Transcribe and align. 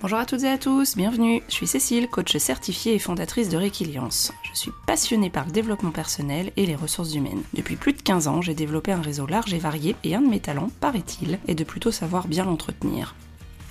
Bonjour 0.00 0.18
à 0.18 0.26
toutes 0.26 0.44
et 0.44 0.48
à 0.48 0.58
tous, 0.58 0.96
bienvenue. 0.96 1.42
Je 1.48 1.54
suis 1.54 1.66
Cécile, 1.66 2.08
coach 2.08 2.36
certifiée 2.36 2.94
et 2.94 3.00
fondatrice 3.00 3.48
de 3.48 3.56
Réquiliance. 3.56 4.32
Je 4.44 4.56
suis 4.56 4.70
passionnée 4.86 5.28
par 5.28 5.44
le 5.44 5.50
développement 5.50 5.90
personnel 5.90 6.52
et 6.56 6.66
les 6.66 6.76
ressources 6.76 7.14
humaines. 7.14 7.42
Depuis 7.52 7.74
plus 7.74 7.94
de 7.94 8.00
15 8.00 8.28
ans, 8.28 8.40
j'ai 8.40 8.54
développé 8.54 8.92
un 8.92 9.02
réseau 9.02 9.26
large 9.26 9.52
et 9.52 9.58
varié 9.58 9.96
et 10.04 10.14
un 10.14 10.20
de 10.20 10.28
mes 10.28 10.38
talents, 10.38 10.70
paraît-il, 10.80 11.40
est 11.48 11.56
de 11.56 11.64
plutôt 11.64 11.90
savoir 11.90 12.28
bien 12.28 12.44
l'entretenir. 12.44 13.16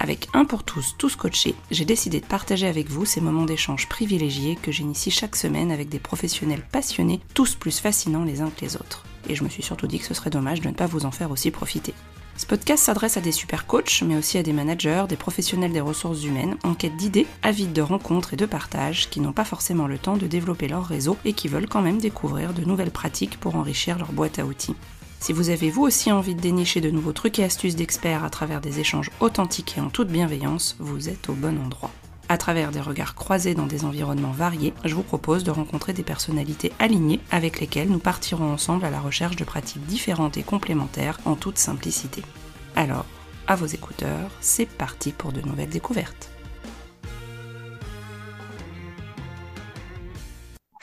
Avec 0.02 0.28
un 0.34 0.44
pour 0.44 0.66
tous, 0.66 0.96
tous 0.98 1.16
coachés, 1.16 1.56
j'ai 1.72 1.86
décidé 1.86 2.20
de 2.20 2.26
partager 2.26 2.68
avec 2.68 2.90
vous 2.90 3.06
ces 3.06 3.22
moments 3.22 3.46
d'échange 3.46 3.88
privilégiés 3.88 4.58
que 4.62 4.74
j'initie 4.74 5.12
chaque 5.12 5.38
semaine 5.38 5.72
avec 5.72 5.88
des 5.88 5.98
professionnels 5.98 6.68
passionnés, 6.74 7.22
tous 7.36 7.56
plus 7.56 7.80
fascinants 7.80 8.26
les 8.26 8.42
uns 8.42 8.50
que 8.50 8.66
les 8.66 8.76
autres. 8.76 9.06
Et 9.30 9.36
je 9.36 9.46
me 9.46 9.50
suis 9.50 9.64
surtout 9.64 9.88
dit 9.88 10.00
que 10.00 10.06
ce 10.06 10.14
serait 10.14 10.30
dommage 10.30 10.60
de 10.60 10.68
ne 10.68 10.74
pas 10.74 10.88
vous 10.88 11.06
en 11.06 11.12
faire 11.12 11.32
aussi 11.32 11.52
profiter. 11.52 11.94
Ce 12.38 12.46
podcast 12.46 12.84
s'adresse 12.84 13.18
à 13.18 13.22
des 13.22 13.32
super 13.32 13.66
coachs, 13.66 14.04
mais 14.06 14.16
aussi 14.16 14.38
à 14.38 14.44
des 14.44 14.54
managers, 14.54 15.06
des 15.10 15.18
professionnels 15.18 15.74
des 15.74 15.82
ressources 15.82 16.24
humaines, 16.24 16.56
en 16.64 16.76
quête 16.76 16.96
d'idées, 16.96 17.26
avides 17.42 17.74
de 17.74 17.82
rencontres 17.82 18.36
et 18.36 18.38
de 18.38 18.46
partage, 18.46 19.10
qui 19.10 19.22
n'ont 19.22 19.34
pas 19.34 19.44
forcément 19.44 19.88
le 19.88 19.98
temps 19.98 20.18
de 20.18 20.28
développer 20.28 20.68
leur 20.68 20.86
réseau 20.86 21.18
et 21.26 21.34
qui 21.34 21.48
veulent 21.48 21.68
quand 21.68 21.82
même 21.82 21.98
découvrir 21.98 22.54
de 22.54 22.64
nouvelles 22.64 22.92
pratiques 22.92 23.40
pour 23.40 23.56
enrichir 23.56 23.98
leur 23.98 24.12
boîte 24.12 24.38
à 24.38 24.46
outils. 24.46 24.76
Si 25.20 25.34
vous 25.34 25.50
avez 25.50 25.72
vous 25.72 25.82
aussi 25.82 26.12
envie 26.12 26.36
de 26.36 26.42
dénicher 26.42 26.80
de 26.80 26.92
nouveaux 26.92 27.12
trucs 27.12 27.40
et 27.40 27.44
astuces 27.44 27.76
d'experts 27.76 28.24
à 28.24 28.30
travers 28.30 28.62
des 28.62 28.80
échanges 28.80 29.10
authentiques 29.20 29.76
et 29.80 29.82
en 29.82 29.90
toute 29.90 30.10
bienveillance, 30.10 30.76
vous 30.78 31.10
êtes 31.10 31.30
au 31.30 31.34
bon 31.34 31.60
endroit. 31.60 31.92
À 32.30 32.38
travers 32.38 32.72
des 32.72 32.82
regards 32.82 33.16
croisés 33.16 33.56
dans 33.56 33.68
des 33.68 33.86
environnements 33.86 34.32
variés, 34.32 34.74
je 34.84 34.96
vous 34.96 35.04
propose 35.04 35.46
de 35.46 35.52
rencontrer 35.52 35.94
des 35.94 36.04
personnalités 36.04 36.74
alignées 36.78 37.22
avec 37.32 37.62
lesquelles 37.62 37.90
nous 37.90 38.00
partirons 38.00 38.52
ensemble 38.52 38.84
à 38.84 38.90
la 38.90 39.00
recherche 39.00 39.38
de 39.38 39.46
pratiques 39.46 39.86
différentes 39.86 40.36
et 40.38 40.44
complémentaires 40.44 41.20
en 41.24 41.36
toute 41.36 41.58
simplicité. 41.58 42.22
Alors, 42.76 43.06
à 43.48 43.56
vos 43.56 43.66
écouteurs, 43.66 44.30
c'est 44.42 44.66
parti 44.66 45.14
pour 45.14 45.32
de 45.32 45.40
nouvelles 45.42 45.70
découvertes. 45.70 46.30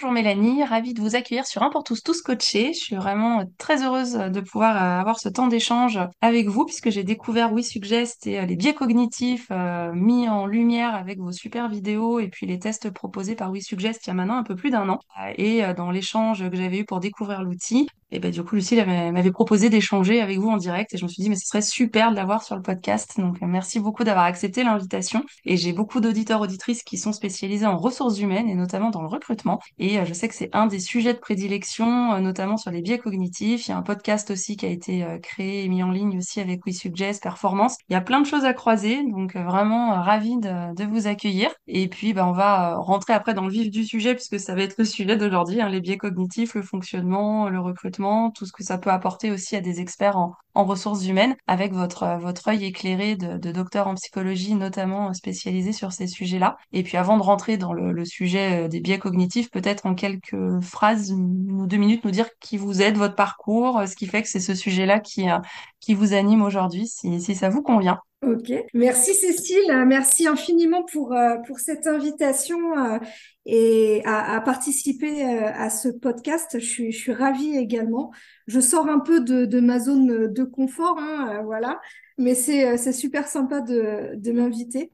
Bonjour 0.05 0.13
Mélanie, 0.13 0.63
ravie 0.63 0.93
de 0.93 1.01
vous 1.01 1.17
accueillir 1.17 1.47
sur 1.47 1.63
Un 1.63 1.71
pour 1.71 1.83
tous, 1.83 2.03
tous 2.03 2.21
coachés. 2.21 2.75
Je 2.75 2.79
suis 2.79 2.95
vraiment 2.95 3.43
très 3.57 3.83
heureuse 3.83 4.13
de 4.13 4.41
pouvoir 4.41 4.77
euh, 4.77 5.01
avoir 5.01 5.19
ce 5.19 5.31
temps 5.31 5.47
d'échange 5.47 5.99
avec 6.21 6.47
vous 6.47 6.67
puisque 6.67 6.91
j'ai 6.91 7.05
découvert 7.05 7.55
Oui 7.55 7.65
Suggest 7.65 8.27
et 8.27 8.39
euh, 8.39 8.45
les 8.45 8.55
biais 8.55 8.75
cognitifs 8.75 9.47
euh, 9.51 9.95
mis 9.95 10.29
en 10.29 10.45
lumière 10.45 10.95
avec 10.95 11.21
vos 11.21 11.33
super 11.33 11.71
vidéos 11.71 12.21
et 12.21 12.29
puis 12.29 12.45
les 12.45 12.59
tests 12.59 12.91
proposés 12.91 13.35
par 13.35 13.51
Oui 13.51 13.63
Suggest 13.63 14.03
il 14.05 14.09
y 14.09 14.11
a 14.11 14.15
maintenant 14.15 14.37
un 14.37 14.43
peu 14.43 14.57
plus 14.57 14.69
d'un 14.69 14.91
an. 14.91 14.99
Et 15.39 15.63
dans 15.75 15.91
l'échange 15.91 16.51
que 16.51 16.55
j'avais 16.55 16.81
eu 16.81 16.85
pour 16.85 17.01
découvrir 17.01 17.43
l'outil, 17.43 17.89
et 18.15 18.21
ben 18.21 18.31
du 18.31 18.45
coup, 18.45 18.55
Lucille 18.55 18.85
m'avait 18.87 19.33
proposé 19.33 19.71
d'échanger 19.71 20.21
avec 20.21 20.39
vous 20.39 20.49
en 20.49 20.57
direct 20.57 20.95
et 20.95 20.99
je 20.99 21.05
me 21.05 21.09
suis 21.09 21.21
dit, 21.21 21.29
mais 21.29 21.35
ce 21.35 21.49
serait 21.49 21.63
super 21.63 22.13
de 22.13 22.17
l'avoir 22.17 22.45
sur 22.45 22.55
le 22.55 22.63
podcast. 22.63 23.19
Donc, 23.19 23.43
euh, 23.43 23.47
merci 23.47 23.81
beaucoup 23.81 24.05
d'avoir 24.05 24.25
accepté 24.25 24.63
l'invitation. 24.63 25.25
Et 25.45 25.57
j'ai 25.57 25.73
beaucoup 25.73 26.01
d'auditeurs, 26.01 26.41
auditrices 26.41 26.85
qui 26.85 26.97
sont 26.97 27.13
spécialisés 27.13 27.67
en 27.67 27.77
ressources 27.77 28.21
humaines 28.21 28.49
et 28.49 28.55
notamment 28.55 28.91
dans 28.91 29.03
le 29.03 29.09
recrutement. 29.09 29.59
Et 29.81 29.94
euh, 29.99 30.05
je 30.05 30.13
sais 30.13 30.29
que 30.29 30.35
c'est 30.35 30.51
un 30.55 30.67
des 30.67 30.79
sujets 30.81 31.15
de 31.15 31.19
prédilection, 31.19 32.15
euh, 32.15 32.21
notamment 32.21 32.57
sur 32.57 32.71
les 32.71 32.83
biais 32.83 32.99
cognitifs. 32.99 33.67
Il 33.67 33.71
y 33.71 33.75
a 33.75 33.77
un 33.77 33.83
podcast 33.83 34.31
aussi 34.31 34.57
qui 34.57 34.67
a 34.67 34.69
été 34.69 35.05
créé 35.23 35.65
et 35.65 35.69
mis 35.69 35.83
en 35.83 35.91
ligne 35.91 36.19
aussi 36.19 36.41
avec 36.41 36.65
WeSuggest 36.67 37.23
Performance. 37.23 37.77
Il 37.89 37.93
y 37.93 37.97
a 37.97 38.01
plein 38.01 38.21
de 38.21 38.27
choses 38.27 38.45
à 38.45 38.53
croiser. 38.53 39.03
Donc, 39.05 39.37
vraiment 39.37 39.95
ravi 40.03 40.37
de, 40.39 40.85
vous 40.85 41.07
accueillir. 41.07 41.51
Et 41.67 41.89
puis, 41.89 42.13
ben, 42.13 42.27
on 42.27 42.33
va 42.33 42.77
rentrer 42.77 43.13
après 43.13 43.35
dans 43.35 43.47
le 43.47 43.51
vif 43.51 43.71
du 43.71 43.85
sujet 43.85 44.15
puisque 44.15 44.39
ça 44.39 44.55
va 44.55 44.63
être 44.63 44.77
le 44.79 44.85
sujet 44.85 45.17
d'aujourd'hui, 45.17 45.61
hein, 45.61 45.69
les 45.69 45.81
biais 45.81 45.97
cognitifs, 45.97 46.55
le 46.55 46.63
fonctionnement, 46.63 47.49
le 47.49 47.61
recrutement 47.61 48.31
tout 48.31 48.47
ce 48.47 48.53
que 48.53 48.63
ça 48.65 48.79
peut 48.79 48.91
apporter 48.91 49.31
aussi 49.31 49.57
à 49.57 49.61
des 49.61 49.81
experts 49.81 50.17
en, 50.17 50.35
ressources 50.63 51.05
humaines, 51.07 51.35
avec 51.49 51.73
votre, 51.73 52.19
votre 52.21 52.49
œil 52.49 52.65
éclairé 52.65 53.17
de, 53.17 53.39
de 53.39 53.51
docteur 53.51 53.89
en 53.89 53.95
psychologie, 53.95 54.55
notamment 54.55 55.13
spécialisé 55.13 55.73
sur 55.73 55.93
ces 55.93 56.07
sujets-là. 56.07 56.57
Et 56.73 56.85
puis 56.85 56.97
avant 56.97 57.17
de 57.17 57.23
rentrer 57.23 57.57
dans 57.57 57.73
le, 57.73 58.05
sujet 58.05 58.65
euh, 58.65 58.69
des 58.69 58.81
biais 58.81 58.99
cognitifs, 58.99 59.51
peut-être 59.51 59.87
en 59.87 59.95
quelques 59.95 60.61
phrases, 60.61 61.11
ou 61.13 61.67
deux 61.67 61.77
minutes, 61.77 62.05
nous 62.05 62.13
dire 62.13 62.29
qui 62.39 62.57
vous 62.57 62.81
êtes, 62.83 62.97
votre 62.97 63.17
parcours, 63.17 63.83
ce 63.89 63.97
qui 63.97 64.07
fait 64.07 64.23
que 64.23 64.29
c'est 64.29 64.39
ce 64.39 64.55
sujet-là 64.55 65.01
qui, 65.01 65.29
euh, 65.29 65.39
qui 65.81 65.95
vous 65.95 66.13
anime 66.15 66.43
aujourd'hui, 66.43 66.87
si, 66.87 67.21
si 67.21 67.35
ça 67.35 67.49
vous 67.49 67.63
convient. 67.63 67.99
Ok, 68.27 68.53
merci 68.73 69.13
Cécile, 69.15 69.85
merci 69.87 70.27
infiniment 70.27 70.83
pour, 70.85 71.13
euh, 71.13 71.37
pour 71.47 71.59
cette 71.59 71.87
invitation 71.87 72.57
euh, 72.79 72.99
et 73.47 74.03
à, 74.05 74.41
participer 74.41 75.25
euh, 75.25 75.51
à 75.55 75.71
ce 75.71 75.89
podcast. 75.89 76.59
Je 76.59 76.65
suis, 76.65 76.93
je 76.93 76.99
suis 76.99 77.13
ravie 77.13 77.57
également. 77.57 78.11
Je 78.47 78.61
sors 78.61 78.89
un 78.89 79.01
peu 79.01 79.21
de, 79.21 79.45
de 79.45 79.61
ma 79.61 79.79
zone 79.79 80.33
de 80.33 80.45
confort, 80.45 80.99
hein, 80.99 81.43
voilà, 81.45 81.81
mais 82.19 82.35
c'est 82.35 82.93
super 82.93 83.27
sympa 83.27 83.61
de, 83.61 84.15
de 84.17 84.33
m'inviter. 84.33 84.93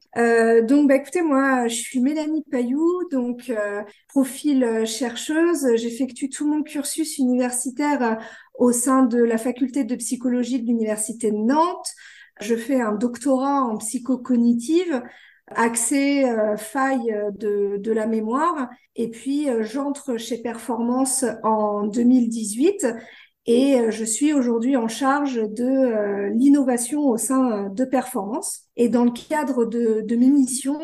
donc, 0.67 0.87
bah, 0.87 0.95
écoutez, 0.95 1.21
moi, 1.21 1.67
je 1.67 1.75
suis 1.75 1.99
Mélanie 1.99 2.43
Payou, 2.49 3.03
donc 3.11 3.51
profil 4.07 4.85
chercheuse. 4.85 5.67
J'effectue 5.75 6.29
tout 6.29 6.47
mon 6.47 6.63
cursus 6.63 7.17
universitaire 7.17 8.19
au 8.55 8.71
sein 8.71 9.03
de 9.03 9.17
la 9.17 9.37
faculté 9.37 9.83
de 9.83 9.95
psychologie 9.95 10.61
de 10.61 10.67
l'université 10.67 11.31
de 11.31 11.37
Nantes. 11.37 11.91
Je 12.39 12.55
fais 12.55 12.81
un 12.81 12.93
doctorat 12.93 13.63
en 13.63 13.77
psychocognitive, 13.77 15.01
accès 15.55 16.29
euh, 16.29 16.57
faille 16.57 17.15
de, 17.37 17.77
de, 17.77 17.91
la 17.91 18.07
mémoire. 18.07 18.69
Et 18.95 19.09
puis, 19.09 19.49
euh, 19.49 19.63
j'entre 19.63 20.17
chez 20.17 20.41
Performance 20.41 21.25
en 21.43 21.87
2018 21.87 22.87
et 23.47 23.79
euh, 23.79 23.91
je 23.91 24.05
suis 24.05 24.33
aujourd'hui 24.33 24.77
en 24.77 24.87
charge 24.87 25.35
de 25.35 26.29
l'innovation 26.33 27.07
au 27.07 27.17
sein 27.17 27.69
de 27.69 27.85
Performance. 27.85 28.61
Et 28.75 28.89
dans 28.89 29.05
le 29.05 29.11
cadre 29.11 29.65
de, 29.65 30.01
de 30.01 30.15
mes 30.15 30.29
missions, 30.29 30.79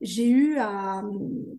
j'ai 0.00 0.28
eu 0.28 0.58
à 0.58 1.02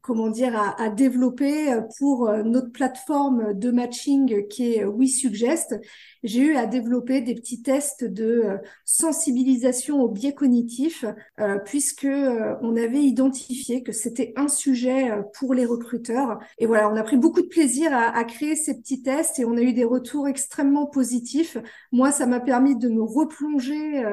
comment 0.01 0.29
dire 0.29 0.55
à, 0.55 0.79
à, 0.81 0.89
développer 0.89 1.79
pour 1.97 2.31
notre 2.43 2.71
plateforme 2.71 3.53
de 3.53 3.71
matching 3.71 4.47
qui 4.47 4.75
est 4.75 4.85
WeSuggest. 4.85 5.79
J'ai 6.23 6.41
eu 6.41 6.55
à 6.55 6.65
développer 6.65 7.21
des 7.21 7.35
petits 7.35 7.61
tests 7.61 8.03
de 8.03 8.57
sensibilisation 8.85 10.01
au 10.01 10.07
biais 10.07 10.33
cognitif 10.33 11.05
euh, 11.39 11.57
puisque 11.65 12.05
euh, 12.05 12.55
on 12.61 12.75
avait 12.75 13.03
identifié 13.03 13.83
que 13.83 13.91
c'était 13.91 14.33
un 14.35 14.47
sujet 14.47 15.11
pour 15.37 15.53
les 15.53 15.65
recruteurs. 15.65 16.39
Et 16.57 16.65
voilà, 16.65 16.89
on 16.91 16.95
a 16.95 17.03
pris 17.03 17.17
beaucoup 17.17 17.41
de 17.41 17.47
plaisir 17.47 17.93
à, 17.93 18.15
à 18.15 18.23
créer 18.23 18.55
ces 18.55 18.77
petits 18.77 19.01
tests 19.01 19.39
et 19.39 19.45
on 19.45 19.57
a 19.57 19.61
eu 19.61 19.73
des 19.73 19.83
retours 19.83 20.27
extrêmement 20.27 20.85
positifs. 20.85 21.57
Moi, 21.91 22.11
ça 22.11 22.25
m'a 22.25 22.39
permis 22.39 22.75
de 22.75 22.89
me 22.89 23.01
replonger 23.01 24.03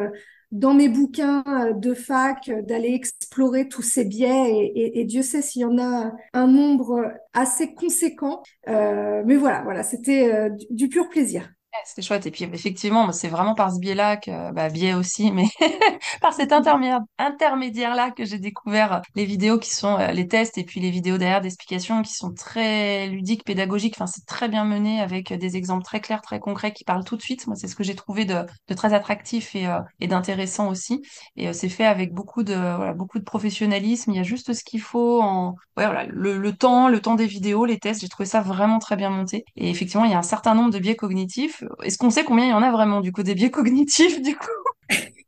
dans 0.52 0.74
mes 0.74 0.88
bouquins 0.88 1.42
euh, 1.48 1.72
de 1.72 1.94
fac, 1.94 2.48
euh, 2.48 2.62
d'aller 2.62 2.94
explorer 2.94 3.68
tous 3.68 3.82
ces 3.82 4.04
biais 4.04 4.72
et, 4.74 5.04
Dieu 5.04 5.22
sait 5.22 5.42
s'il 5.42 5.62
y 5.62 5.64
en 5.64 5.78
a 5.78 6.12
un 6.32 6.46
nombre 6.46 7.12
assez 7.32 7.74
conséquent. 7.74 8.42
Euh, 8.68 9.22
mais 9.26 9.36
voilà, 9.36 9.62
voilà, 9.62 9.82
c'était 9.82 10.48
du 10.70 10.88
pur 10.88 11.08
plaisir. 11.08 11.52
C'est 11.84 12.02
chouette. 12.02 12.26
Et 12.26 12.30
puis, 12.30 12.44
effectivement, 12.44 13.10
c'est 13.12 13.28
vraiment 13.28 13.54
par 13.54 13.72
ce 13.72 13.78
biais-là 13.78 14.16
que, 14.16 14.52
bah, 14.52 14.68
biais 14.68 14.94
aussi, 14.94 15.30
mais 15.32 15.46
par 16.20 16.32
cet 16.32 16.52
intermédiaire-là 16.52 18.10
que 18.10 18.24
j'ai 18.24 18.38
découvert 18.38 19.02
les 19.14 19.24
vidéos 19.24 19.58
qui 19.58 19.70
sont 19.70 19.98
euh, 19.98 20.12
les 20.12 20.28
tests 20.28 20.58
et 20.58 20.64
puis 20.64 20.80
les 20.80 20.90
vidéos 20.90 21.18
derrière 21.18 21.40
d'explications 21.40 22.02
qui 22.02 22.14
sont 22.14 22.32
très 22.32 23.08
ludiques, 23.08 23.44
pédagogiques. 23.44 23.94
Enfin, 23.96 24.06
c'est 24.06 24.24
très 24.26 24.48
bien 24.48 24.64
mené 24.64 25.00
avec 25.00 25.32
des 25.32 25.56
exemples 25.56 25.84
très 25.84 26.00
clairs, 26.00 26.22
très 26.22 26.40
concrets 26.40 26.72
qui 26.72 26.84
parlent 26.84 27.04
tout 27.04 27.16
de 27.16 27.22
suite. 27.22 27.46
Moi, 27.46 27.56
c'est 27.56 27.68
ce 27.68 27.74
que 27.76 27.84
j'ai 27.84 27.94
trouvé 27.94 28.24
de, 28.24 28.44
très 28.76 28.94
attractif 28.94 29.54
et, 29.54 29.66
euh, 29.66 29.80
d'intéressant 30.00 30.68
aussi. 30.68 31.02
Et 31.36 31.48
euh, 31.48 31.52
c'est 31.52 31.68
fait 31.68 31.86
avec 31.86 32.12
beaucoup 32.12 32.42
de, 32.42 32.54
voilà, 32.54 32.94
beaucoup 32.94 33.18
de 33.18 33.24
professionnalisme. 33.24 34.12
Il 34.12 34.16
y 34.16 34.20
a 34.20 34.24
juste 34.24 34.52
ce 34.52 34.64
qu'il 34.64 34.80
faut 34.80 35.20
en, 35.22 35.54
ouais, 35.76 35.86
voilà, 35.86 36.06
le 36.06 36.52
temps, 36.52 36.88
le 36.88 37.00
temps 37.00 37.14
des 37.14 37.26
vidéos, 37.26 37.64
les 37.64 37.78
tests. 37.78 38.00
J'ai 38.00 38.08
trouvé 38.08 38.26
ça 38.26 38.40
vraiment 38.40 38.78
très 38.78 38.96
bien 38.96 39.10
monté. 39.10 39.44
Et 39.56 39.70
effectivement, 39.70 40.04
il 40.04 40.12
y 40.12 40.14
a 40.14 40.18
un 40.18 40.22
certain 40.22 40.54
nombre 40.54 40.70
de 40.70 40.78
biais 40.78 40.96
cognitifs 40.96 41.63
est-ce 41.82 41.98
qu'on 41.98 42.10
sait 42.10 42.24
combien 42.24 42.46
il 42.46 42.50
y 42.50 42.54
en 42.54 42.62
a 42.62 42.72
vraiment 42.72 43.00
du 43.00 43.12
coup 43.12 43.22
des 43.22 43.34
biais 43.34 43.50
cognitifs 43.50 44.20
du 44.22 44.36
coup? 44.36 44.46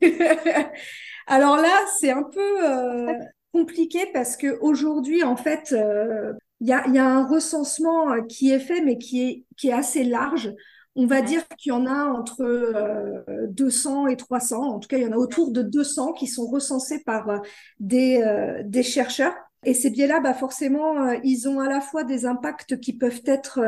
Alors 1.26 1.56
là, 1.56 1.84
c'est 1.98 2.10
un 2.10 2.22
peu 2.22 2.64
euh, 2.64 3.12
compliqué 3.52 4.06
parce 4.12 4.36
que 4.36 4.58
aujourd'hui, 4.60 5.24
en 5.24 5.36
fait, 5.36 5.72
euh, 5.72 6.32
il 6.60 6.68
y, 6.68 6.72
a, 6.72 6.84
un 6.84 7.26
recensement 7.26 8.12
euh, 8.12 8.22
qui 8.22 8.50
est 8.50 8.60
fait, 8.60 8.80
mais 8.80 8.96
qui 8.96 9.22
est, 9.28 9.44
qui 9.56 9.68
est 9.68 9.72
assez 9.72 10.04
large. 10.04 10.52
On 10.94 11.06
va 11.06 11.20
dire 11.20 11.46
qu'il 11.58 11.70
y 11.70 11.74
en 11.74 11.84
a 11.84 12.04
entre 12.06 12.42
200 13.50 14.06
et 14.06 14.16
300. 14.16 14.62
En 14.62 14.78
tout 14.78 14.88
cas, 14.88 14.96
il 14.96 15.02
y 15.02 15.06
en 15.06 15.12
a 15.12 15.16
autour 15.16 15.52
de 15.52 15.60
200 15.60 16.14
qui 16.14 16.26
sont 16.26 16.46
recensés 16.46 17.02
par 17.04 17.42
des, 17.78 18.24
des 18.64 18.82
chercheurs. 18.82 19.34
Et 19.62 19.74
ces 19.74 19.90
biais-là, 19.90 20.20
bah 20.20 20.32
forcément, 20.32 21.10
ils 21.22 21.50
ont 21.50 21.60
à 21.60 21.68
la 21.68 21.82
fois 21.82 22.02
des 22.02 22.24
impacts 22.24 22.80
qui 22.80 22.96
peuvent 22.96 23.20
être 23.26 23.60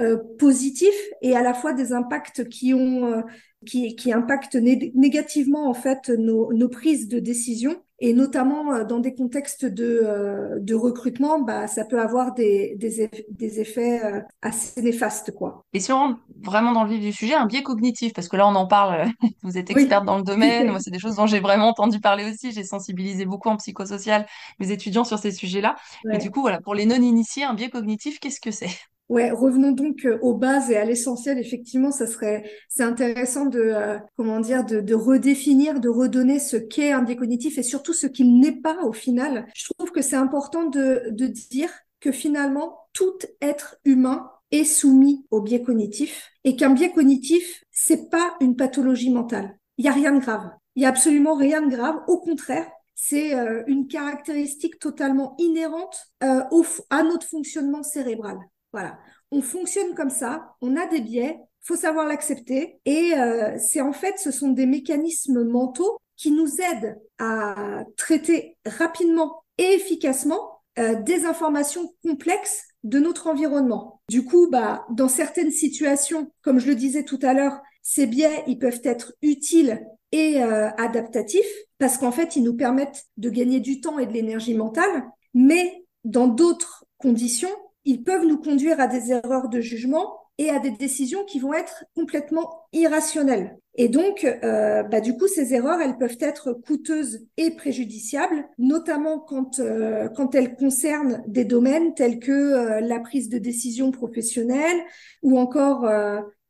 euh, 0.00 0.16
positifs 0.38 0.94
et 1.22 1.36
à 1.36 1.42
la 1.42 1.54
fois 1.54 1.72
des 1.72 1.92
impacts 1.92 2.48
qui 2.48 2.74
ont 2.74 3.06
euh, 3.06 3.22
qui, 3.66 3.96
qui 3.96 4.12
impactent 4.12 4.54
négativement 4.54 5.68
en 5.68 5.74
fait 5.74 6.08
nos, 6.10 6.52
nos 6.52 6.68
prises 6.68 7.08
de 7.08 7.18
décision. 7.18 7.76
Et 8.00 8.12
notamment 8.12 8.84
dans 8.84 9.00
des 9.00 9.12
contextes 9.12 9.64
de, 9.64 10.56
de 10.60 10.74
recrutement, 10.76 11.40
bah, 11.40 11.66
ça 11.66 11.84
peut 11.84 12.00
avoir 12.00 12.32
des, 12.32 12.76
des, 12.76 13.10
des 13.28 13.58
effets 13.58 14.00
assez 14.40 14.80
néfastes. 14.82 15.32
Quoi. 15.32 15.64
Et 15.72 15.80
si 15.80 15.90
on 15.90 15.96
rentre 15.96 16.20
vraiment 16.44 16.70
dans 16.70 16.84
le 16.84 16.90
vif 16.90 17.00
du 17.00 17.12
sujet, 17.12 17.34
un 17.34 17.46
biais 17.46 17.64
cognitif, 17.64 18.12
parce 18.12 18.28
que 18.28 18.36
là 18.36 18.46
on 18.46 18.54
en 18.54 18.68
parle, 18.68 19.08
vous 19.42 19.58
êtes 19.58 19.70
experte 19.70 20.04
dans 20.04 20.16
le 20.16 20.22
domaine, 20.22 20.68
moi 20.70 20.78
c'est 20.78 20.92
des 20.92 21.00
choses 21.00 21.16
dont 21.16 21.26
j'ai 21.26 21.40
vraiment 21.40 21.70
entendu 21.70 21.98
parler 21.98 22.30
aussi, 22.30 22.52
j'ai 22.52 22.62
sensibilisé 22.62 23.24
beaucoup 23.24 23.48
en 23.48 23.56
psychosocial 23.56 24.26
mes 24.60 24.70
étudiants 24.70 25.02
sur 25.04 25.18
ces 25.18 25.32
sujets-là. 25.32 25.74
Et 26.12 26.18
du 26.18 26.30
coup, 26.30 26.40
voilà, 26.40 26.60
pour 26.60 26.76
les 26.76 26.86
non-initiés, 26.86 27.42
un 27.42 27.54
biais 27.54 27.70
cognitif, 27.70 28.20
qu'est-ce 28.20 28.40
que 28.40 28.52
c'est? 28.52 28.70
Ouais, 29.08 29.30
revenons 29.30 29.72
donc 29.72 30.04
euh, 30.04 30.18
aux 30.20 30.34
bases 30.34 30.70
et 30.70 30.76
à 30.76 30.84
l'essentiel. 30.84 31.38
Effectivement, 31.38 31.90
ça 31.90 32.06
serait, 32.06 32.44
c'est 32.68 32.82
intéressant 32.82 33.46
de, 33.46 33.58
euh, 33.58 33.98
comment 34.16 34.38
dire, 34.40 34.64
de, 34.64 34.80
de, 34.80 34.94
redéfinir, 34.94 35.80
de 35.80 35.88
redonner 35.88 36.38
ce 36.38 36.56
qu'est 36.58 36.92
un 36.92 37.02
biais 37.02 37.16
cognitif 37.16 37.56
et 37.56 37.62
surtout 37.62 37.94
ce 37.94 38.06
qu'il 38.06 38.38
n'est 38.38 38.60
pas 38.60 38.76
au 38.84 38.92
final. 38.92 39.46
Je 39.54 39.72
trouve 39.72 39.92
que 39.92 40.02
c'est 40.02 40.16
important 40.16 40.64
de, 40.64 41.04
de 41.10 41.26
dire 41.26 41.70
que 42.00 42.12
finalement, 42.12 42.80
tout 42.92 43.18
être 43.40 43.78
humain 43.86 44.30
est 44.50 44.64
soumis 44.64 45.24
au 45.30 45.40
biais 45.40 45.62
cognitif 45.62 46.30
et 46.44 46.54
qu'un 46.54 46.70
biais 46.70 46.92
cognitif, 46.92 47.64
c'est 47.70 48.10
pas 48.10 48.36
une 48.40 48.56
pathologie 48.56 49.10
mentale. 49.10 49.58
Il 49.78 49.86
y 49.86 49.88
a 49.88 49.92
rien 49.92 50.12
de 50.12 50.20
grave. 50.20 50.50
Il 50.76 50.82
y 50.82 50.86
a 50.86 50.90
absolument 50.90 51.34
rien 51.34 51.62
de 51.62 51.74
grave. 51.74 51.96
Au 52.08 52.18
contraire, 52.18 52.68
c'est 52.94 53.34
euh, 53.34 53.62
une 53.68 53.88
caractéristique 53.88 54.78
totalement 54.78 55.34
inhérente 55.38 56.12
au, 56.50 56.64
à 56.90 57.02
notre 57.02 57.26
fonctionnement 57.26 57.82
cérébral. 57.82 58.38
Voilà, 58.72 58.98
on 59.30 59.40
fonctionne 59.42 59.94
comme 59.94 60.10
ça, 60.10 60.54
on 60.60 60.76
a 60.76 60.86
des 60.86 61.00
biais, 61.00 61.38
faut 61.62 61.76
savoir 61.76 62.06
l'accepter 62.06 62.80
et 62.84 63.12
euh, 63.14 63.56
c'est 63.58 63.80
en 63.80 63.92
fait 63.92 64.18
ce 64.18 64.30
sont 64.30 64.50
des 64.50 64.66
mécanismes 64.66 65.44
mentaux 65.44 65.98
qui 66.16 66.30
nous 66.30 66.60
aident 66.60 66.98
à 67.18 67.84
traiter 67.96 68.56
rapidement 68.66 69.42
et 69.58 69.74
efficacement 69.74 70.60
euh, 70.78 70.94
des 71.02 71.24
informations 71.26 71.92
complexes 72.02 72.64
de 72.84 72.98
notre 72.98 73.26
environnement. 73.26 74.00
Du 74.08 74.24
coup, 74.24 74.48
bah 74.50 74.86
dans 74.90 75.08
certaines 75.08 75.50
situations, 75.50 76.30
comme 76.42 76.58
je 76.58 76.68
le 76.68 76.74
disais 76.74 77.04
tout 77.04 77.18
à 77.22 77.34
l'heure, 77.34 77.60
ces 77.82 78.06
biais 78.06 78.44
ils 78.46 78.58
peuvent 78.58 78.80
être 78.84 79.12
utiles 79.22 79.86
et 80.12 80.42
euh, 80.42 80.70
adaptatifs 80.76 81.52
parce 81.78 81.98
qu'en 81.98 82.12
fait 82.12 82.36
ils 82.36 82.42
nous 82.42 82.56
permettent 82.56 83.04
de 83.16 83.30
gagner 83.30 83.60
du 83.60 83.80
temps 83.80 83.98
et 83.98 84.06
de 84.06 84.12
l'énergie 84.12 84.54
mentale, 84.54 85.04
mais 85.34 85.84
dans 86.04 86.28
d'autres 86.28 86.84
conditions, 86.98 87.50
ils 87.88 88.02
peuvent 88.02 88.26
nous 88.26 88.36
conduire 88.36 88.80
à 88.80 88.86
des 88.86 89.12
erreurs 89.12 89.48
de 89.48 89.62
jugement 89.62 90.20
et 90.36 90.50
à 90.50 90.58
des 90.58 90.70
décisions 90.70 91.24
qui 91.24 91.40
vont 91.40 91.54
être 91.54 91.86
complètement 91.96 92.66
irrationnelles. 92.74 93.56
Et 93.76 93.88
donc, 93.88 94.24
euh, 94.24 94.82
bah, 94.82 95.00
du 95.00 95.16
coup, 95.16 95.26
ces 95.26 95.54
erreurs, 95.54 95.80
elles 95.80 95.96
peuvent 95.96 96.18
être 96.20 96.52
coûteuses 96.52 97.26
et 97.38 97.50
préjudiciables, 97.50 98.46
notamment 98.58 99.18
quand, 99.18 99.58
euh, 99.58 100.08
quand 100.10 100.34
elles 100.34 100.54
concernent 100.54 101.22
des 101.26 101.46
domaines 101.46 101.94
tels 101.94 102.18
que 102.18 102.30
euh, 102.30 102.80
la 102.80 103.00
prise 103.00 103.30
de 103.30 103.38
décision 103.38 103.90
professionnelle 103.90 104.78
ou 105.22 105.38
encore 105.38 105.88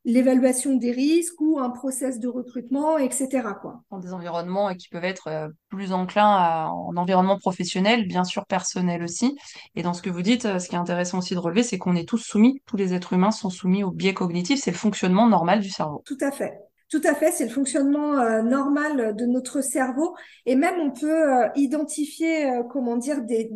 l'évaluation 0.08 0.74
des 0.74 0.90
risques 0.90 1.38
ou 1.38 1.58
un 1.60 1.68
process 1.68 2.18
de 2.18 2.28
recrutement, 2.28 2.96
etc. 2.96 3.28
Quoi. 3.60 3.82
Dans 3.90 3.98
des 3.98 4.14
environnements 4.14 4.74
qui 4.74 4.88
peuvent 4.88 5.04
être 5.04 5.28
euh, 5.28 5.48
plus 5.68 5.92
enclins 5.92 6.34
à, 6.34 6.70
en 6.70 6.96
environnement 6.96 7.38
professionnel, 7.38 8.08
bien 8.08 8.24
sûr 8.24 8.46
personnel 8.46 9.02
aussi. 9.02 9.36
Et 9.76 9.82
dans 9.82 9.92
ce 9.92 10.00
que 10.00 10.08
vous 10.08 10.22
dites, 10.22 10.46
euh, 10.46 10.58
ce 10.58 10.68
qui 10.70 10.76
est 10.76 10.78
intéressant 10.78 11.18
aussi 11.18 11.34
de 11.34 11.38
relever, 11.38 11.62
c'est 11.62 11.76
qu'on 11.76 11.94
est 11.94 12.08
tous 12.08 12.16
soumis, 12.16 12.62
tous 12.64 12.78
les 12.78 12.94
êtres 12.94 13.12
humains 13.12 13.30
sont 13.30 13.50
soumis 13.50 13.84
au 13.84 13.90
biais 13.90 14.14
cognitif, 14.14 14.58
c'est 14.62 14.70
le 14.70 14.78
fonctionnement 14.78 15.28
normal 15.28 15.60
du 15.60 15.68
cerveau. 15.68 16.02
Tout 16.06 16.18
à 16.22 16.32
fait. 16.32 16.58
Tout 16.88 17.02
à 17.04 17.14
fait, 17.14 17.30
c'est 17.30 17.44
le 17.44 17.50
fonctionnement 17.50 18.18
euh, 18.18 18.40
normal 18.40 19.14
de 19.14 19.26
notre 19.26 19.60
cerveau 19.60 20.16
et 20.46 20.56
même 20.56 20.80
on 20.80 20.90
peut 20.90 21.50
identifier, 21.54 22.50
comment 22.70 22.96
dire, 22.96 23.20
des 23.24 23.50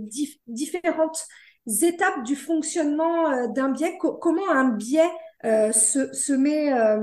différentes 0.47 1.25
étapes 1.81 2.25
du 2.25 2.37
fonctionnement 2.37 3.47
d'un 3.49 3.71
biais, 3.71 3.97
comment 3.99 4.51
un 4.51 4.69
biais 4.69 5.01
euh, 5.01 5.32
se, 5.45 6.13
se, 6.13 6.33
met 6.33 6.73
euh, 6.73 6.99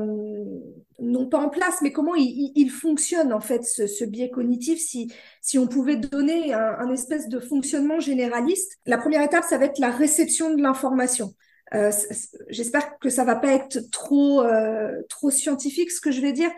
non 1.00 1.28
pas 1.28 1.40
en 1.40 1.50
place, 1.50 1.82
mais 1.82 1.92
comment 1.92 2.16
il, 2.16 2.52
il 2.56 2.70
fonctionne 2.70 3.34
en 3.34 3.42
fait 3.42 3.64
ce, 3.64 3.86
ce, 3.88 4.06
biais 4.06 4.30
cognitif. 4.30 4.80
Si, 4.80 5.12
si 5.42 5.58
on 5.60 5.68
pouvait 5.68 5.98
donner 5.98 6.54
un, 6.54 6.78
un, 6.80 6.92
espèce 6.92 7.28
de 7.28 7.40
fonctionnement 7.40 8.00
généraliste, 8.00 8.78
la 8.86 8.98
première 8.98 9.24
étape, 9.24 9.44
ça 9.44 9.58
va 9.58 9.66
être 9.66 9.80
la 9.80 9.92
réception 9.92 10.56
de 10.56 10.62
l'information. 10.62 11.34
Euh, 11.74 11.92
J'espère 12.50 12.98
que 13.00 13.10
ça 13.10 13.24
va 13.24 13.36
pas 13.36 13.54
être 13.54 13.80
trop 13.92 14.42
euh, 14.42 15.02
trop 15.10 15.30
scientifique 15.30 15.92
ce 15.92 16.02
que 16.02 16.12
je 16.12 16.22
vais 16.22 16.34
dire, 16.34 16.50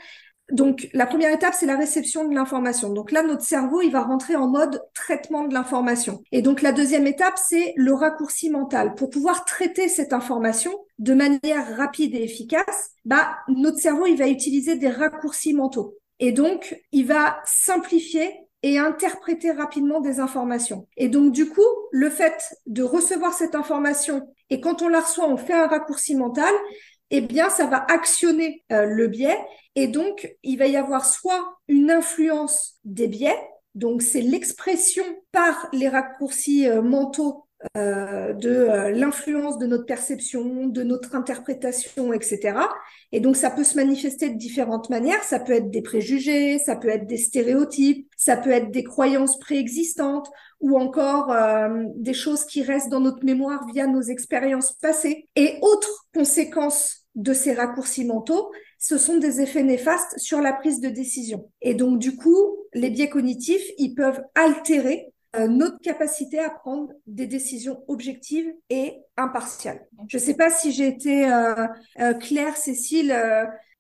donc, 0.52 0.90
la 0.94 1.06
première 1.06 1.34
étape, 1.34 1.54
c'est 1.54 1.66
la 1.66 1.78
réception 1.78 2.28
de 2.28 2.36
l'information. 2.36 2.92
Donc 2.92 3.12
là, 3.12 3.24
notre 3.24 3.44
cerveau, 3.44 3.82
il 3.82 3.92
va 3.92 4.02
rentrer 4.02 4.36
en 4.36 4.48
mode 4.48 4.82
traitement 4.94 5.46
de 5.46 5.54
l'information. 5.54 6.22
Et 6.32 6.42
donc, 6.42 6.62
la 6.62 6.72
deuxième 6.72 7.08
étape, 7.08 7.38
c'est 7.38 7.74
le 7.76 7.94
raccourci 7.94 8.50
mental. 8.50 8.96
Pour 8.96 9.10
pouvoir 9.10 9.46
traiter 9.46 9.88
cette 9.88 10.14
information 10.14 10.72
de 11.00 11.14
manière 11.14 11.78
rapide 11.78 12.16
et 12.16 12.24
efficace, 12.24 12.92
bah, 13.06 13.38
notre 13.48 13.78
cerveau, 13.78 14.06
il 14.06 14.18
va 14.18 14.28
utiliser 14.28 14.76
des 14.76 14.90
raccourcis 14.90 15.54
mentaux. 15.54 15.98
Et 16.20 16.32
donc, 16.32 16.80
il 16.92 17.08
va 17.08 17.40
simplifier 17.46 18.32
et 18.64 18.78
interpréter 18.78 19.52
rapidement 19.52 20.02
des 20.02 20.20
informations. 20.20 20.88
Et 20.98 21.10
donc, 21.10 21.32
du 21.32 21.50
coup, 21.50 21.62
le 21.92 22.10
fait 22.10 22.56
de 22.68 22.84
recevoir 22.84 23.34
cette 23.34 23.56
information 23.56 24.28
et 24.52 24.60
quand 24.60 24.82
on 24.82 24.90
la 24.90 25.00
reçoit, 25.00 25.30
on 25.30 25.38
fait 25.38 25.54
un 25.54 25.66
raccourci 25.66 26.14
mental, 26.14 26.54
eh 27.12 27.22
bien, 27.22 27.50
ça 27.50 27.66
va 27.68 27.86
actionner 27.90 28.64
euh, 28.72 28.86
le 28.86 29.08
biais 29.08 29.38
et 29.76 29.88
donc, 29.88 30.36
il 30.44 30.58
va 30.58 30.68
y 30.68 30.76
avoir 30.76 31.06
soit 31.06 31.58
une 31.68 31.92
influence 31.92 32.80
des 32.84 33.08
biais, 33.08 33.38
donc 33.74 34.02
c'est 34.02 34.22
l'expression 34.22 35.04
par 35.32 35.70
les 35.72 35.88
raccourcis 35.88 36.68
euh, 36.68 36.82
mentaux 36.82 37.46
euh, 37.78 38.34
de 38.34 38.50
euh, 38.50 38.92
l'influence 38.92 39.58
de 39.60 39.68
notre 39.68 39.86
perception, 39.86 40.66
de 40.68 40.84
notre 40.84 41.16
interprétation, 41.16 42.12
etc. 42.12 42.60
Et 43.12 43.20
donc, 43.20 43.38
ça 43.38 43.52
peut 43.52 43.64
se 43.64 43.76
manifester 43.76 44.30
de 44.30 44.38
différentes 44.38 44.90
manières. 44.90 45.24
Ça 45.24 45.40
peut 45.40 45.54
être 45.54 45.70
des 45.70 45.84
préjugés, 45.84 46.58
ça 46.58 46.76
peut 46.76 46.90
être 46.90 47.08
des 47.08 47.18
stéréotypes, 47.18 48.10
ça 48.18 48.36
peut 48.36 48.52
être 48.52 48.72
des 48.72 48.84
croyances 48.84 49.40
préexistantes 49.40 50.30
ou 50.62 50.78
encore 50.78 51.36
des 51.96 52.14
choses 52.14 52.46
qui 52.46 52.64
restent 52.64 52.90
dans 52.90 53.00
notre 53.00 53.26
mémoire 53.26 53.66
via 53.68 53.88
nos 53.88 54.02
expériences 54.02 54.74
passées. 54.74 55.28
Et 55.36 55.58
autre 55.62 56.06
conséquence 56.14 57.08
de 57.16 57.34
ces 57.34 57.54
raccourcis 57.54 58.06
mentaux, 58.06 58.52
ce 58.80 58.98
sont 58.98 59.18
des 59.18 59.42
effets 59.42 59.64
néfastes 59.64 60.18
sur 60.18 60.42
la 60.42 60.54
prise 60.54 60.80
de 60.80 60.90
décision. 60.90 61.50
Et 61.62 61.74
donc, 61.74 62.00
du 62.00 62.16
coup, 62.16 62.58
les 62.74 62.90
biais 62.90 63.10
cognitifs, 63.10 63.64
ils 63.78 63.94
peuvent 63.94 64.22
altérer 64.36 65.12
euh, 65.36 65.48
notre 65.48 65.80
capacité 65.80 66.40
à 66.40 66.50
prendre 66.50 66.92
des 67.08 67.28
décisions 67.28 67.84
objectives 67.88 68.52
et 68.70 68.96
impartiales. 69.16 69.88
Je 70.08 70.18
ne 70.18 70.22
sais 70.22 70.34
pas 70.34 70.50
si 70.50 70.72
j'ai 70.72 70.88
été 70.88 71.32
euh, 71.32 71.68
euh, 72.00 72.14
claire, 72.16 72.58
Cécile. 72.58 73.16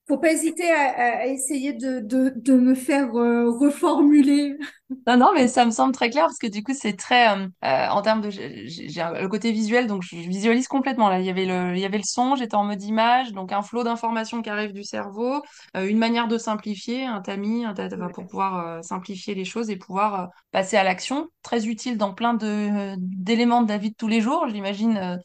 Faut 0.07 0.17
pas 0.17 0.31
hésiter 0.31 0.69
à, 0.71 1.27
essayer 1.27 1.73
de, 1.73 1.99
de, 1.99 2.33
de, 2.35 2.53
me 2.53 2.75
faire 2.75 3.11
reformuler 3.11 4.57
non, 5.07 5.17
non, 5.17 5.31
mais 5.33 5.47
ça 5.47 5.65
me 5.65 5.71
semble 5.71 5.93
très 5.93 6.09
clair 6.09 6.25
parce 6.25 6.37
que 6.37 6.47
du 6.47 6.63
coup, 6.63 6.73
c'est 6.73 6.97
très 6.97 7.29
euh, 7.29 7.47
euh, 7.63 7.87
en 7.87 8.01
termes 8.01 8.21
de 8.21 8.29
j'ai 8.29 8.49
le 8.65 9.27
côté 9.27 9.51
visuel, 9.51 9.87
donc 9.87 10.03
je 10.03 10.15
visualise 10.15 10.67
complètement 10.67 11.09
là. 11.09 11.19
Il 11.19 11.25
y 11.25 11.29
avait 11.29 11.45
le, 11.45 11.75
il 11.75 11.79
y 11.79 11.85
avait 11.85 11.97
le 11.97 12.03
son, 12.03 12.35
j'étais 12.35 12.55
en 12.55 12.63
mode 12.63 12.81
image, 12.83 13.31
donc 13.31 13.51
un 13.51 13.61
flot 13.61 13.83
d'informations 13.83 14.41
qui 14.41 14.49
arrive 14.49 14.73
du 14.73 14.83
cerveau, 14.83 15.41
euh, 15.77 15.87
une 15.87 15.97
manière 15.97 16.27
de 16.27 16.37
simplifier, 16.37 17.05
un 17.05 17.21
tamis, 17.21 17.65
un 17.65 17.73
pour 18.13 18.27
pouvoir 18.27 18.83
simplifier 18.83 19.35
les 19.35 19.45
choses 19.45 19.69
et 19.69 19.77
pouvoir 19.77 20.29
passer 20.51 20.77
à 20.77 20.83
l'action. 20.83 21.29
Très 21.41 21.67
utile 21.67 21.97
dans 21.97 22.13
plein 22.13 22.33
de 22.33 22.95
d'éléments 22.97 23.61
de 23.63 23.69
la 23.69 23.77
vie 23.77 23.91
de 23.91 23.95
tous 23.95 24.07
les 24.07 24.21
jours. 24.21 24.47
J'imagine 24.49 24.97
euh, 24.97 25.17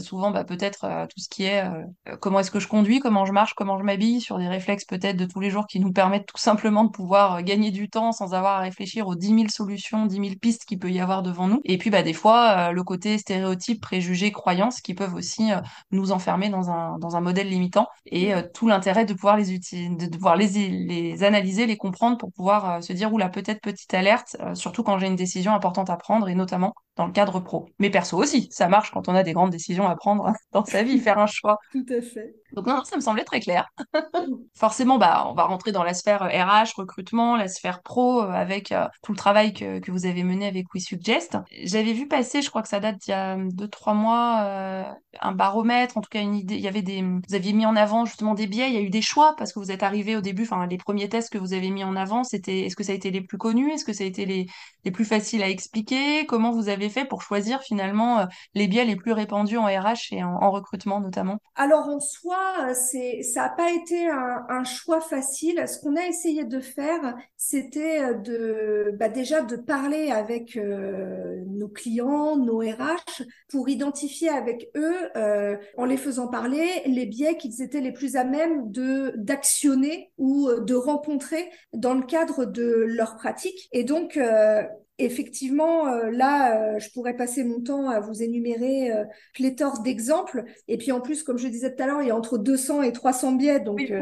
souvent, 0.00 0.30
bah, 0.30 0.44
peut-être 0.44 0.84
euh, 0.84 1.06
tout 1.06 1.20
ce 1.20 1.28
qui 1.28 1.44
est 1.44 1.64
euh, 1.64 2.16
comment 2.20 2.40
est-ce 2.40 2.50
que 2.50 2.58
je 2.58 2.66
conduis, 2.66 2.98
comment 2.98 3.24
je 3.24 3.32
marche, 3.32 3.54
comment 3.54 3.78
je 3.78 3.84
m'habille, 3.84 4.20
sur 4.20 4.38
des 4.38 4.48
réflexes 4.48 4.84
peut-être 4.84 5.16
de 5.16 5.26
tous 5.26 5.40
les 5.40 5.50
jours 5.50 5.66
qui 5.66 5.78
nous 5.80 5.92
permettent 5.92 6.26
tout 6.26 6.38
simplement 6.38 6.84
de 6.84 6.90
pouvoir 6.90 7.42
gagner 7.42 7.70
du 7.70 7.88
temps 7.88 8.12
sans 8.12 8.34
avoir 8.34 8.58
à 8.58 8.60
réfléchir 8.60 9.06
aux 9.06 9.14
10 9.14 9.28
000 9.28 9.40
solutions, 9.48 10.06
10 10.06 10.14
000 10.16 10.26
pistes 10.40 10.64
qu'il 10.64 10.78
peut 10.78 10.90
y 10.90 11.00
avoir 11.00 11.22
devant 11.22 11.46
nous. 11.46 11.60
Et 11.64 11.78
puis, 11.78 11.90
bah, 11.90 12.02
des 12.02 12.12
fois, 12.12 12.72
le 12.72 12.82
côté 12.82 13.16
stéréotype, 13.18 13.80
préjugés, 13.80 14.32
croyances 14.32 14.80
qui 14.80 14.94
peuvent 14.94 15.14
aussi 15.14 15.50
nous 15.90 16.12
enfermer 16.12 16.48
dans 16.48 16.70
un, 16.70 16.98
dans 16.98 17.16
un 17.16 17.20
modèle 17.20 17.48
limitant. 17.48 17.86
Et 18.06 18.32
tout 18.54 18.66
l'intérêt 18.66 19.04
de 19.04 19.14
pouvoir 19.14 19.36
les 19.36 19.52
utiliser, 19.52 19.88
de 19.88 20.16
pouvoir 20.16 20.36
les, 20.36 20.68
les 20.68 21.22
analyser, 21.22 21.66
les 21.66 21.76
comprendre 21.76 22.18
pour 22.18 22.32
pouvoir 22.32 22.82
se 22.82 22.92
dire, 22.92 23.12
oula, 23.12 23.28
peut-être 23.28 23.60
petite 23.60 23.94
alerte, 23.94 24.36
surtout 24.54 24.82
quand 24.82 24.98
j'ai 24.98 25.06
une 25.06 25.16
décision 25.16 25.54
importante 25.54 25.90
à 25.90 25.96
prendre 25.96 26.28
et 26.28 26.34
notamment 26.34 26.74
dans 26.96 27.06
le 27.06 27.12
cadre 27.12 27.40
pro. 27.40 27.68
Mais 27.78 27.90
perso 27.90 28.18
aussi, 28.18 28.48
ça 28.50 28.68
marche 28.68 28.90
quand 28.90 29.08
on 29.08 29.14
a 29.14 29.22
des 29.22 29.32
grandes 29.32 29.50
décisions 29.50 29.59
à 29.88 29.96
prendre 29.96 30.32
dans 30.52 30.64
sa 30.64 30.82
vie, 30.82 30.98
faire 30.98 31.18
un 31.18 31.26
choix. 31.26 31.58
Tout 31.72 31.86
à 31.88 32.00
fait. 32.00 32.34
Donc 32.52 32.66
non, 32.66 32.82
ça 32.84 32.96
me 32.96 33.00
semblait 33.00 33.24
très 33.24 33.40
clair. 33.40 33.68
Forcément, 34.54 34.98
bah, 34.98 35.26
on 35.28 35.34
va 35.34 35.44
rentrer 35.44 35.72
dans 35.72 35.84
la 35.84 35.94
sphère 35.94 36.22
RH, 36.22 36.74
recrutement, 36.76 37.36
la 37.36 37.48
sphère 37.48 37.82
pro, 37.82 38.22
euh, 38.22 38.30
avec 38.30 38.72
euh, 38.72 38.86
tout 39.02 39.12
le 39.12 39.18
travail 39.18 39.52
que, 39.52 39.78
que 39.78 39.90
vous 39.92 40.06
avez 40.06 40.24
mené 40.24 40.46
avec 40.46 40.66
WeSuggest. 40.74 41.38
J'avais 41.62 41.92
vu 41.92 42.08
passer, 42.08 42.42
je 42.42 42.50
crois 42.50 42.62
que 42.62 42.68
ça 42.68 42.80
date 42.80 42.98
d'il 42.98 43.10
y 43.10 43.14
a 43.14 43.36
deux, 43.36 43.68
trois 43.68 43.94
mois, 43.94 44.42
euh, 44.42 44.84
un 45.20 45.32
baromètre, 45.32 45.96
en 45.96 46.00
tout 46.00 46.08
cas 46.10 46.20
une 46.20 46.34
idée. 46.34 46.56
Il 46.56 46.60
y 46.60 46.68
avait 46.68 46.82
des, 46.82 47.02
vous 47.02 47.34
aviez 47.34 47.52
mis 47.52 47.66
en 47.66 47.76
avant 47.76 48.04
justement 48.04 48.34
des 48.34 48.46
biais. 48.46 48.68
Il 48.68 48.74
y 48.74 48.78
a 48.78 48.82
eu 48.82 48.90
des 48.90 49.02
choix 49.02 49.34
parce 49.36 49.52
que 49.52 49.60
vous 49.60 49.70
êtes 49.70 49.82
arrivé 49.82 50.16
au 50.16 50.20
début. 50.20 50.42
Enfin, 50.42 50.66
les 50.66 50.78
premiers 50.78 51.08
tests 51.08 51.30
que 51.32 51.38
vous 51.38 51.52
avez 51.52 51.70
mis 51.70 51.84
en 51.84 51.94
avant, 51.94 52.24
c'était, 52.24 52.60
est-ce 52.60 52.76
que 52.76 52.84
ça 52.84 52.92
a 52.92 52.94
été 52.94 53.10
les 53.10 53.20
plus 53.20 53.38
connus, 53.38 53.70
est-ce 53.72 53.84
que 53.84 53.92
ça 53.92 54.04
a 54.04 54.06
été 54.06 54.26
les, 54.26 54.46
les 54.84 54.90
plus 54.90 55.04
faciles 55.04 55.42
à 55.42 55.48
expliquer 55.48 56.26
Comment 56.26 56.50
vous 56.50 56.68
avez 56.68 56.88
fait 56.88 57.04
pour 57.04 57.22
choisir 57.22 57.62
finalement 57.62 58.26
les 58.54 58.66
biais 58.66 58.84
les 58.84 58.96
plus 58.96 59.12
répandus? 59.12 59.49
En 59.56 59.66
RH 59.66 60.12
et 60.12 60.22
en, 60.22 60.34
en 60.34 60.50
recrutement 60.50 61.00
notamment 61.00 61.38
Alors 61.56 61.88
en 61.88 62.00
soi 62.00 62.74
c'est, 62.74 63.22
ça 63.22 63.42
n'a 63.42 63.48
pas 63.50 63.72
été 63.72 64.08
un, 64.08 64.64
choix 64.64 65.00
facile. 65.00 65.64
Ce 65.66 65.80
qu'on 65.80 65.96
a 65.96 66.06
essayé 66.06 66.44
de 66.44 66.60
faire, 66.60 67.16
c'était 67.36 68.14
de, 68.14 68.94
bah 68.98 69.08
déjà 69.08 69.40
de 69.40 69.56
parler 69.56 70.10
avec 70.10 70.56
euh, 70.56 71.42
nos 71.46 71.68
clients, 71.68 72.36
nos 72.36 72.58
RH, 72.60 73.22
pour 73.48 73.68
identifier 73.68 74.28
avec 74.28 74.70
eux, 74.76 74.96
euh, 75.16 75.56
en 75.76 75.84
les 75.84 75.96
faisant 75.96 76.28
parler, 76.28 76.82
les 76.86 77.06
biais 77.06 77.36
qu'ils 77.36 77.62
étaient 77.62 77.80
les 77.80 77.92
plus 77.92 78.16
à 78.16 78.24
même 78.24 78.70
de 78.70 79.12
d'actionner 79.16 80.12
ou 80.18 80.50
de 80.60 80.74
rencontrer 80.74 81.50
dans 81.72 81.94
le 81.94 82.02
cadre 82.02 82.44
de 82.44 82.84
leur 82.86 83.16
pratique. 83.16 83.68
Et 83.72 83.84
donc, 83.84 84.16
euh, 84.16 84.62
effectivement, 85.04 85.88
euh, 85.88 86.10
là, 86.10 86.74
euh, 86.74 86.78
je 86.78 86.90
pourrais 86.90 87.14
passer 87.14 87.44
mon 87.44 87.60
temps 87.60 87.88
à 87.88 88.00
vous 88.00 88.22
énumérer 88.22 88.92
euh, 88.92 89.04
pléthore 89.34 89.80
d'exemples. 89.82 90.44
Et 90.68 90.78
puis 90.78 90.92
en 90.92 91.00
plus, 91.00 91.22
comme 91.22 91.38
je 91.38 91.48
disais 91.48 91.74
tout 91.74 91.82
à 91.82 91.86
l'heure, 91.86 92.02
il 92.02 92.08
y 92.08 92.10
a 92.10 92.16
entre 92.16 92.38
200 92.38 92.82
et 92.82 92.92
300 92.92 93.32
biais, 93.32 93.60
donc 93.60 93.78
oui. 93.78 93.92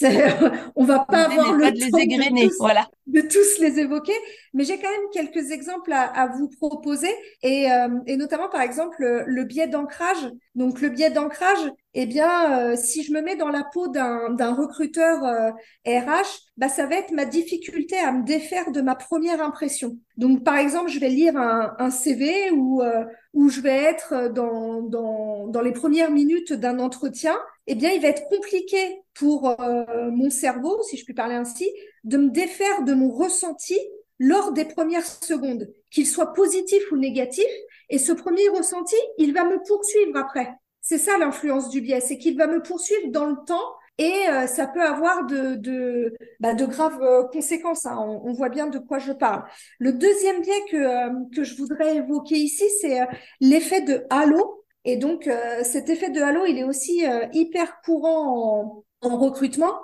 on 0.76 0.84
va 0.84 1.00
pas 1.00 1.24
avoir 1.24 1.52
le 1.52 1.66
temps 1.66 1.98
de, 1.98 2.46
tous, 2.46 2.56
voilà. 2.58 2.88
de, 3.06 3.20
tous, 3.20 3.58
les 3.60 3.78
évoquer. 3.78 4.14
Mais 4.54 4.64
j'ai 4.64 4.78
quand 4.78 4.90
même 4.90 5.10
quelques 5.12 5.50
exemples 5.50 5.92
à, 5.92 6.02
à 6.02 6.28
vous 6.28 6.48
proposer, 6.48 7.10
et, 7.42 7.66
et, 8.06 8.16
notamment 8.16 8.48
par 8.48 8.60
exemple 8.60 8.96
le, 8.98 9.24
le 9.26 9.44
biais 9.44 9.68
d'ancrage. 9.68 10.30
Donc 10.54 10.80
le 10.80 10.88
biais 10.88 11.10
d'ancrage, 11.10 11.70
eh 11.94 12.06
bien, 12.06 12.74
si 12.76 13.02
je 13.02 13.12
me 13.12 13.20
mets 13.20 13.36
dans 13.36 13.50
la 13.50 13.64
peau 13.64 13.88
d'un 13.88 14.54
recruteur 14.54 15.52
RH, 15.86 16.52
bah, 16.56 16.68
ça 16.68 16.86
va 16.86 16.96
être 16.96 17.12
ma 17.12 17.24
difficulté 17.24 17.98
à 17.98 18.12
me 18.12 18.24
défaire 18.24 18.70
de 18.72 18.80
ma 18.80 18.94
première 18.94 19.42
impression. 19.42 19.98
Donc, 20.16 20.44
par 20.44 20.56
exemple, 20.56 20.90
je 20.90 20.98
vais 21.00 21.08
lire 21.08 21.36
un, 21.36 21.74
un 21.78 21.90
CV 21.90 22.50
où, 22.50 22.82
euh, 22.82 23.04
où 23.34 23.48
je 23.48 23.60
vais 23.60 23.76
être 23.76 24.32
dans, 24.32 24.82
dans, 24.82 25.46
dans 25.48 25.60
les 25.60 25.72
premières 25.72 26.10
minutes 26.10 26.52
d'un 26.52 26.78
entretien. 26.78 27.36
Eh 27.66 27.74
bien, 27.74 27.90
il 27.90 28.00
va 28.00 28.08
être 28.08 28.28
compliqué 28.28 29.02
pour 29.14 29.58
euh, 29.60 30.10
mon 30.10 30.30
cerveau, 30.30 30.82
si 30.82 30.96
je 30.96 31.04
puis 31.04 31.14
parler 31.14 31.34
ainsi, 31.34 31.70
de 32.04 32.16
me 32.16 32.30
défaire 32.30 32.84
de 32.84 32.94
mon 32.94 33.10
ressenti 33.10 33.78
lors 34.18 34.52
des 34.52 34.64
premières 34.64 35.06
secondes, 35.06 35.68
qu'il 35.90 36.06
soit 36.06 36.32
positif 36.32 36.82
ou 36.92 36.96
négatif. 36.96 37.46
Et 37.90 37.98
ce 37.98 38.12
premier 38.12 38.48
ressenti, 38.48 38.96
il 39.18 39.32
va 39.34 39.44
me 39.44 39.58
poursuivre 39.66 40.16
après. 40.16 40.48
C'est 40.82 40.98
ça 40.98 41.16
l'influence 41.16 41.68
du 41.68 41.80
biais, 41.80 42.00
c'est 42.00 42.18
qu'il 42.18 42.36
va 42.36 42.48
me 42.48 42.60
poursuivre 42.60 43.10
dans 43.10 43.26
le 43.26 43.36
temps 43.46 43.76
et 43.98 44.28
euh, 44.28 44.46
ça 44.48 44.66
peut 44.66 44.82
avoir 44.82 45.26
de, 45.26 46.12
bah, 46.40 46.54
graves 46.54 47.00
euh, 47.02 47.24
conséquences. 47.28 47.86
Hein. 47.86 47.96
On, 47.98 48.32
voit 48.32 48.48
bien 48.48 48.66
de 48.66 48.78
quoi 48.78 48.98
je 48.98 49.12
parle. 49.12 49.44
Le 49.78 49.92
deuxième 49.92 50.40
biais 50.40 50.64
que, 50.70 50.76
euh, 50.76 51.42
je 51.44 51.54
voudrais 51.56 51.96
évoquer 51.96 52.36
ici, 52.36 52.64
c'est 52.80 52.98
l'effet 53.40 53.82
de 53.82 54.04
halo. 54.10 54.64
Et 54.84 54.96
donc, 54.96 55.30
cet 55.62 55.88
effet 55.90 56.10
de 56.10 56.20
halo, 56.20 56.44
il 56.44 56.58
est 56.58 56.64
aussi 56.64 57.04
hyper 57.32 57.80
courant 57.82 58.84
en, 59.00 59.08
en, 59.08 59.16
recrutement. 59.16 59.80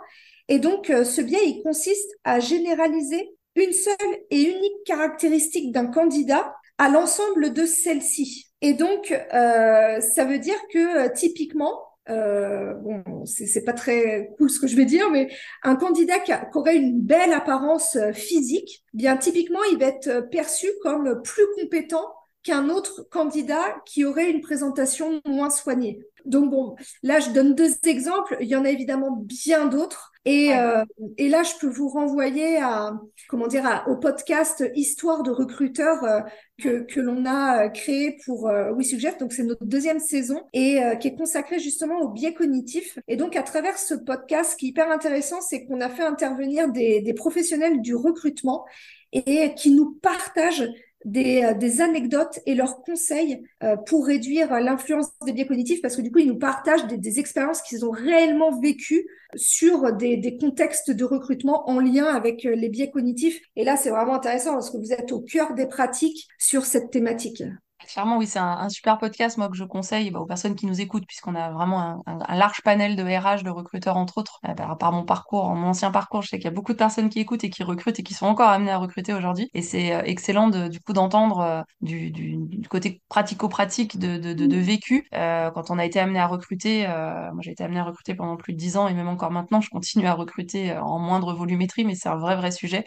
Et 0.49 0.59
donc, 0.59 0.87
ce 0.87 1.21
biais, 1.21 1.47
il 1.47 1.63
consiste 1.63 2.11
à 2.25 2.41
généraliser 2.41 3.31
une 3.55 3.73
seule 3.73 3.95
et 4.31 4.43
unique 4.43 4.85
caractéristique 4.85 5.71
d'un 5.71 5.87
candidat 5.87 6.57
à 6.79 6.89
l'ensemble 6.89 7.53
de 7.53 7.65
celles-ci. 7.65 8.48
Et 8.61 8.75
donc, 8.75 9.15
ça 9.31 10.25
veut 10.25 10.39
dire 10.39 10.59
que 10.73 11.13
typiquement, 11.15 11.89
euh, 12.11 12.75
bon, 12.75 13.27
c'est 13.27 13.65
pas 13.65 13.73
très 13.73 14.31
cool 14.39 14.49
ce 14.49 14.59
que 14.59 14.67
je 14.67 14.77
vais 14.77 14.87
dire, 14.87 15.11
mais 15.11 15.31
un 15.63 15.77
candidat 15.77 16.19
qui, 16.21 16.33
aurait 16.55 16.77
une 16.77 17.01
belle 17.01 17.33
apparence 17.33 17.97
euh, 17.97 18.13
physique, 18.13 18.85
bien 18.95 19.17
typiquement, 19.17 19.63
il 19.71 19.79
va 19.79 19.87
être 19.87 20.09
euh, 20.09 20.23
perçu 20.23 20.69
comme 20.83 21.21
plus 21.23 21.45
compétent 21.61 22.07
qu'un 22.43 22.71
autre 22.71 23.07
candidat 23.11 23.77
qui 23.85 24.05
aurait 24.07 24.31
une 24.31 24.41
présentation 24.41 25.21
moins 25.27 25.51
soignée. 25.51 26.01
Donc 26.25 26.51
bon, 26.51 26.77
là 27.03 27.21
je 27.21 27.31
donne 27.31 27.55
deux 27.55 27.75
exemples. 27.85 28.37
Il 28.41 28.49
y 28.49 28.57
en 28.57 28.65
a 28.65 28.71
évidemment 28.71 29.11
bien 29.13 29.67
d'autres. 29.67 30.13
Et, 30.31 30.55
euh, 30.55 30.85
et 31.17 31.31
là 31.31 31.43
je 31.43 31.59
peux 31.59 31.71
vous 31.71 31.89
renvoyer 31.89 32.59
à 32.59 33.01
comment 33.31 33.47
dire 33.47 33.83
au 33.89 33.97
podcast 33.97 34.63
Histoire 34.75 35.23
de 35.23 35.31
recruteurs 35.31 36.05
euh, 36.05 36.21
que, 36.63 36.83
que 36.83 37.01
l'on 37.01 37.25
a 37.25 37.71
créé 37.71 38.19
pour 38.27 38.47
euh, 38.47 38.71
WeSuggest. 38.75 39.21
Donc 39.21 39.33
c'est 39.33 39.43
notre 39.43 39.65
deuxième 39.65 40.01
saison 40.01 40.43
et 40.53 40.83
euh, 40.83 40.97
qui 40.97 41.09
est 41.09 41.17
consacrée 41.17 41.59
justement 41.59 42.01
au 42.01 42.09
biais 42.09 42.35
cognitif. 42.35 42.99
Et 43.09 43.17
donc 43.17 43.37
à 43.37 43.43
travers 43.43 43.79
ce 43.79 43.95
podcast, 43.95 44.53
ce 44.53 44.57
qui 44.57 44.67
est 44.67 44.69
hyper 44.69 44.91
intéressant, 44.91 45.41
c'est 45.41 45.65
qu'on 45.65 45.81
a 45.81 45.89
fait 45.89 46.03
intervenir 46.05 46.71
des, 46.71 47.01
des 47.01 47.15
professionnels 47.15 47.81
du 47.81 47.95
recrutement 47.95 48.67
et 49.15 49.55
qui 49.55 49.71
nous 49.71 49.99
partagent 50.03 50.69
des, 51.05 51.45
euh, 51.45 51.55
des, 51.55 51.81
anecdotes 51.81 52.41
et 52.47 52.55
leurs 52.55 52.83
conseils 52.83 53.43
euh, 53.63 53.77
pour 53.77 54.07
réduire 54.07 54.51
l'influence 54.61 55.07
des 55.25 55.33
biais 55.33 55.47
cognitifs 55.47 55.81
parce 55.83 55.97
que 55.97 56.03
du 56.03 56.11
coup, 56.11 56.19
ils 56.19 56.29
nous 56.29 56.39
partagent 56.39 56.87
des, 56.87 57.19
expériences 57.19 57.63
qu'ils 57.63 57.85
ont 57.85 57.91
réellement 57.91 58.59
vécues 58.61 59.07
sur 59.35 59.93
des, 59.93 60.17
des, 60.17 60.37
contextes 60.37 60.91
de 60.91 61.05
recrutement 61.05 61.69
en 61.69 61.81
lien 61.81 62.07
avec 62.07 62.45
euh, 62.45 62.55
les 62.55 62.69
biais 62.69 62.91
cognitifs. 62.91 63.41
Et 63.57 63.65
là, 63.65 63.77
c'est 63.77 63.91
vraiment 63.91 64.15
intéressant 64.15 64.53
parce 64.53 64.71
que 64.71 64.79
vous 64.79 64.93
êtes 64.93 65.13
au 65.13 65.21
cœur 65.21 65.55
des 65.55 65.67
pratiques 65.67 66.29
sur 66.39 66.65
cette 66.65 66.91
thématique. 66.91 67.43
Clairement, 67.87 68.19
oui, 68.19 68.27
c'est 68.27 68.41
un, 68.41 68.69
super 68.69 68.99
podcast, 68.99 69.39
moi, 69.39 69.49
que 69.49 69.57
je 69.57 69.65
conseille 69.65 70.11
bah, 70.11 70.19
aux 70.19 70.27
personnes 70.27 70.57
qui 70.57 70.67
nous 70.67 70.81
écoutent, 70.81 71.07
puisqu'on 71.07 71.37
a 71.37 71.51
vraiment 71.51 72.03
un, 72.07 72.37
large 72.37 72.61
panel 72.63 72.97
de 72.97 73.03
RH, 73.03 73.45
de 73.45 73.51
recruteurs, 73.51 73.97
entre 73.97 74.19
autres. 74.19 74.41
Euh, 74.49 74.55
bah, 74.55 74.77
par 74.79 74.91
mon 74.93 75.05
parcours, 75.05 75.49
mon 75.55 75.69
ancien 75.69 75.93
parcours, 75.93 76.23
je 76.23 76.29
sais 76.29 76.39
qu'il 76.39 76.47
y 76.47 76.49
a 76.49 76.53
beaucoup 76.53 76.73
de 76.73 76.79
personnes 76.79 77.09
qui 77.09 77.21
écoutent 77.21 77.45
et 77.45 77.51
qui 77.51 77.63
recrutent 77.63 78.01
et 78.01 78.03
qui 78.03 78.15
sont 78.15 78.27
encore 78.27 78.49
amenées 78.49 78.73
à 78.73 78.79
recruter 78.79 79.15
aujourd'hui. 79.15 79.49
Et 79.55 79.63
c'est 79.63 79.95
euh, 79.95 80.03
excellent, 80.05 80.49
de, 80.49 80.67
du 80.67 80.81
coup, 80.81 80.93
d'entendre 80.93 81.39
euh, 81.41 81.63
du, 81.81 82.67
côté 82.69 83.01
pratico-pratique 83.09 83.99
de, 83.99 84.19
de, 84.19 84.33
de, 84.35 84.57
vécu. 84.57 85.07
Euh, 85.15 85.51
quand 85.53 85.71
on 85.71 85.79
a 85.79 85.85
été 85.85 86.01
amené 86.01 86.19
à 86.19 86.27
recruter, 86.27 86.87
moi, 86.89 87.41
j'ai 87.41 87.53
été 87.53 87.63
amené 87.65 87.79
à 87.81 87.85
recruter 87.85 88.15
pendant 88.15 88.37
plus 88.37 88.53
de 88.53 88.59
dix 88.59 88.77
ans, 88.77 88.89
et 88.89 88.95
même 88.95 89.09
encore 89.09 89.31
maintenant, 89.31 89.61
je 89.61 89.71
continue 89.71 90.07
à 90.07 90.15
recruter 90.15 90.77
en 90.77 90.99
moindre 90.99 91.33
volumétrie, 91.33 91.85
mais 91.85 91.95
c'est 91.95 92.09
un 92.09 92.17
vrai, 92.17 92.37
vrai 92.37 92.51
sujet. 92.51 92.85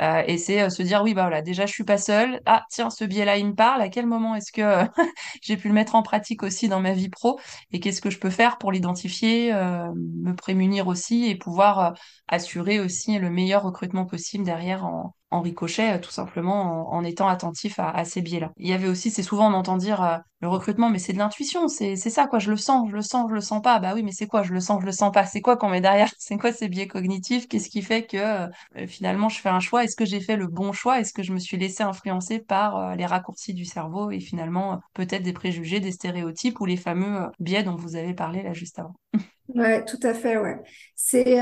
Euh, 0.00 0.22
et 0.26 0.38
c'est 0.38 0.62
euh, 0.62 0.70
se 0.70 0.82
dire 0.82 1.02
oui 1.02 1.12
bah 1.12 1.22
voilà 1.22 1.42
déjà 1.42 1.66
je 1.66 1.72
suis 1.72 1.84
pas 1.84 1.98
seule. 1.98 2.40
Ah 2.46 2.64
tiens 2.70 2.88
ce 2.90 3.04
biais-là 3.04 3.36
il 3.36 3.46
me 3.48 3.54
parle. 3.54 3.82
À 3.82 3.88
quel 3.88 4.06
moment 4.06 4.34
est-ce 4.34 4.52
que 4.52 4.84
j'ai 5.42 5.56
pu 5.56 5.68
le 5.68 5.74
mettre 5.74 5.94
en 5.94 6.02
pratique 6.02 6.42
aussi 6.42 6.68
dans 6.68 6.80
ma 6.80 6.92
vie 6.92 7.10
pro? 7.10 7.38
Et 7.72 7.80
qu'est-ce 7.80 8.00
que 8.00 8.10
je 8.10 8.18
peux 8.18 8.30
faire 8.30 8.58
pour 8.58 8.72
l'identifier 8.72 9.52
euh, 9.52 9.90
me 9.94 10.34
prémunir 10.34 10.86
aussi 10.88 11.26
et 11.26 11.36
pouvoir 11.36 11.78
euh, 11.80 11.90
assurer 12.28 12.80
aussi 12.80 13.18
le 13.18 13.30
meilleur 13.30 13.62
recrutement 13.62 14.06
possible 14.06 14.44
derrière 14.44 14.84
en, 14.86 15.14
en 15.32 15.40
ricochet, 15.40 15.94
euh, 15.94 15.98
tout 15.98 16.10
simplement 16.10 16.92
en, 16.92 17.02
étant 17.04 17.26
attentif 17.26 17.78
à, 17.78 18.04
ces 18.04 18.20
biais-là. 18.20 18.52
Il 18.58 18.68
y 18.68 18.72
avait 18.72 18.86
aussi, 18.86 19.10
c'est 19.10 19.22
souvent 19.22 19.50
on 19.50 19.54
entend 19.54 19.76
dire 19.76 20.02
euh, 20.02 20.18
le 20.40 20.48
recrutement, 20.48 20.90
mais 20.90 20.98
c'est 20.98 21.12
de 21.12 21.18
l'intuition, 21.18 21.68
c'est 21.68 21.96
ça 21.96 22.26
quoi, 22.26 22.38
je 22.38 22.50
le 22.50 22.56
sens, 22.56 22.88
je 22.90 22.94
le 22.94 23.02
sens, 23.02 23.28
je 23.30 23.34
le 23.34 23.40
sens 23.40 23.62
pas. 23.62 23.78
Bah 23.78 23.92
oui, 23.94 24.02
mais 24.02 24.12
c'est 24.12 24.26
quoi, 24.26 24.42
je 24.42 24.52
le 24.52 24.60
sens, 24.60 24.80
je 24.82 24.86
le 24.86 24.92
sens 24.92 25.10
pas? 25.12 25.24
C'est 25.24 25.40
quoi 25.40 25.56
qu'on 25.56 25.70
met 25.70 25.80
derrière? 25.80 26.10
C'est 26.18 26.36
quoi 26.36 26.52
ces 26.52 26.68
biais 26.68 26.86
cognitifs? 26.86 27.48
Qu'est-ce 27.48 27.68
qui 27.68 27.82
fait 27.82 28.06
que 28.06 28.16
euh, 28.16 28.86
finalement 28.86 29.28
je 29.28 29.40
fais 29.40 29.48
un 29.48 29.60
choix? 29.60 29.84
Est-ce 29.84 29.96
que 29.96 30.04
j'ai 30.04 30.20
fait 30.20 30.36
le 30.36 30.46
bon 30.46 30.72
choix? 30.72 31.00
Est-ce 31.00 31.12
que 31.12 31.22
je 31.22 31.32
me 31.32 31.38
suis 31.38 31.56
laissé 31.56 31.82
influencer 31.82 32.38
par 32.38 32.94
les 32.96 33.06
raccourcis 33.06 33.54
du 33.54 33.64
cerveau 33.64 34.10
et 34.10 34.20
finalement 34.20 34.80
peut-être 34.94 35.22
des 35.22 35.32
préjugés, 35.32 35.80
des 35.80 35.92
stéréotypes 35.92 36.60
ou 36.60 36.66
les 36.66 36.76
fameux 36.76 37.28
biais 37.40 37.62
dont 37.62 37.74
vous 37.74 37.96
avez 37.96 38.14
parlé 38.14 38.42
là 38.42 38.52
juste 38.52 38.78
avant? 38.78 38.94
Ouais, 39.48 39.84
tout 39.84 39.98
à 40.02 40.14
fait, 40.14 40.38
ouais. 40.38 40.56
C'est 40.94 41.36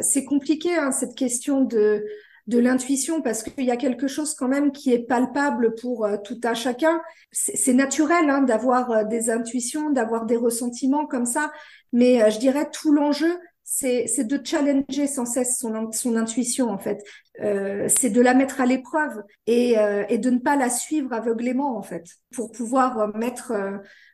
c'est 0.00 0.24
compliqué 0.24 0.74
hein, 0.74 0.90
cette 0.90 1.14
question 1.14 1.62
de 1.62 2.04
de 2.46 2.58
l'intuition 2.58 3.22
parce 3.22 3.42
qu'il 3.42 3.64
y 3.64 3.70
a 3.70 3.76
quelque 3.76 4.06
chose 4.06 4.34
quand 4.34 4.48
même 4.48 4.70
qui 4.70 4.92
est 4.92 5.00
palpable 5.00 5.74
pour 5.74 6.04
euh, 6.04 6.16
tout 6.22 6.40
un 6.44 6.54
chacun. 6.54 7.00
C'est 7.32 7.74
naturel 7.74 8.30
hein, 8.30 8.42
d'avoir 8.42 8.90
euh, 8.90 9.04
des 9.04 9.30
intuitions, 9.30 9.90
d'avoir 9.90 10.26
des 10.26 10.36
ressentiments 10.36 11.06
comme 11.06 11.26
ça, 11.26 11.50
mais 11.92 12.22
euh, 12.22 12.30
je 12.30 12.38
dirais 12.38 12.68
tout 12.70 12.92
l'enjeu, 12.92 13.38
c'est 13.64 14.24
de 14.24 14.40
challenger 14.44 15.06
sans 15.06 15.26
cesse 15.26 15.58
son, 15.58 15.90
son 15.90 16.14
intuition 16.16 16.70
en 16.70 16.78
fait. 16.78 17.02
Euh, 17.40 17.88
c'est 17.88 18.10
de 18.10 18.20
la 18.20 18.34
mettre 18.34 18.60
à 18.60 18.66
l'épreuve 18.66 19.22
et, 19.46 19.78
euh, 19.78 20.04
et, 20.08 20.18
de 20.18 20.30
ne 20.30 20.38
pas 20.38 20.56
la 20.56 20.70
suivre 20.70 21.12
aveuglément 21.12 21.76
en 21.76 21.82
fait, 21.82 22.04
pour 22.32 22.52
pouvoir 22.52 23.16
mettre 23.16 23.52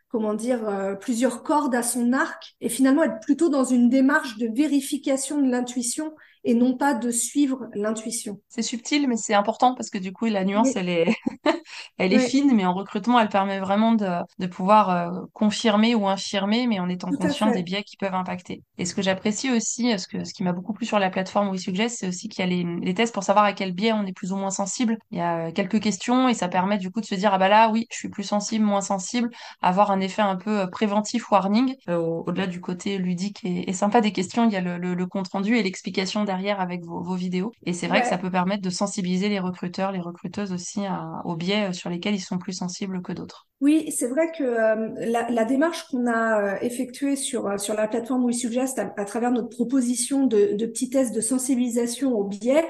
comment 0.08 0.34
dire, 0.34 0.96
plusieurs 1.00 1.42
cordes 1.42 1.74
à 1.74 1.82
son 1.82 2.12
arc 2.12 2.54
et 2.60 2.68
finalement 2.68 3.02
être 3.02 3.20
plutôt 3.20 3.48
dans 3.48 3.64
une 3.64 3.88
démarche 3.88 4.38
de 4.38 4.46
vérification 4.46 5.40
de 5.40 5.50
l'intuition 5.50 6.12
et 6.44 6.54
non 6.54 6.76
pas 6.76 6.94
de 6.94 7.10
suivre 7.10 7.68
l'intuition. 7.74 8.40
C'est 8.48 8.62
subtil, 8.62 9.08
mais 9.08 9.16
c'est 9.16 9.34
important 9.34 9.74
parce 9.74 9.88
que 9.90 9.98
du 9.98 10.12
coup, 10.12 10.26
la 10.26 10.44
nuance, 10.44 10.74
Mais, 10.74 10.76
elle 10.76 10.88
est, 10.90 11.14
elle 11.98 12.12
est 12.12 12.18
fine, 12.18 12.54
mais 12.54 12.66
en 12.66 12.74
recrutement, 12.74 13.18
elle 13.18 13.28
permet 13.30 13.60
vraiment 13.60 13.92
de, 13.94 14.06
de 14.38 14.46
pouvoir 14.46 14.90
euh, 14.90 15.20
confirmer 15.32 15.94
ou 15.94 16.06
infirmer, 16.08 16.66
mais 16.66 16.80
en 16.80 16.88
étant 16.90 17.12
tout 17.12 17.16
conscient 17.16 17.50
des 17.50 17.62
biais 17.62 17.82
qui 17.82 17.96
peuvent 17.96 18.14
impacter. 18.14 18.62
Et 18.78 18.84
ce 18.84 18.94
que 18.94 19.02
j'apprécie 19.02 19.50
aussi, 19.50 19.98
ce 19.98 20.06
que, 20.06 20.24
ce 20.24 20.34
qui 20.34 20.42
m'a 20.42 20.52
beaucoup 20.52 20.74
plu 20.74 20.84
sur 20.86 20.98
la 20.98 21.10
plateforme 21.10 21.50
WeSuggest, 21.50 21.98
c'est 22.00 22.08
aussi 22.08 22.28
qu'il 22.28 22.40
y 22.44 22.46
a 22.46 22.50
les, 22.50 22.64
les 22.82 22.94
tests 22.94 23.14
pour 23.14 23.24
savoir 23.24 23.44
à 23.46 23.52
quel 23.54 23.72
biais 23.72 23.92
on 23.92 24.04
est 24.04 24.12
plus 24.12 24.32
ou 24.32 24.36
moins 24.36 24.50
sensible. 24.50 24.98
Il 25.10 25.18
y 25.18 25.20
a 25.20 25.48
euh, 25.48 25.52
quelques 25.52 25.80
questions 25.80 26.28
et 26.28 26.34
ça 26.34 26.48
permet 26.48 26.78
du 26.78 26.90
coup 26.90 27.00
de 27.00 27.06
se 27.06 27.14
dire, 27.14 27.32
ah 27.32 27.38
bah 27.38 27.48
là, 27.48 27.70
oui, 27.70 27.86
je 27.90 27.96
suis 27.96 28.08
plus 28.10 28.24
sensible, 28.24 28.64
moins 28.64 28.80
sensible, 28.82 29.30
avoir 29.62 29.90
un 29.90 30.00
effet 30.00 30.22
un 30.22 30.36
peu 30.36 30.60
euh, 30.60 30.66
préventif, 30.66 31.30
warning. 31.30 31.74
Euh, 31.88 31.96
au- 31.96 32.24
au-delà 32.26 32.46
du 32.46 32.60
côté 32.60 32.98
ludique 32.98 33.40
et, 33.44 33.68
et 33.68 33.72
sympa 33.72 34.00
des 34.00 34.12
questions, 34.12 34.46
il 34.46 34.52
y 34.52 34.56
a 34.56 34.60
le, 34.60 34.78
le, 34.78 34.94
le 34.94 35.06
compte-rendu 35.06 35.56
et 35.56 35.62
l'explication 35.62 36.24
derrière 36.32 36.60
avec 36.60 36.82
vos, 36.84 37.02
vos 37.02 37.14
vidéos. 37.14 37.52
Et 37.64 37.72
c'est 37.72 37.88
vrai 37.88 38.00
que 38.02 38.08
ça 38.08 38.18
peut 38.18 38.30
permettre 38.30 38.62
de 38.62 38.70
sensibiliser 38.70 39.28
les 39.28 39.38
recruteurs, 39.40 39.92
les 39.92 40.00
recruteuses 40.00 40.52
aussi 40.52 40.84
à- 40.86 41.20
aux 41.24 41.36
biais 41.36 41.68
euh, 41.68 41.72
sur 41.72 41.90
lesquels 41.90 42.14
ils 42.14 42.20
sont 42.30 42.38
plus 42.38 42.54
sensibles 42.54 43.02
que 43.02 43.12
d'autres. 43.12 43.46
Oui, 43.60 43.92
c'est 43.96 44.08
vrai 44.08 44.32
que 44.36 44.42
euh, 44.42 44.88
la, 44.96 45.30
la 45.30 45.44
démarche 45.44 45.86
qu'on 45.88 46.06
a 46.08 46.56
euh, 46.56 46.58
effectuée 46.62 47.14
sur, 47.16 47.60
sur 47.60 47.74
la 47.74 47.86
plateforme 47.86 48.24
WeSuggest 48.26 48.78
à, 48.78 48.92
à 48.96 49.04
travers 49.04 49.30
notre 49.30 49.50
proposition 49.50 50.26
de, 50.26 50.56
de 50.56 50.66
petits 50.66 50.90
tests 50.90 51.14
de 51.14 51.20
sensibilisation 51.20 52.12
au 52.12 52.24
biais, 52.24 52.64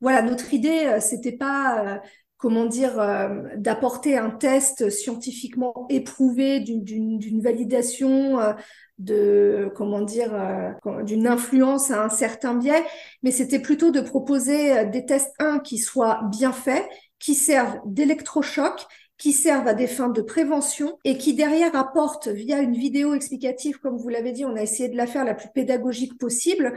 voilà, 0.00 0.22
notre 0.22 0.54
idée, 0.54 0.98
c'était 1.00 1.32
pas, 1.32 2.00
comment 2.38 2.66
dire, 2.66 2.98
euh, 3.00 3.28
d'apporter 3.56 4.16
un 4.16 4.30
test 4.30 4.90
scientifiquement 4.90 5.86
éprouvé 5.90 6.60
d'une 6.60 7.40
validation 7.42 8.40
euh, 8.40 8.52
de, 8.98 9.70
comment 9.76 10.00
dire, 10.00 10.34
euh, 10.34 11.02
d'une 11.02 11.26
influence 11.26 11.90
à 11.90 12.02
un 12.02 12.08
certain 12.08 12.54
biais, 12.54 12.84
mais 13.22 13.30
c'était 13.30 13.60
plutôt 13.60 13.90
de 13.90 14.00
proposer 14.00 14.76
euh, 14.76 14.84
des 14.84 15.04
tests, 15.06 15.34
un, 15.38 15.58
qui 15.58 15.78
soient 15.78 16.22
bien 16.30 16.52
faits, 16.52 16.88
qui 17.18 17.34
servent 17.34 17.80
d'électrochoc 17.84 18.86
qui 19.18 19.32
servent 19.32 19.66
à 19.66 19.74
des 19.74 19.88
fins 19.88 20.08
de 20.08 20.22
prévention 20.22 20.96
et 21.04 21.18
qui 21.18 21.34
derrière 21.34 21.74
apportent 21.74 22.28
via 22.28 22.60
une 22.60 22.74
vidéo 22.74 23.14
explicative, 23.14 23.80
comme 23.80 23.98
vous 23.98 24.08
l'avez 24.08 24.30
dit, 24.30 24.44
on 24.44 24.54
a 24.54 24.62
essayé 24.62 24.88
de 24.88 24.96
la 24.96 25.08
faire 25.08 25.24
la 25.24 25.34
plus 25.34 25.48
pédagogique 25.52 26.16
possible, 26.18 26.74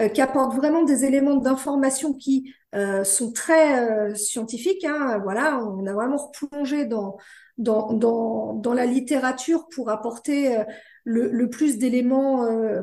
euh, 0.00 0.08
qui 0.08 0.20
apporte 0.20 0.54
vraiment 0.56 0.82
des 0.82 1.04
éléments 1.04 1.36
d'information 1.36 2.12
qui 2.12 2.52
euh, 2.74 3.04
sont 3.04 3.32
très 3.32 3.80
euh, 3.80 4.14
scientifiques. 4.14 4.84
Hein. 4.84 5.20
Voilà, 5.22 5.58
on 5.64 5.86
a 5.86 5.92
vraiment 5.92 6.16
replongé 6.16 6.84
dans, 6.84 7.16
dans, 7.58 7.92
dans, 7.92 8.54
dans 8.54 8.74
la 8.74 8.86
littérature 8.86 9.68
pour 9.68 9.90
apporter 9.90 10.58
euh, 10.58 10.64
le, 11.04 11.30
le, 11.30 11.48
plus 11.48 11.78
d'éléments, 11.78 12.44
euh, 12.44 12.82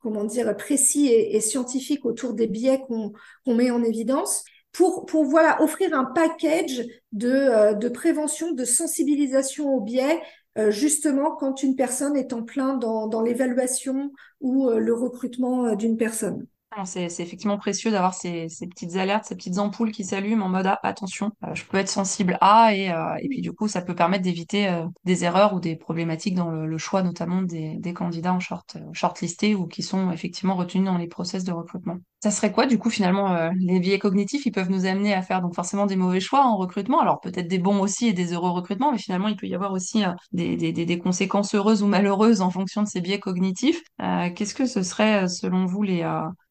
comment 0.00 0.24
dire, 0.24 0.54
précis 0.56 1.06
et, 1.06 1.36
et, 1.36 1.40
scientifiques 1.40 2.04
autour 2.04 2.34
des 2.34 2.46
biais 2.46 2.82
qu'on 2.86 3.12
qu 3.46 3.54
met 3.54 3.70
en 3.70 3.82
évidence 3.82 4.44
pour, 4.72 5.06
pour 5.06 5.24
voilà, 5.24 5.62
offrir 5.62 5.96
un 5.96 6.04
package 6.04 6.84
de, 7.12 7.78
de 7.78 7.88
prévention, 7.88 8.52
de 8.52 8.64
sensibilisation 8.64 9.72
au 9.72 9.80
biais, 9.80 10.20
euh, 10.58 10.70
justement 10.70 11.36
quand 11.36 11.62
une 11.62 11.76
personne 11.76 12.16
est 12.16 12.32
en 12.32 12.42
plein 12.42 12.76
dans, 12.76 13.22
l'évaluation 13.22 14.12
ou 14.40 14.68
euh, 14.68 14.78
le 14.78 14.94
recrutement 14.94 15.74
d'une 15.74 15.96
personne. 15.96 16.46
C'est 16.84 17.04
effectivement 17.04 17.56
précieux 17.56 17.90
d'avoir 17.90 18.14
ces, 18.14 18.48
petites 18.68 18.96
alertes, 18.96 19.24
ces 19.26 19.36
petites 19.36 19.58
ampoules 19.58 19.92
qui 19.92 20.04
s'allument 20.04 20.46
en 20.46 20.48
mode 20.48 20.66
ah, 20.66 20.80
attention, 20.82 21.30
euh, 21.44 21.54
je 21.54 21.64
peux 21.64 21.78
être 21.78 21.88
sensible 21.88 22.36
à 22.40 22.74
et, 22.74 22.90
euh, 22.90 23.14
et 23.20 23.28
puis 23.28 23.40
du 23.40 23.52
coup 23.52 23.68
ça 23.68 23.80
peut 23.80 23.94
permettre 23.94 24.24
d'éviter 24.24 24.68
euh, 24.68 24.84
des 25.04 25.24
erreurs 25.24 25.54
ou 25.54 25.60
des 25.60 25.76
problématiques 25.76 26.34
dans 26.34 26.50
le, 26.50 26.78
choix 26.78 27.02
notamment 27.02 27.42
des, 27.42 27.80
candidats 27.94 28.34
en 28.34 28.40
short 28.40 28.76
shortlistés 28.92 29.54
ou 29.54 29.66
qui 29.66 29.82
sont 29.82 30.10
effectivement 30.10 30.56
retenus 30.56 30.84
dans 30.84 30.98
les 30.98 31.06
process 31.06 31.44
de 31.44 31.52
recrutement. 31.52 31.98
Ça 32.20 32.30
serait 32.30 32.50
quoi 32.50 32.66
du 32.66 32.78
coup 32.78 32.90
finalement 32.90 33.50
les 33.54 33.78
biais 33.78 33.98
cognitifs 33.98 34.46
ils 34.46 34.50
peuvent 34.50 34.70
nous 34.70 34.86
amener 34.86 35.14
à 35.14 35.22
faire 35.22 35.42
donc 35.42 35.54
forcément 35.54 35.86
des 35.86 35.96
mauvais 35.96 36.20
choix 36.20 36.44
en 36.44 36.56
recrutement? 36.56 37.00
Alors 37.00 37.20
peut-être 37.20 37.46
des 37.46 37.58
bons 37.58 37.80
aussi 37.80 38.08
et 38.08 38.12
des 38.12 38.32
heureux 38.32 38.50
recrutements 38.50 38.90
mais 38.90 38.98
finalement 38.98 39.28
il 39.28 39.36
peut 39.36 39.46
y 39.46 39.54
avoir 39.54 39.72
aussi 39.72 40.02
des, 40.32 41.00
conséquences 41.02 41.54
heureuses 41.54 41.82
ou 41.82 41.86
malheureuses 41.86 42.40
en 42.40 42.50
fonction 42.50 42.82
de 42.82 42.88
ces 42.88 43.00
biais 43.00 43.20
cognitifs. 43.20 43.82
Qu'est-ce 43.98 44.54
que 44.54 44.66
ce 44.66 44.82
serait 44.82 45.28
selon 45.28 45.66
vous 45.66 45.82
les 45.82 46.02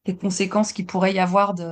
les 0.06 0.16
conséquences 0.16 0.72
qu'il 0.72 0.86
pourrait 0.86 1.14
y 1.14 1.18
avoir 1.18 1.54
de, 1.54 1.64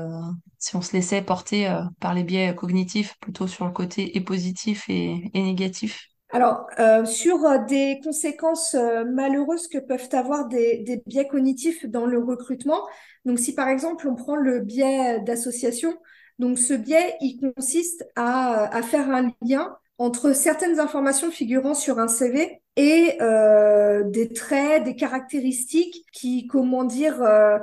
si 0.59 0.77
on 0.77 0.83
se 0.83 0.93
laissait 0.93 1.23
porter 1.23 1.69
euh, 1.69 1.83
par 2.01 2.15
les 2.15 2.25
biais 2.25 2.55
cognitifs, 2.55 3.19
plutôt 3.21 3.47
sur 3.47 3.67
le 3.67 3.73
côté 3.73 4.17
et 4.17 4.21
positif 4.21 4.85
et, 4.89 5.31
négatif. 5.35 6.09
Alors, 6.31 6.67
euh, 6.79 7.05
sur 7.05 7.45
euh, 7.45 7.59
des 7.69 8.01
conséquences 8.03 8.75
euh, 8.75 9.05
malheureuses 9.05 9.69
que 9.69 9.79
peuvent 9.79 10.09
avoir 10.13 10.49
des, 10.49 10.79
des, 10.79 11.03
biais 11.05 11.29
cognitifs 11.29 11.85
dans 11.85 12.07
le 12.07 12.19
recrutement, 12.19 12.81
donc 13.27 13.39
si 13.39 13.55
par 13.55 13.69
exemple 13.69 14.09
on 14.09 14.15
prend 14.15 14.37
le 14.37 14.61
biais 14.61 15.21
d'association, 15.21 15.95
donc 16.39 16.59
ce 16.59 16.73
biais, 16.75 17.17
il 17.21 17.39
consiste 17.39 18.05
à, 18.17 18.75
à, 18.75 18.83
faire 18.83 19.11
un 19.11 19.31
lien 19.43 19.77
entre 19.99 20.33
certaines 20.33 20.81
informations 20.81 21.31
figurant 21.31 21.75
sur 21.75 21.99
un 21.99 22.09
CV 22.09 22.63
et 22.77 23.17
euh, 23.21 24.03
des 24.05 24.33
traits, 24.33 24.85
des 24.85 24.97
caractéristiques 24.97 26.05
qui, 26.13 26.47
comment 26.47 26.85
dire, 26.85 27.23
euh, 27.23 27.59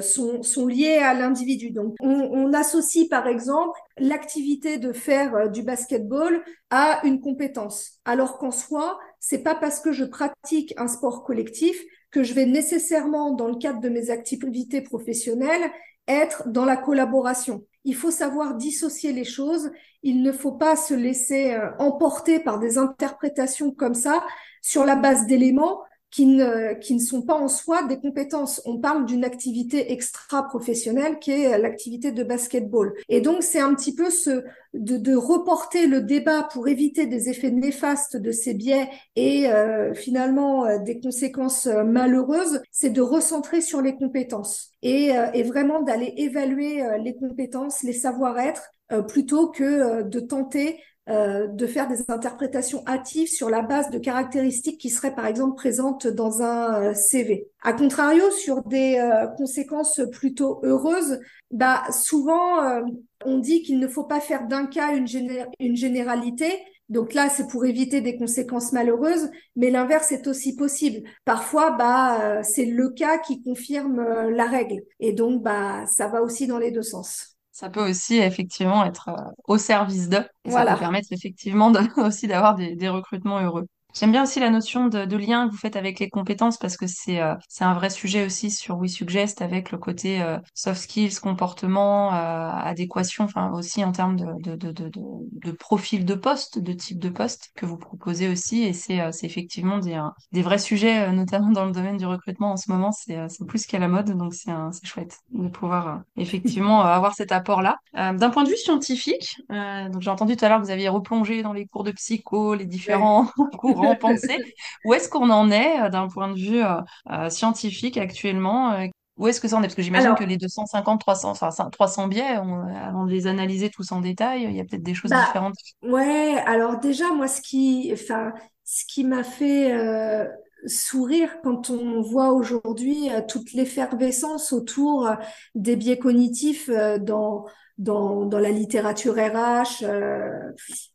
sont, 0.00 0.42
sont 0.42 0.66
liées 0.66 0.98
à 0.98 1.12
l'individu. 1.12 1.70
Donc, 1.70 1.94
on, 2.00 2.08
on, 2.08 2.52
associe 2.52 3.08
par 3.08 3.26
exemple 3.26 3.78
l'activité 3.98 4.78
de 4.78 4.92
faire 4.92 5.34
euh, 5.34 5.48
du 5.48 5.62
basketball 5.62 6.42
à 6.70 7.00
une 7.04 7.20
compétence, 7.20 8.00
alors 8.04 8.38
qu'en 8.38 8.50
soi, 8.50 8.98
c'est 9.20 9.42
pas 9.42 9.54
parce 9.54 9.80
que 9.80 9.92
je 9.92 10.04
pratique 10.04 10.72
un 10.78 10.88
sport 10.88 11.24
collectif 11.24 11.78
que 12.10 12.22
je 12.22 12.32
vais 12.32 12.46
nécessairement, 12.46 13.32
dans 13.32 13.48
le 13.48 13.56
cadre 13.56 13.80
de 13.80 13.88
mes 13.88 14.10
activités 14.10 14.80
professionnelles, 14.80 15.70
être 16.08 16.48
dans 16.48 16.64
la 16.64 16.76
collaboration. 16.76 17.64
Il 17.84 17.94
faut 17.94 18.10
savoir 18.10 18.54
dissocier 18.54 19.12
les 19.12 19.24
choses. 19.24 19.70
Il 20.02 20.22
ne 20.22 20.32
faut 20.32 20.52
pas 20.52 20.76
se 20.76 20.94
laisser 20.94 21.52
euh, 21.52 21.70
emporter 21.78 22.40
par 22.40 22.58
des 22.58 22.78
interprétations 22.78 23.72
comme 23.72 23.94
ça 23.94 24.24
sur 24.62 24.84
la 24.84 24.96
base 24.96 25.26
d'éléments 25.26 25.82
qui 26.10 26.26
ne, 26.26 26.74
qui 26.74 26.94
ne 26.94 27.00
sont 27.00 27.22
pas 27.22 27.34
en 27.34 27.48
soi 27.48 27.82
des 27.84 27.98
compétences. 27.98 28.62
On 28.64 28.78
parle 28.78 29.06
d'une 29.06 29.24
activité 29.24 29.92
extra-professionnelle 29.92 31.18
qui 31.18 31.32
est 31.32 31.58
l'activité 31.58 32.12
de 32.12 32.24
basketball. 32.24 32.94
Et 33.08 33.20
donc, 33.20 33.42
c'est 33.42 33.60
un 33.60 33.74
petit 33.74 33.94
peu 33.94 34.10
ce, 34.10 34.44
de, 34.72 34.96
de, 34.96 35.14
reporter 35.14 35.86
le 35.86 36.00
débat 36.00 36.44
pour 36.52 36.68
éviter 36.68 37.06
des 37.06 37.28
effets 37.28 37.50
néfastes 37.50 38.16
de 38.16 38.32
ces 38.32 38.54
biais 38.54 38.88
et 39.16 39.48
euh, 39.48 39.94
finalement 39.94 40.64
euh, 40.64 40.78
des 40.78 41.00
conséquences 41.00 41.66
euh, 41.66 41.84
malheureuses, 41.84 42.60
c'est 42.70 42.90
de 42.90 43.00
recentrer 43.00 43.60
sur 43.60 43.82
les 43.82 43.96
compétences 43.96 44.72
et, 44.82 45.16
euh, 45.16 45.30
et 45.32 45.42
vraiment 45.42 45.82
d'aller 45.82 46.14
évaluer 46.16 46.82
euh, 46.82 46.98
les 46.98 47.16
compétences, 47.16 47.82
les 47.82 47.92
savoir-être, 47.92 48.70
euh, 48.92 49.02
plutôt 49.02 49.48
que 49.48 50.02
de 50.02 50.20
tenter 50.20 50.80
euh, 51.08 51.46
de 51.46 51.66
faire 51.68 51.86
des 51.86 52.10
interprétations 52.10 52.82
hâtives 52.84 53.28
sur 53.28 53.48
la 53.48 53.62
base 53.62 53.90
de 53.90 53.98
caractéristiques 53.98 54.80
qui 54.80 54.90
seraient 54.90 55.14
par 55.14 55.26
exemple 55.26 55.54
présentes 55.54 56.08
dans 56.08 56.42
un 56.42 56.82
euh, 56.82 56.94
CV. 56.94 57.48
A 57.62 57.72
contrario, 57.74 58.28
sur 58.32 58.64
des 58.64 58.98
euh, 58.98 59.28
conséquences 59.36 60.00
plutôt 60.10 60.58
heureuses, 60.64 61.20
bah, 61.52 61.84
souvent 61.92 62.60
euh, 62.60 62.82
on 63.24 63.38
dit 63.38 63.62
qu'il 63.62 63.78
ne 63.78 63.86
faut 63.86 64.02
pas 64.02 64.18
faire 64.18 64.48
d'un 64.48 64.66
cas 64.66 64.96
une, 64.96 65.06
géné 65.06 65.44
une 65.60 65.76
généralité. 65.76 66.50
Donc 66.88 67.14
là, 67.14 67.28
c'est 67.28 67.46
pour 67.48 67.64
éviter 67.64 68.00
des 68.00 68.16
conséquences 68.16 68.72
malheureuses, 68.72 69.30
mais 69.54 69.70
l'inverse 69.70 70.10
est 70.10 70.26
aussi 70.26 70.56
possible. 70.56 71.08
Parfois, 71.24 71.72
bah, 71.72 72.42
c'est 72.44 72.64
le 72.64 72.90
cas 72.90 73.18
qui 73.18 73.42
confirme 73.42 74.00
la 74.28 74.46
règle, 74.46 74.82
et 75.00 75.12
donc 75.12 75.42
bah, 75.42 75.84
ça 75.86 76.06
va 76.06 76.22
aussi 76.22 76.46
dans 76.46 76.58
les 76.58 76.70
deux 76.70 76.82
sens 76.82 77.35
ça 77.56 77.70
peut 77.70 77.88
aussi 77.88 78.16
effectivement 78.18 78.84
être 78.84 79.08
euh, 79.08 79.32
au 79.46 79.56
service 79.56 80.08
d'eux 80.10 80.26
et 80.44 80.50
voilà. 80.50 80.72
ça 80.72 80.74
peut 80.74 80.80
permettre 80.80 81.08
effectivement 81.12 81.70
de, 81.70 81.80
aussi 82.06 82.26
d'avoir 82.26 82.54
des, 82.54 82.76
des 82.76 82.88
recrutements 82.90 83.40
heureux. 83.40 83.66
J'aime 83.98 84.12
bien 84.12 84.24
aussi 84.24 84.40
la 84.40 84.50
notion 84.50 84.88
de, 84.88 85.06
de, 85.06 85.16
lien 85.16 85.46
que 85.46 85.52
vous 85.52 85.58
faites 85.58 85.74
avec 85.74 85.98
les 86.00 86.10
compétences 86.10 86.58
parce 86.58 86.76
que 86.76 86.86
c'est 86.86 87.22
euh, 87.22 87.34
c'est 87.48 87.64
un 87.64 87.72
vrai 87.72 87.88
sujet 87.88 88.26
aussi 88.26 88.50
sur 88.50 88.76
WeSuggest 88.78 89.40
avec 89.40 89.70
le 89.70 89.78
côté 89.78 90.20
euh, 90.20 90.38
soft 90.52 90.82
skills, 90.82 91.18
comportement, 91.18 92.12
euh, 92.12 92.50
adéquation, 92.50 93.24
enfin 93.24 93.50
aussi 93.52 93.82
en 93.82 93.92
termes 93.92 94.16
de, 94.16 94.26
de, 94.42 94.54
de, 94.54 94.72
de, 94.72 94.90
de 94.90 95.52
profil 95.52 96.04
de 96.04 96.14
poste, 96.14 96.58
de 96.58 96.74
type 96.74 96.98
de 96.98 97.08
poste 97.08 97.52
que 97.56 97.64
vous 97.64 97.78
proposez 97.78 98.28
aussi 98.28 98.64
et 98.64 98.74
c'est 98.74 99.00
euh, 99.00 99.10
effectivement 99.22 99.78
des, 99.78 99.98
des 100.32 100.42
vrais 100.42 100.58
sujets, 100.58 101.08
euh, 101.08 101.12
notamment 101.12 101.50
dans 101.50 101.64
le 101.64 101.72
domaine 101.72 101.96
du 101.96 102.04
recrutement 102.04 102.52
en 102.52 102.56
ce 102.58 102.70
moment, 102.70 102.92
c'est 102.92 103.16
euh, 103.16 103.28
plus 103.48 103.64
qu'à 103.64 103.78
la 103.78 103.88
mode 103.88 104.10
donc 104.10 104.34
c'est 104.34 104.52
chouette 104.82 105.20
de 105.32 105.48
pouvoir 105.48 106.02
effectivement 106.16 106.82
avoir 106.82 107.14
cet 107.14 107.32
apport-là. 107.32 107.76
D'un 107.94 108.30
point 108.30 108.44
de 108.44 108.50
vue 108.50 108.56
scientifique, 108.56 109.36
donc 109.48 110.02
j'ai 110.02 110.10
entendu 110.10 110.36
tout 110.36 110.44
à 110.44 110.48
l'heure 110.48 110.60
que 110.60 110.64
vous 110.64 110.70
aviez 110.70 110.88
replongé 110.88 111.42
dans 111.42 111.52
les 111.52 111.66
cours 111.66 111.84
de 111.84 111.92
psycho, 111.92 112.54
les 112.54 112.66
différents 112.66 113.30
ouais. 113.38 113.46
courants 113.56 113.85
en 113.86 113.96
pensée. 113.96 114.38
Où 114.84 114.94
est-ce 114.94 115.08
qu'on 115.08 115.30
en 115.30 115.50
est 115.50 115.90
d'un 115.90 116.08
point 116.08 116.28
de 116.28 116.38
vue 116.38 116.62
euh, 116.62 117.28
scientifique 117.30 117.96
actuellement 117.96 118.76
Où 119.16 119.28
est-ce 119.28 119.40
que 119.40 119.48
ça 119.48 119.56
en 119.56 119.60
est? 119.60 119.66
Parce 119.66 119.74
que 119.74 119.82
j'imagine 119.82 120.14
que 120.14 120.24
les 120.24 120.36
250, 120.36 121.00
300, 121.00 121.30
enfin 121.30 121.70
300 121.70 122.08
biais, 122.08 122.38
on, 122.38 122.66
avant 122.76 123.04
de 123.04 123.10
les 123.10 123.26
analyser 123.26 123.70
tous 123.70 123.92
en 123.92 124.00
détail, 124.00 124.44
il 124.44 124.56
y 124.56 124.60
a 124.60 124.64
peut-être 124.64 124.82
des 124.82 124.94
choses 124.94 125.10
bah, 125.10 125.24
différentes. 125.26 125.54
Ouais, 125.82 126.36
alors 126.46 126.78
déjà, 126.78 127.12
moi, 127.12 127.28
ce 127.28 127.40
qui, 127.40 127.90
enfin, 127.92 128.32
ce 128.64 128.84
qui 128.84 129.04
m'a 129.04 129.22
fait 129.22 129.72
euh, 129.72 130.26
sourire 130.66 131.38
quand 131.42 131.70
on 131.70 132.02
voit 132.02 132.32
aujourd'hui 132.32 133.08
toute 133.28 133.52
l'effervescence 133.52 134.52
autour 134.52 135.10
des 135.54 135.76
biais 135.76 135.98
cognitifs 135.98 136.70
dans 137.00 137.46
dans, 137.78 138.24
dans 138.24 138.38
la 138.38 138.50
littérature 138.50 139.14
RH 139.14 139.82
euh, 139.82 140.52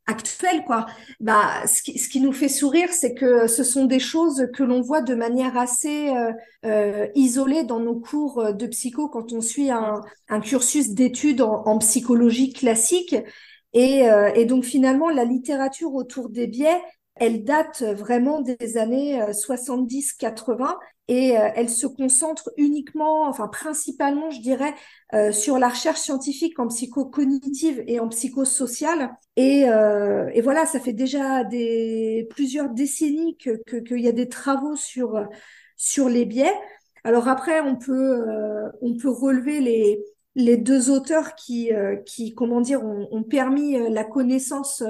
actuelle, 0.07 0.63
quoi. 0.65 0.87
Bah, 1.19 1.65
ce 1.67 1.83
qui, 1.83 1.99
ce 1.99 2.09
qui 2.09 2.19
nous 2.19 2.31
fait 2.31 2.47
sourire, 2.47 2.89
c'est 2.91 3.13
que 3.13 3.47
ce 3.47 3.63
sont 3.63 3.85
des 3.85 3.99
choses 3.99 4.47
que 4.55 4.63
l'on 4.63 4.81
voit 4.81 5.01
de 5.01 5.13
manière 5.13 5.57
assez 5.57 6.09
euh, 6.09 6.31
euh, 6.65 7.07
isolée 7.13 7.63
dans 7.63 7.79
nos 7.79 7.99
cours 7.99 8.53
de 8.53 8.67
psycho 8.67 9.09
quand 9.09 9.31
on 9.31 9.41
suit 9.41 9.69
un, 9.69 10.01
un 10.29 10.39
cursus 10.39 10.89
d'études 10.89 11.41
en, 11.41 11.63
en, 11.65 11.77
psychologie 11.77 12.51
classique. 12.51 13.15
Et, 13.73 14.09
euh, 14.09 14.31
et 14.33 14.45
donc 14.45 14.65
finalement, 14.65 15.09
la 15.09 15.23
littérature 15.23 15.93
autour 15.93 16.29
des 16.29 16.47
biais, 16.47 16.81
elle 17.15 17.43
date 17.43 17.83
vraiment 17.83 18.41
des 18.41 18.77
années 18.77 19.21
70-80 19.31 20.63
euh, 20.63 20.75
et 21.11 21.37
euh, 21.37 21.49
elle 21.55 21.69
se 21.69 21.87
concentre 21.87 22.51
uniquement, 22.55 23.27
enfin 23.27 23.49
principalement, 23.49 24.29
je 24.29 24.39
dirais, 24.39 24.73
euh, 25.13 25.33
sur 25.33 25.59
la 25.59 25.67
recherche 25.67 25.99
scientifique 25.99 26.57
en 26.57 26.67
psychocognitive 26.67 27.83
et 27.85 27.99
en 27.99 28.07
psychosocial. 28.07 29.11
Et, 29.35 29.69
euh, 29.69 30.29
et 30.33 30.39
voilà, 30.39 30.65
ça 30.65 30.79
fait 30.79 30.93
déjà 30.93 31.43
des 31.43 32.27
plusieurs 32.29 32.69
décennies 32.69 33.35
que 33.37 33.61
qu'il 33.81 33.99
y 33.99 34.07
a 34.07 34.13
des 34.13 34.29
travaux 34.29 34.77
sur 34.77 35.21
sur 35.75 36.07
les 36.07 36.23
biais. 36.23 36.53
Alors 37.03 37.27
après, 37.27 37.59
on 37.59 37.75
peut 37.75 38.23
on 38.81 38.95
peut 38.95 39.09
relever 39.09 39.59
les 39.59 39.99
les 40.35 40.55
deux 40.55 40.89
auteurs 40.89 41.35
qui 41.35 41.71
qui 42.05 42.33
comment 42.35 42.61
dire 42.61 42.85
ont 42.85 43.23
permis 43.23 43.77
la 43.89 44.05
connaissance 44.05 44.81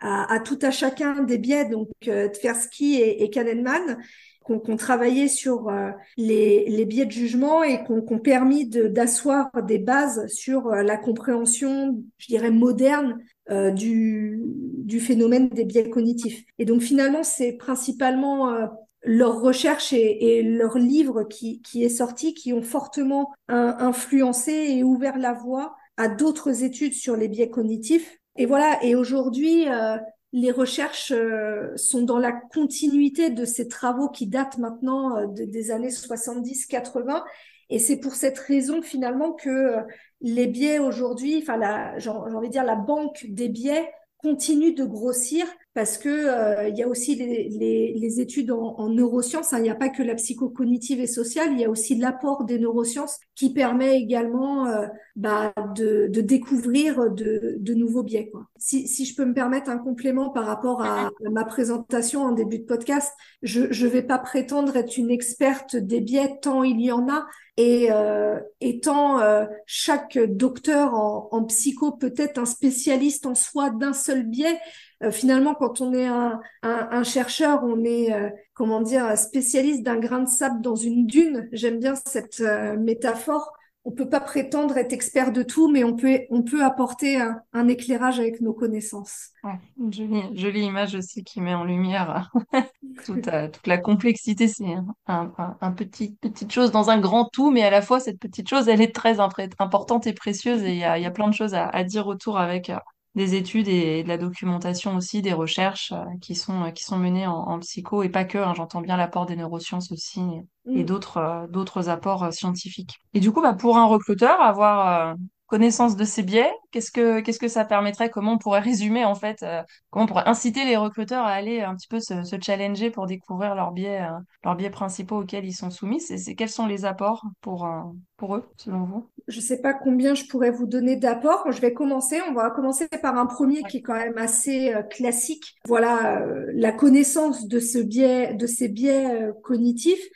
à, 0.00 0.32
à, 0.32 0.40
tout 0.40 0.58
à 0.62 0.70
chacun 0.70 1.22
des 1.22 1.38
biais, 1.38 1.64
donc 1.64 1.88
Tversky 2.00 2.96
et, 2.96 3.22
et 3.22 3.30
Kahneman 3.30 3.98
qu'on 4.46 4.76
travaillait 4.76 5.28
sur 5.28 5.68
euh, 5.68 5.90
les, 6.16 6.68
les, 6.68 6.84
biais 6.84 7.06
de 7.06 7.10
jugement 7.10 7.62
et 7.62 7.82
qu'on 7.84 8.00
qu 8.00 8.18
permis 8.20 8.66
d'asseoir 8.68 9.50
des 9.66 9.78
bases 9.78 10.26
sur 10.28 10.68
euh, 10.68 10.82
la 10.82 10.96
compréhension, 10.96 12.02
je 12.18 12.26
dirais, 12.26 12.50
moderne 12.50 13.18
euh, 13.50 13.70
du, 13.70 14.40
du, 14.44 15.00
phénomène 15.00 15.48
des 15.48 15.64
biais 15.64 15.90
cognitifs. 15.90 16.44
Et 16.58 16.64
donc 16.64 16.80
finalement, 16.80 17.24
c'est 17.24 17.52
principalement 17.52 18.52
euh, 18.52 18.66
leur 19.02 19.40
recherche 19.40 19.92
et, 19.92 20.38
et, 20.38 20.42
leur 20.42 20.78
livre 20.78 21.24
qui, 21.24 21.60
qui 21.62 21.84
est 21.84 21.88
sorti 21.88 22.34
qui 22.34 22.52
ont 22.52 22.62
fortement 22.62 23.32
influencé 23.48 24.52
et 24.52 24.82
ouvert 24.82 25.18
la 25.18 25.32
voie 25.32 25.76
à 25.96 26.08
d'autres 26.08 26.64
études 26.64 26.92
sur 26.92 27.16
les 27.16 27.28
biais 27.28 27.50
cognitifs. 27.50 28.18
Et 28.36 28.46
voilà, 28.46 28.82
et 28.84 28.94
aujourd'hui, 28.94 29.68
euh, 29.68 29.96
les 30.36 30.50
recherches 30.50 31.12
euh, 31.12 31.74
sont 31.76 32.02
dans 32.02 32.18
la 32.18 32.32
continuité 32.32 33.30
de 33.30 33.46
ces 33.46 33.68
travaux 33.68 34.10
qui 34.10 34.26
datent 34.26 34.58
maintenant 34.58 35.16
euh, 35.16 35.26
des 35.28 35.70
années 35.70 35.88
70-80. 35.88 37.24
Et 37.70 37.78
c'est 37.78 37.96
pour 37.98 38.14
cette 38.14 38.38
raison 38.38 38.82
finalement 38.82 39.32
que 39.32 39.48
euh, 39.48 39.80
les 40.20 40.46
biais 40.46 40.78
aujourd'hui, 40.78 41.38
enfin, 41.42 41.58
j'ai 41.98 42.10
envie 42.10 42.48
de 42.48 42.52
dire 42.52 42.64
la 42.64 42.76
banque 42.76 43.24
des 43.28 43.48
biais 43.48 43.90
continue 44.18 44.74
de 44.74 44.84
grossir 44.84 45.46
parce 45.76 45.98
que 45.98 46.08
euh, 46.08 46.70
il 46.70 46.76
y 46.78 46.82
a 46.82 46.88
aussi 46.88 47.16
les, 47.16 47.50
les, 47.50 47.92
les 47.92 48.20
études 48.22 48.50
en, 48.50 48.76
en 48.78 48.88
neurosciences. 48.88 49.52
Hein. 49.52 49.58
Il 49.58 49.64
n'y 49.64 49.70
a 49.70 49.74
pas 49.74 49.90
que 49.90 50.02
la 50.02 50.14
psychocognitive 50.14 51.00
et 51.00 51.06
sociale, 51.06 51.50
il 51.52 51.60
y 51.60 51.66
a 51.66 51.70
aussi 51.70 51.96
l'apport 51.96 52.44
des 52.44 52.58
neurosciences 52.58 53.18
qui 53.34 53.52
permet 53.52 54.00
également 54.00 54.68
euh, 54.68 54.86
bah, 55.16 55.52
de, 55.74 56.06
de, 56.08 56.20
découvrir 56.22 57.10
de, 57.10 57.56
de, 57.60 57.74
nouveaux 57.74 58.02
biais. 58.02 58.30
Quoi. 58.30 58.46
Si, 58.56 58.88
si, 58.88 59.04
je 59.04 59.14
peux 59.14 59.26
me 59.26 59.34
permettre 59.34 59.68
un 59.68 59.76
complément 59.76 60.30
par 60.30 60.46
rapport 60.46 60.82
à, 60.82 61.08
à 61.08 61.30
ma 61.30 61.44
présentation 61.44 62.22
en 62.22 62.32
début 62.32 62.60
de 62.60 62.64
podcast, 62.64 63.12
je 63.42 63.64
ne 63.64 63.90
vais 63.90 64.02
pas 64.02 64.18
prétendre 64.18 64.78
être 64.78 64.96
une 64.96 65.10
experte 65.10 65.76
des 65.76 66.00
biais 66.00 66.38
tant 66.40 66.62
il 66.62 66.80
y 66.80 66.90
en 66.90 67.06
a. 67.10 67.26
Et 67.58 67.88
euh, 67.90 68.38
étant 68.60 69.20
euh, 69.20 69.46
chaque 69.64 70.18
docteur 70.18 70.92
en, 70.92 71.28
en 71.32 71.44
psycho 71.44 71.92
peut-être 71.92 72.38
un 72.38 72.44
spécialiste 72.44 73.24
en 73.24 73.34
soi 73.34 73.70
d'un 73.70 73.94
seul 73.94 74.24
biais, 74.24 74.58
euh, 75.02 75.10
finalement, 75.10 75.54
quand 75.54 75.80
on 75.80 75.92
est 75.92 76.06
un, 76.06 77.02
chercheur, 77.04 77.62
on 77.64 77.84
est, 77.84 78.12
euh, 78.12 78.30
comment 78.54 78.80
dire, 78.80 79.16
spécialiste 79.16 79.82
d'un 79.82 79.98
grain 79.98 80.20
de 80.20 80.28
sable 80.28 80.60
dans 80.62 80.76
une 80.76 81.06
dune. 81.06 81.48
J'aime 81.52 81.78
bien 81.78 81.94
cette 81.94 82.40
euh, 82.40 82.76
métaphore. 82.76 83.52
On 83.84 83.92
peut 83.92 84.08
pas 84.08 84.18
prétendre 84.18 84.76
être 84.78 84.92
expert 84.92 85.30
de 85.30 85.44
tout, 85.44 85.70
mais 85.70 85.84
on 85.84 85.94
peut, 85.94 86.18
on 86.30 86.42
peut 86.42 86.64
apporter 86.64 87.20
un, 87.52 87.68
éclairage 87.68 88.18
avec 88.18 88.40
nos 88.40 88.52
connaissances. 88.52 89.28
Ouais, 89.44 89.60
une 89.78 89.92
jolie, 90.36 90.64
image 90.64 90.96
aussi 90.96 91.22
qui 91.22 91.40
met 91.40 91.54
en 91.54 91.62
lumière 91.62 92.32
toute, 93.04 93.28
la 93.64 93.78
complexité. 93.78 94.48
C'est 94.48 94.74
un, 95.06 95.70
petit, 95.70 96.16
petite 96.20 96.50
chose 96.50 96.72
dans 96.72 96.90
un 96.90 96.98
grand 96.98 97.28
tout, 97.32 97.52
mais 97.52 97.62
à 97.62 97.70
la 97.70 97.80
fois, 97.80 98.00
cette 98.00 98.18
petite 98.18 98.48
chose, 98.48 98.68
elle 98.68 98.80
est 98.80 98.92
très 98.92 99.20
importante 99.20 100.08
et 100.08 100.12
précieuse 100.12 100.64
et 100.64 100.72
il 100.72 100.78
y 100.78 100.84
a, 100.84 100.98
y 100.98 101.06
a 101.06 101.12
plein 101.12 101.28
de 101.28 101.34
choses 101.34 101.54
à, 101.54 101.68
à 101.68 101.84
dire 101.84 102.08
autour 102.08 102.38
avec 102.38 102.72
des 103.16 103.34
études 103.34 103.66
et 103.66 104.02
de 104.02 104.08
la 104.08 104.18
documentation 104.18 104.94
aussi, 104.94 105.22
des 105.22 105.32
recherches 105.32 105.92
euh, 105.92 106.04
qui 106.20 106.34
sont 106.34 106.64
euh, 106.64 106.70
qui 106.70 106.84
sont 106.84 106.98
menées 106.98 107.26
en, 107.26 107.34
en 107.34 107.58
psycho 107.58 108.02
et 108.02 108.10
pas 108.10 108.24
que. 108.24 108.38
Hein, 108.38 108.52
J'entends 108.54 108.82
bien 108.82 108.96
l'apport 108.96 109.26
des 109.26 109.36
neurosciences 109.36 109.90
aussi 109.90 110.20
et, 110.20 110.80
et 110.80 110.82
mm. 110.82 110.86
d'autres 110.86 111.16
euh, 111.16 111.46
d'autres 111.48 111.88
apports 111.88 112.32
scientifiques. 112.32 113.00
Et 113.14 113.20
du 113.20 113.32
coup, 113.32 113.40
bah, 113.40 113.54
pour 113.54 113.78
un 113.78 113.86
recruteur, 113.86 114.40
avoir 114.40 115.16
connaissance 115.46 115.96
de 115.96 116.04
ces 116.04 116.22
biais, 116.22 116.50
qu'est-ce 116.70 116.90
que 116.90 117.20
qu'est-ce 117.20 117.38
que 117.38 117.48
ça 117.48 117.64
permettrait 117.64 118.10
Comment 118.10 118.32
on 118.32 118.38
pourrait 118.38 118.60
résumer 118.60 119.04
en 119.04 119.14
fait 119.14 119.42
euh, 119.42 119.62
Comment 119.90 120.04
on 120.04 120.08
pourrait 120.08 120.26
inciter 120.28 120.64
les 120.64 120.76
recruteurs 120.76 121.24
à 121.24 121.30
aller 121.30 121.60
un 121.60 121.74
petit 121.74 121.88
peu 121.88 122.00
se, 122.00 122.24
se 122.24 122.36
challenger 122.40 122.90
pour 122.90 123.06
découvrir 123.06 123.54
leurs 123.54 123.72
biais 123.72 124.02
euh, 124.02 124.18
leurs 124.44 124.56
biais 124.56 124.70
principaux 124.70 125.20
auxquels 125.22 125.44
ils 125.44 125.54
sont 125.54 125.70
soumis? 125.70 126.00
C'est 126.00 126.34
quels 126.34 126.48
sont 126.48 126.66
les 126.66 126.84
apports 126.84 127.24
pour 127.40 127.64
euh, 127.66 127.82
pour 128.16 128.36
eux 128.36 128.44
selon 128.56 128.84
vous? 128.84 129.08
Je 129.28 129.40
sais 129.40 129.60
pas 129.60 129.74
combien 129.74 130.14
je 130.14 130.24
pourrais 130.24 130.50
vous 130.50 130.66
donner 130.66 130.96
d'apports. 130.96 131.50
Je 131.50 131.60
vais 131.60 131.72
commencer. 131.72 132.20
On 132.28 132.34
va 132.34 132.50
commencer 132.50 132.88
par 133.02 133.16
un 133.16 133.26
premier 133.26 133.62
qui 133.64 133.78
est 133.78 133.82
quand 133.82 133.94
même 133.94 134.18
assez 134.18 134.72
classique. 134.90 135.56
Voilà 135.66 136.24
la 136.54 136.72
connaissance 136.72 137.46
de 137.46 137.60
ce 137.60 137.78
biais 137.78 138.34
de 138.34 138.46
ces 138.46 138.68
biais 138.68 139.32
cognitifs. 139.42 140.06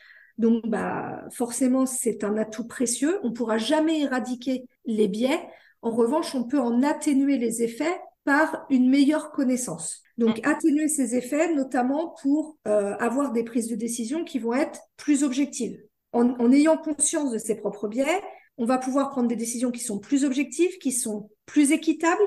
Donc, 0.41 0.67
bah, 0.67 1.23
forcément, 1.33 1.85
c'est 1.85 2.25
un 2.25 2.39
atout 2.39 2.67
précieux. 2.67 3.19
On 3.23 3.29
ne 3.29 3.35
pourra 3.35 3.59
jamais 3.59 4.01
éradiquer 4.01 4.65
les 4.91 5.09
biais. 5.09 5.41
En 5.83 5.91
revanche, 5.91 6.35
on 6.35 6.45
peut 6.45 6.61
en 6.61 6.83
atténuer 6.83 7.39
les 7.39 7.63
effets 7.63 8.01
par 8.25 8.67
une 8.71 8.91
meilleure 8.91 9.33
connaissance. 9.33 10.03
Donc, 10.19 10.39
mm. 10.39 10.49
atténuer 10.49 10.89
ces 10.89 11.17
effets, 11.17 11.55
notamment 11.55 12.15
pour 12.23 12.59
euh, 12.69 12.95
avoir 12.99 13.33
des 13.33 13.45
prises 13.45 13.69
de 13.69 13.77
décision 13.77 14.25
qui 14.25 14.39
vont 14.39 14.55
être 14.55 14.81
plus 14.97 15.25
objectives. 15.25 15.81
En, 16.13 16.31
en, 16.31 16.53
ayant 16.53 16.77
conscience 16.77 17.33
de 17.33 17.39
ses 17.39 17.55
propres 17.55 17.89
biais, 17.89 18.21
on 18.59 18.67
va 18.67 18.79
pouvoir 18.79 19.11
prendre 19.11 19.29
des 19.29 19.37
décisions 19.37 19.71
qui 19.71 19.81
sont 19.81 19.99
plus 19.99 20.25
objectives, 20.25 20.77
qui 20.79 20.93
sont 20.93 21.31
plus 21.47 21.73
équitables, 21.73 22.21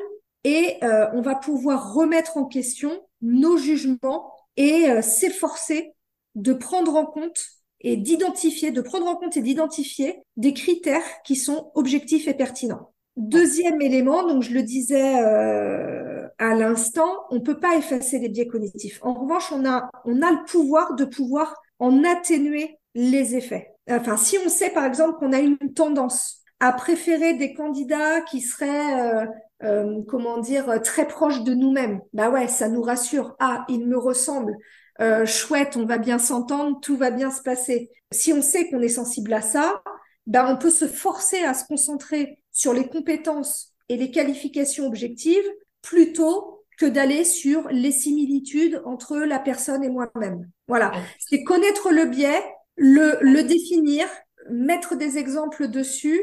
et 0.43 0.78
euh, 0.84 1.08
on 1.13 1.21
va 1.21 1.36
pouvoir 1.36 1.93
remettre 1.93 2.38
en 2.38 2.45
question 2.45 3.02
nos 3.21 3.58
jugements 3.58 4.32
et 4.58 4.89
euh, 4.89 5.02
s'efforcer 5.02 5.93
de 6.36 6.54
prendre 6.54 6.95
en 6.95 7.06
compte 7.06 7.45
et 7.83 7.97
d'identifier, 7.97 8.71
de 8.71 8.81
prendre 8.81 9.07
en 9.07 9.15
compte 9.15 9.37
et 9.37 9.41
d'identifier 9.41 10.23
des 10.37 10.53
critères 10.53 11.03
qui 11.23 11.35
sont 11.35 11.71
objectifs 11.75 12.27
et 12.27 12.33
pertinents. 12.33 12.93
Deuxième 13.15 13.79
élément, 13.81 14.27
donc 14.27 14.41
je 14.41 14.53
le 14.53 14.63
disais 14.63 15.21
euh, 15.23 16.27
à 16.39 16.55
l'instant, 16.55 17.25
on 17.29 17.41
peut 17.41 17.59
pas 17.59 17.75
effacer 17.75 18.17
les 18.17 18.29
biais 18.29 18.47
cognitifs. 18.47 18.99
En 19.03 19.13
revanche, 19.13 19.51
on 19.51 19.67
a 19.69 19.89
on 20.05 20.21
a 20.23 20.31
le 20.31 20.43
pouvoir 20.47 20.95
de 20.95 21.05
pouvoir 21.05 21.61
en 21.77 22.03
atténuer 22.03 22.79
les 22.95 23.35
effets. 23.35 23.71
Enfin, 23.87 24.17
si 24.17 24.37
on 24.43 24.49
sait 24.49 24.71
par 24.71 24.85
exemple 24.85 25.19
qu'on 25.19 25.31
a 25.31 25.39
une 25.39 25.57
tendance 25.75 26.41
à 26.59 26.71
préférer 26.71 27.35
des 27.35 27.53
candidats 27.53 28.21
qui 28.21 28.41
seraient 28.41 29.01
euh, 29.01 29.25
euh, 29.63 30.01
comment 30.07 30.39
dire 30.39 30.81
très 30.81 31.07
proches 31.07 31.43
de 31.43 31.53
nous-mêmes, 31.53 32.01
bah 32.13 32.31
ouais, 32.31 32.47
ça 32.47 32.67
nous 32.67 32.81
rassure. 32.81 33.35
Ah, 33.39 33.63
il 33.69 33.87
me 33.87 33.97
ressemble 33.97 34.55
euh, 35.01 35.25
chouette, 35.25 35.75
on 35.77 35.86
va 35.86 35.97
bien 35.97 36.19
s'entendre, 36.19 36.79
tout 36.82 36.97
va 36.97 37.12
bien 37.12 37.32
se 37.32 37.41
passer. 37.41 37.89
Si 38.12 38.32
on 38.34 38.41
sait 38.41 38.69
qu'on 38.69 38.82
est 38.82 38.89
sensible 38.89 39.34
à 39.34 39.41
ça, 39.41 39.82
ben 40.27 40.47
on 40.47 40.58
peut 40.58 40.69
se 40.69 40.88
forcer 40.88 41.43
à 41.43 41.53
se 41.53 41.65
concentrer 41.65 42.43
sur 42.51 42.73
les 42.73 42.88
compétences 42.88 43.73
et 43.89 43.97
les 43.97 44.12
qualifications 44.12 44.88
objectives 44.88 45.49
plutôt 45.82 46.63
que 46.77 46.86
d'aller 46.86 47.23
sur 47.23 47.67
les 47.69 47.91
similitudes 47.91 48.82
entre 48.86 49.17
la 49.17 49.39
personne 49.39 49.84
et 49.84 49.89
moi-même. 49.89 50.49
Voilà, 50.67 50.91
c'est 51.19 51.43
connaître 51.43 51.91
le 51.91 52.06
biais, 52.06 52.41
le, 52.75 53.17
le 53.21 53.43
définir, 53.43 54.08
mettre 54.49 54.95
des 54.95 55.17
exemples 55.17 55.67
dessus 55.67 56.21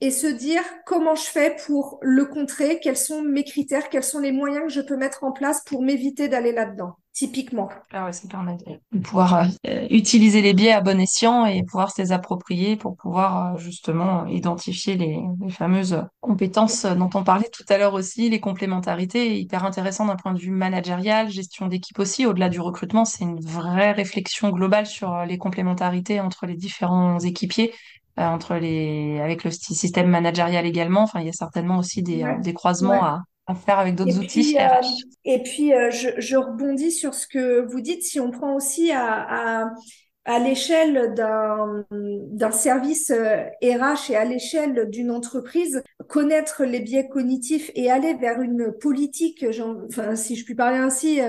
et 0.00 0.10
se 0.10 0.26
dire 0.26 0.62
comment 0.86 1.14
je 1.14 1.24
fais 1.24 1.56
pour 1.66 1.98
le 2.02 2.24
contrer, 2.24 2.80
quels 2.80 2.96
sont 2.96 3.22
mes 3.22 3.44
critères, 3.44 3.88
quels 3.88 4.02
sont 4.02 4.18
les 4.18 4.32
moyens 4.32 4.64
que 4.64 4.72
je 4.72 4.80
peux 4.80 4.96
mettre 4.96 5.24
en 5.24 5.32
place 5.32 5.62
pour 5.64 5.82
m'éviter 5.82 6.28
d'aller 6.28 6.52
là-dedans, 6.52 6.96
typiquement. 7.12 7.68
Ah 7.92 8.06
ouais, 8.06 8.12
ça 8.12 8.26
permet 8.28 8.56
de 8.92 8.98
pouvoir 8.98 9.46
euh, 9.66 9.86
utiliser 9.90 10.40
les 10.42 10.54
biais 10.54 10.72
à 10.72 10.80
bon 10.80 10.98
escient 11.00 11.44
et 11.46 11.62
pouvoir 11.62 11.90
se 11.90 12.00
les 12.00 12.12
approprier 12.12 12.76
pour 12.76 12.96
pouvoir 12.96 13.54
euh, 13.54 13.58
justement 13.58 14.26
identifier 14.26 14.96
les, 14.96 15.20
les, 15.40 15.50
fameuses 15.50 16.02
compétences 16.20 16.86
dont 16.86 17.10
on 17.14 17.22
parlait 17.22 17.50
tout 17.52 17.64
à 17.68 17.78
l'heure 17.78 17.94
aussi, 17.94 18.30
les 18.30 18.40
complémentarités, 18.40 19.38
hyper 19.38 19.64
intéressant 19.64 20.06
d'un 20.06 20.16
point 20.16 20.32
de 20.32 20.38
vue 20.38 20.50
managérial, 20.50 21.30
gestion 21.30 21.66
d'équipe 21.66 21.98
aussi, 21.98 22.24
au-delà 22.26 22.48
du 22.48 22.60
recrutement, 22.60 23.04
c'est 23.04 23.24
une 23.24 23.40
vraie 23.40 23.92
réflexion 23.92 24.50
globale 24.50 24.86
sur 24.86 25.12
euh, 25.12 25.24
les 25.26 25.38
complémentarités 25.38 26.20
entre 26.20 26.46
les 26.46 26.56
différents 26.56 27.18
équipiers 27.20 27.72
euh, 28.18 28.24
entre 28.24 28.56
les, 28.56 29.20
avec 29.20 29.44
le 29.44 29.50
système 29.50 30.08
managérial 30.08 30.66
également. 30.66 31.02
Enfin, 31.02 31.20
il 31.20 31.26
y 31.26 31.30
a 31.30 31.32
certainement 31.32 31.78
aussi 31.78 32.02
des, 32.02 32.24
Ouais. 32.24 32.38
des 32.40 32.52
croisements 32.52 32.92
Ouais. 32.92 32.98
à, 33.00 33.22
à 33.46 33.54
faire 33.54 33.78
avec 33.78 33.94
d'autres 33.96 34.18
outils 34.18 34.42
puis, 34.42 34.58
euh, 34.58 34.66
RH. 34.66 34.86
et 35.24 35.42
puis 35.42 35.72
euh, 35.74 35.90
je, 35.90 36.08
je 36.18 36.36
rebondis 36.36 36.92
sur 36.92 37.14
ce 37.14 37.26
que 37.26 37.60
vous 37.60 37.80
dites. 37.80 38.02
Si 38.02 38.20
on 38.20 38.30
prend 38.30 38.54
aussi 38.54 38.92
à, 38.92 39.62
à, 39.64 39.72
à 40.24 40.38
l'échelle 40.38 41.14
d'un 41.14 41.84
d'un 41.90 42.52
service 42.52 43.10
euh, 43.10 43.42
RH 43.62 44.10
et 44.10 44.16
à 44.16 44.24
l'échelle 44.24 44.88
d'une 44.90 45.10
entreprise, 45.10 45.82
connaître 46.08 46.64
les 46.64 46.80
biais 46.80 47.08
cognitifs 47.08 47.70
et 47.74 47.90
aller 47.90 48.14
vers 48.14 48.40
une 48.40 48.72
politique, 48.80 49.44
enfin, 49.88 50.14
si 50.14 50.36
je 50.36 50.44
puis 50.44 50.54
parler 50.54 50.78
ainsi, 50.78 51.20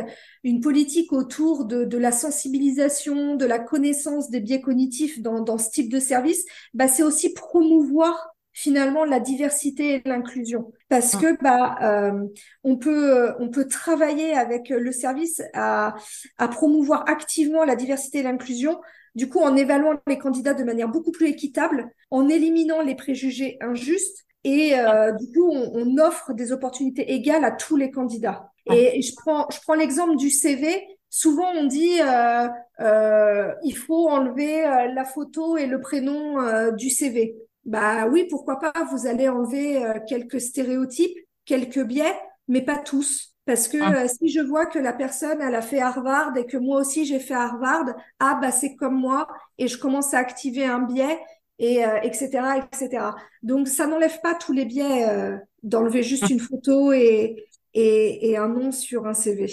une 0.43 0.61
politique 0.61 1.11
autour 1.13 1.65
de, 1.65 1.83
de 1.83 1.97
la 1.97 2.11
sensibilisation, 2.11 3.35
de 3.35 3.45
la 3.45 3.59
connaissance 3.59 4.29
des 4.29 4.39
biais 4.39 4.61
cognitifs 4.61 5.21
dans, 5.21 5.41
dans 5.41 5.57
ce 5.57 5.71
type 5.71 5.91
de 5.91 5.99
service, 5.99 6.45
bah, 6.73 6.87
c'est 6.87 7.03
aussi 7.03 7.33
promouvoir 7.33 8.32
finalement 8.53 9.05
la 9.05 9.19
diversité 9.19 9.95
et 9.95 10.01
l'inclusion. 10.05 10.71
Parce 10.89 11.15
Mm. 11.15 11.19
que 11.19 11.43
bah 11.43 11.75
euh, 11.81 12.27
on 12.63 12.77
peut 12.77 13.33
on 13.39 13.49
peut 13.49 13.67
travailler 13.67 14.33
avec 14.33 14.69
le 14.69 14.91
service 14.91 15.41
à 15.53 15.95
à 16.37 16.47
promouvoir 16.47 17.03
activement 17.09 17.65
la 17.65 17.75
diversité 17.75 18.19
et 18.19 18.23
l'inclusion. 18.23 18.79
Du 19.15 19.29
coup 19.29 19.39
en 19.39 19.55
évaluant 19.55 19.93
les 20.07 20.17
candidats 20.17 20.53
de 20.55 20.63
manière 20.63 20.89
beaucoup 20.89 21.11
plus 21.11 21.27
équitable 21.27 21.89
en 22.09 22.27
éliminant 22.29 22.81
les 22.81 22.95
préjugés 22.95 23.57
injustes 23.61 24.25
et 24.43 24.73
euh, 24.79 25.11
du 25.11 25.31
coup 25.31 25.49
on, 25.51 25.71
on 25.75 25.97
offre 25.99 26.33
des 26.33 26.51
opportunités 26.51 27.11
égales 27.13 27.45
à 27.45 27.51
tous 27.51 27.75
les 27.75 27.91
candidats. 27.91 28.49
Et, 28.65 28.97
et 28.97 29.01
je 29.01 29.13
prends 29.15 29.47
je 29.51 29.59
prends 29.61 29.75
l'exemple 29.75 30.15
du 30.15 30.29
CV 30.31 30.83
souvent 31.09 31.51
on 31.55 31.65
dit 31.67 31.99
euh, 32.01 32.47
euh, 32.79 33.53
il 33.63 33.75
faut 33.77 34.09
enlever 34.09 34.65
euh, 34.65 34.87
la 34.93 35.05
photo 35.05 35.57
et 35.57 35.67
le 35.67 35.79
prénom 35.79 36.39
euh, 36.41 36.71
du 36.71 36.89
CV 36.89 37.35
bah 37.65 38.07
oui, 38.07 38.27
pourquoi 38.29 38.59
pas, 38.59 38.73
vous 38.91 39.07
allez 39.07 39.29
enlever 39.29 39.83
euh, 39.85 39.99
quelques 40.07 40.41
stéréotypes, 40.41 41.17
quelques 41.45 41.83
biais, 41.83 42.13
mais 42.47 42.61
pas 42.61 42.77
tous. 42.77 43.33
Parce 43.45 43.67
que 43.67 43.77
Mm. 43.79 43.93
euh, 44.05 44.07
si 44.07 44.29
je 44.29 44.39
vois 44.39 44.65
que 44.67 44.79
la 44.79 44.93
personne, 44.93 45.41
elle 45.41 45.55
a 45.55 45.61
fait 45.61 45.79
Harvard 45.81 46.35
et 46.37 46.45
que 46.45 46.57
moi 46.57 46.79
aussi 46.79 47.05
j'ai 47.05 47.19
fait 47.19 47.33
Harvard, 47.33 47.85
ah 48.19 48.39
bah 48.41 48.51
c'est 48.51 48.75
comme 48.75 48.95
moi 48.95 49.27
et 49.57 49.67
je 49.67 49.77
commence 49.77 50.13
à 50.13 50.19
activer 50.19 50.65
un 50.65 50.79
biais 50.79 51.19
et 51.59 51.85
euh, 51.85 51.99
etc 52.03 52.29
etc. 52.71 53.15
Donc 53.43 53.67
ça 53.67 53.85
n'enlève 53.87 54.19
pas 54.21 54.33
tous 54.35 54.53
les 54.53 54.63
biais 54.65 55.09
euh, 55.09 55.37
d'enlever 55.61 56.03
juste 56.03 56.29
une 56.29 56.39
photo 56.39 56.93
et, 56.93 57.35
et 57.73 58.29
et 58.31 58.37
un 58.37 58.47
nom 58.47 58.71
sur 58.71 59.05
un 59.07 59.13
CV. 59.13 59.47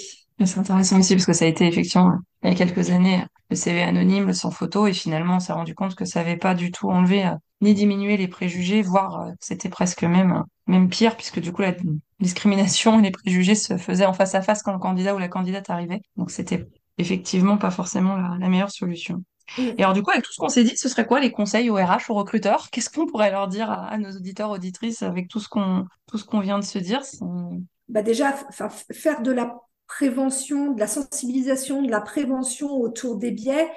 C'est 0.45 0.59
intéressant 0.59 0.99
aussi 0.99 1.15
parce 1.15 1.27
que 1.27 1.33
ça 1.33 1.45
a 1.45 1.49
été 1.49 1.67
effectivement 1.67 2.15
il 2.43 2.49
y 2.51 2.53
a 2.53 2.55
quelques 2.57 2.91
années 2.91 3.25
le 3.51 3.57
CV 3.57 3.83
anonyme, 3.83 4.27
le 4.27 4.33
sans 4.33 4.51
photo, 4.51 4.87
et 4.87 4.93
finalement 4.95 5.37
on 5.37 5.41
s'est 5.41 5.53
rendu 5.53 5.75
compte 5.75 5.95
que 5.97 6.05
ça 6.05 6.21
n'avait 6.23 6.37
pas 6.39 6.55
du 6.55 6.71
tout 6.71 6.89
enlevé 6.91 7.29
ni 7.61 7.75
diminué 7.75 8.17
les 8.17 8.29
préjugés, 8.29 8.83
voire 8.83 9.21
euh, 9.23 9.33
c'était 9.41 9.69
presque 9.69 10.03
même 10.05 10.33
euh, 10.33 10.43
même 10.67 10.89
pire 10.89 11.17
puisque 11.17 11.41
du 11.41 11.53
coup 11.53 11.63
la 11.63 11.75
discrimination 12.21 12.99
et 13.01 13.03
les 13.03 13.11
préjugés 13.11 13.55
se 13.55 13.77
faisaient 13.77 14.07
en 14.07 14.13
face 14.13 14.35
à 14.35 14.43
face 14.43 14.63
quand 14.63 14.73
le 14.73 14.79
candidat 14.79 15.15
ou 15.15 15.19
la 15.19 15.29
candidate 15.29 15.69
arrivait. 15.71 16.01
Donc 16.17 16.31
c'était 16.31 16.67
effectivement 16.99 17.59
pas 17.59 17.71
forcément 17.71 18.17
la, 18.17 18.37
la 18.39 18.49
meilleure 18.49 18.71
solution. 18.71 19.23
Et 19.59 19.83
alors 19.83 19.95
du 19.95 20.03
coup 20.03 20.11
avec 20.11 20.25
tout 20.25 20.33
ce 20.33 20.39
qu'on 20.39 20.49
s'est 20.49 20.65
dit, 20.65 20.77
ce 20.77 20.89
serait 20.89 21.07
quoi 21.07 21.21
les 21.21 21.33
conseils 21.33 21.71
aux 21.71 21.77
RH, 21.77 22.11
aux 22.11 22.15
recruteurs? 22.15 22.71
Qu'est-ce 22.71 22.91
qu'on 22.91 23.07
pourrait 23.07 23.31
leur 23.33 23.49
dire 23.49 23.71
à, 23.71 23.87
à 23.89 23.99
nos 23.99 24.11
auditeurs 24.13 24.51
auditrices 24.51 25.03
avec 25.03 25.29
tout 25.29 25.41
ce 25.41 25.49
qu'on 25.49 25.87
tout 26.07 26.19
ce 26.19 26.25
qu'on 26.25 26.41
vient 26.41 26.59
de 26.59 26.65
se 26.65 26.79
dire? 26.79 27.05
C'est- 27.05 27.25
bah 27.89 28.03
déjà, 28.03 28.33
faire 28.93 29.23
de 29.23 29.33
la 29.33 29.61
prévention, 29.87 30.73
de 30.73 30.79
la 30.81 30.87
sensibilisation, 30.87 31.83
de 31.83 31.91
la 31.91 32.01
prévention 32.01 32.71
autour 32.73 33.17
des 33.17 33.33
biais, 33.33 33.69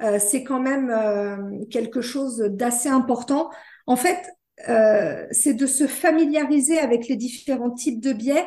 euh, 0.00 0.18
c'est 0.20 0.44
quand 0.44 0.60
même 0.60 0.90
euh, 0.90 1.64
quelque 1.70 2.00
chose 2.00 2.38
d'assez 2.38 2.88
important. 2.88 3.50
En 3.86 3.96
fait, 3.96 4.30
euh, 4.68 5.26
c'est 5.30 5.54
de 5.54 5.66
se 5.66 5.86
familiariser 5.86 6.78
avec 6.78 7.08
les 7.08 7.16
différents 7.16 7.70
types 7.70 8.00
de 8.00 8.12
biais 8.12 8.46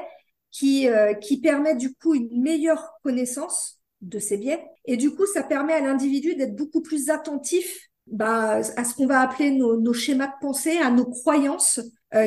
qui, 0.52 0.86
qui 1.22 1.40
permet 1.40 1.76
du 1.76 1.94
coup 1.94 2.14
une 2.14 2.42
meilleure 2.42 3.00
connaissance 3.04 3.80
de 4.02 4.20
ces 4.20 4.36
biais. 4.36 4.62
Et 4.84 4.98
du 4.98 5.12
coup, 5.12 5.26
ça 5.26 5.44
permet 5.44 5.72
à 5.72 5.80
l'individu 5.80 6.36
d'être 6.36 6.58
beaucoup 6.58 6.82
plus 6.82 7.10
attentif 7.10 7.88
bah, 8.08 8.60
à 8.76 8.84
ce 8.84 8.94
qu'on 8.94 9.08
va 9.08 9.22
appeler 9.22 9.52
nos, 9.52 9.80
nos, 9.80 9.94
schémas 9.94 10.28
de 10.28 10.34
pensée, 10.42 10.78
à 10.78 10.92
nos 10.92 11.06
croyances 11.06 11.80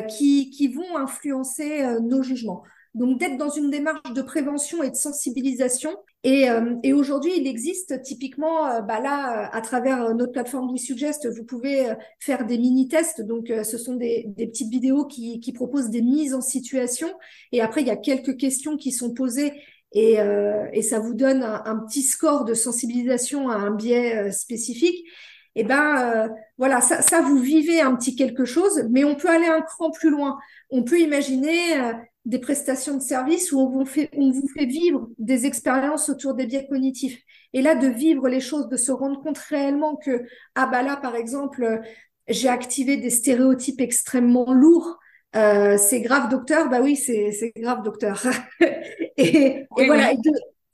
qui, 0.08 0.48
qui 0.48 0.68
vont 0.68 0.96
influencer 0.96 1.84
nos 2.00 2.22
jugements. 2.22 2.62
Donc 2.94 3.18
d'être 3.18 3.36
dans 3.36 3.50
une 3.50 3.70
démarche 3.70 4.12
de 4.12 4.22
prévention 4.22 4.82
et 4.82 4.90
de 4.90 4.94
sensibilisation. 4.96 5.96
Et, 6.22 6.48
euh, 6.48 6.76
et 6.82 6.92
aujourd'hui, 6.92 7.32
il 7.36 7.46
existe 7.46 8.00
typiquement, 8.02 8.66
euh, 8.66 8.80
bah 8.80 9.00
là, 9.00 9.50
à 9.52 9.60
travers 9.60 10.14
notre 10.14 10.32
plateforme 10.32 10.70
WeSuggest, 10.70 11.28
vous 11.28 11.44
pouvez 11.44 11.90
euh, 11.90 11.94
faire 12.20 12.46
des 12.46 12.56
mini-tests. 12.56 13.20
Donc 13.20 13.52
ce 13.64 13.78
sont 13.78 13.94
des, 13.94 14.24
des, 14.28 14.46
petites 14.46 14.70
vidéos 14.70 15.06
qui, 15.06 15.40
qui 15.40 15.52
proposent 15.52 15.90
des 15.90 16.02
mises 16.02 16.34
en 16.34 16.40
situation. 16.40 17.08
Et 17.52 17.60
après, 17.60 17.80
il 17.80 17.88
y 17.88 17.90
a 17.90 17.96
quelques 17.96 18.36
questions 18.36 18.76
qui 18.76 18.92
sont 18.92 19.12
posées 19.12 19.52
et, 19.94 20.20
euh, 20.20 20.66
et 20.72 20.82
ça 20.82 20.98
vous 20.98 21.14
donne 21.14 21.42
un, 21.44 21.76
petit 21.86 22.02
score 22.02 22.44
de 22.44 22.52
sensibilisation 22.52 23.48
à 23.48 23.54
un 23.54 23.70
biais 23.70 24.16
euh, 24.16 24.30
spécifique. 24.32 25.06
Et 25.54 25.62
ben 25.62 26.26
euh, 26.26 26.28
voilà, 26.58 26.80
ça, 26.80 27.00
ça, 27.00 27.20
vous 27.20 27.38
vivez 27.38 27.80
un 27.80 27.94
petit 27.94 28.16
quelque 28.16 28.44
chose, 28.44 28.84
mais 28.90 29.04
on 29.04 29.14
peut 29.14 29.30
aller 29.30 29.46
un 29.46 29.62
cran 29.62 29.92
plus 29.92 30.10
loin. 30.10 30.36
On 30.70 30.82
peut 30.82 30.98
imaginer 30.98 31.78
euh, 31.80 31.92
des 32.24 32.38
prestations 32.38 32.96
de 32.96 33.02
services 33.02 33.52
où 33.52 33.60
on 33.60 33.68
vous, 33.68 33.84
fait, 33.84 34.08
on 34.16 34.30
vous 34.30 34.48
fait 34.56 34.64
vivre 34.64 35.08
des 35.18 35.46
expériences 35.46 36.08
autour 36.08 36.34
des 36.34 36.46
biais 36.46 36.66
cognitifs. 36.66 37.20
Et 37.52 37.60
là, 37.60 37.74
de 37.74 37.86
vivre 37.86 38.28
les 38.28 38.40
choses, 38.40 38.68
de 38.68 38.76
se 38.76 38.92
rendre 38.92 39.22
compte 39.22 39.38
réellement 39.38 39.96
que, 39.96 40.24
ah 40.54 40.66
bah 40.66 40.82
là, 40.82 40.96
par 40.96 41.16
exemple, 41.16 41.82
j'ai 42.28 42.48
activé 42.48 42.96
des 42.96 43.10
stéréotypes 43.10 43.80
extrêmement 43.80 44.52
lourds. 44.52 44.98
Euh, 45.36 45.76
c'est 45.76 46.00
grave, 46.00 46.30
docteur. 46.30 46.70
Bah 46.70 46.80
oui, 46.80 46.96
c'est 46.96 47.52
grave, 47.56 47.82
docteur. 47.82 48.22
et, 48.60 49.66
oui, 49.70 49.82
et, 49.82 49.86
voilà, 49.86 50.12
oui. 50.12 50.30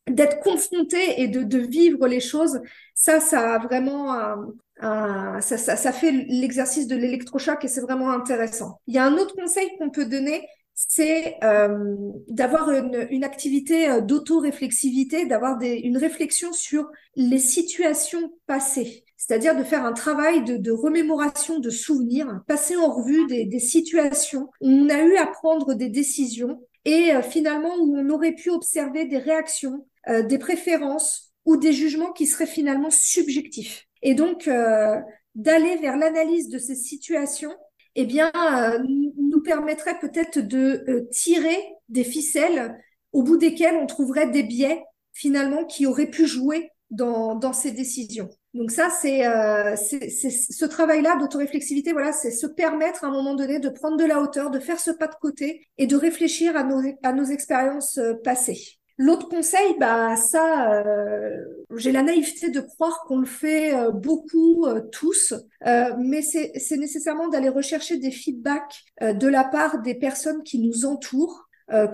d'être 0.08 0.40
confronté 0.40 1.20
et 1.20 1.28
de, 1.28 1.42
de, 1.42 1.58
vivre 1.58 2.06
les 2.06 2.20
choses, 2.20 2.60
ça, 2.94 3.18
ça 3.18 3.54
a 3.54 3.58
vraiment 3.58 4.14
un, 4.14 4.46
un, 4.80 5.40
ça, 5.40 5.58
ça, 5.58 5.76
ça 5.76 5.92
fait 5.92 6.12
l'exercice 6.12 6.86
de 6.86 6.96
l'électrochoc 6.96 7.64
et 7.64 7.68
c'est 7.68 7.80
vraiment 7.80 8.10
intéressant. 8.10 8.80
Il 8.86 8.94
y 8.94 8.98
a 8.98 9.04
un 9.04 9.14
autre 9.14 9.34
conseil 9.34 9.68
qu'on 9.78 9.90
peut 9.90 10.06
donner, 10.06 10.46
c'est 10.88 11.36
euh, 11.44 11.94
d'avoir 12.28 12.70
une, 12.70 13.06
une, 13.10 13.24
activité 13.24 14.00
d'auto-réflexivité, 14.02 15.26
d'avoir 15.26 15.60
une 15.60 15.98
réflexion 15.98 16.52
sur 16.52 16.88
les 17.16 17.38
situations 17.38 18.32
passées. 18.46 19.04
C'est-à-dire 19.16 19.54
de 19.54 19.62
faire 19.62 19.84
un 19.84 19.92
travail 19.92 20.42
de, 20.44 20.56
de, 20.56 20.70
remémoration 20.70 21.58
de 21.58 21.70
souvenirs, 21.70 22.40
passer 22.48 22.76
en 22.76 22.90
revue 22.90 23.26
des, 23.26 23.44
des, 23.44 23.58
situations 23.58 24.48
où 24.60 24.68
on 24.68 24.88
a 24.88 25.02
eu 25.02 25.16
à 25.16 25.26
prendre 25.26 25.74
des 25.74 25.90
décisions 25.90 26.58
et 26.84 27.12
euh, 27.12 27.22
finalement 27.22 27.74
où 27.76 27.98
on 27.98 28.08
aurait 28.10 28.34
pu 28.34 28.50
observer 28.50 29.04
des 29.04 29.18
réactions, 29.18 29.86
euh, 30.08 30.22
des 30.22 30.38
préférences 30.38 31.32
ou 31.44 31.56
des 31.56 31.72
jugements 31.72 32.12
qui 32.12 32.26
seraient 32.26 32.46
finalement 32.46 32.90
subjectifs. 32.90 33.86
Et 34.02 34.14
donc 34.14 34.48
euh, 34.48 34.98
d'aller 35.34 35.76
vers 35.76 35.96
l'analyse 35.96 36.48
de 36.48 36.58
ces 36.58 36.74
situations 36.74 37.54
eh 37.96 38.04
bien, 38.04 38.30
euh, 38.34 38.78
nous 38.86 39.42
permettrait 39.42 39.98
peut-être 39.98 40.38
de 40.38 40.84
euh, 40.88 41.08
tirer 41.10 41.58
des 41.88 42.04
ficelles 42.04 42.76
au 43.12 43.22
bout 43.22 43.36
desquelles 43.36 43.76
on 43.76 43.86
trouverait 43.86 44.30
des 44.30 44.42
biais 44.42 44.82
finalement 45.12 45.64
qui 45.64 45.86
auraient 45.86 46.10
pu 46.10 46.26
jouer 46.26 46.70
dans, 46.90 47.34
dans 47.34 47.52
ces 47.52 47.72
décisions. 47.72 48.28
Donc 48.52 48.72
ça, 48.72 48.90
c'est 48.90 49.26
euh, 49.26 49.76
ce 49.76 50.64
travail-là 50.64 51.16
d'autoréflexivité, 51.16 51.92
voilà, 51.92 52.12
c'est 52.12 52.32
se 52.32 52.46
permettre 52.48 53.04
à 53.04 53.06
un 53.06 53.12
moment 53.12 53.34
donné 53.34 53.60
de 53.60 53.68
prendre 53.68 53.96
de 53.96 54.04
la 54.04 54.20
hauteur, 54.20 54.50
de 54.50 54.58
faire 54.58 54.80
ce 54.80 54.90
pas 54.90 55.06
de 55.06 55.14
côté 55.20 55.68
et 55.78 55.86
de 55.86 55.96
réfléchir 55.96 56.56
à 56.56 56.64
nos, 56.64 56.82
à 57.04 57.12
nos 57.12 57.24
expériences 57.24 57.98
euh, 57.98 58.14
passées. 58.14 58.79
L'autre 59.02 59.30
conseil, 59.30 59.78
bah 59.78 60.14
ça, 60.14 60.74
euh, 60.74 61.34
j'ai 61.74 61.90
la 61.90 62.02
naïveté 62.02 62.50
de 62.50 62.60
croire 62.60 63.02
qu'on 63.08 63.16
le 63.16 63.24
fait 63.24 63.74
euh, 63.74 63.92
beaucoup 63.92 64.66
euh, 64.66 64.82
tous, 64.92 65.32
mais 65.64 66.20
c'est 66.20 66.76
nécessairement 66.76 67.28
d'aller 67.28 67.48
rechercher 67.48 67.96
des 67.96 68.10
feedbacks 68.10 68.84
de 69.00 69.26
la 69.26 69.44
part 69.44 69.80
des 69.80 69.94
personnes 69.94 70.42
qui 70.42 70.58
nous 70.58 70.84
entourent, 70.84 71.48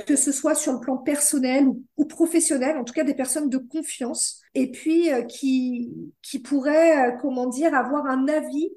que 0.07 0.17
ce 0.17 0.33
soit 0.33 0.57
sur 0.57 0.73
le 0.73 0.81
plan 0.81 0.97
personnel 0.97 1.69
ou, 1.97 2.05
professionnel, 2.07 2.77
en 2.77 2.83
tout 2.83 2.95
cas 2.95 3.05
des 3.05 3.15
personnes 3.15 3.51
de 3.51 3.59
confiance, 3.59 4.41
et 4.55 4.73
puis 4.73 5.11
qui 5.29 5.93
qui 6.23 6.41
pourraient, 6.41 7.17
comment 7.21 7.47
dire, 7.47 7.75
avoir 7.75 8.07
un 8.07 8.27
avis 8.27 8.71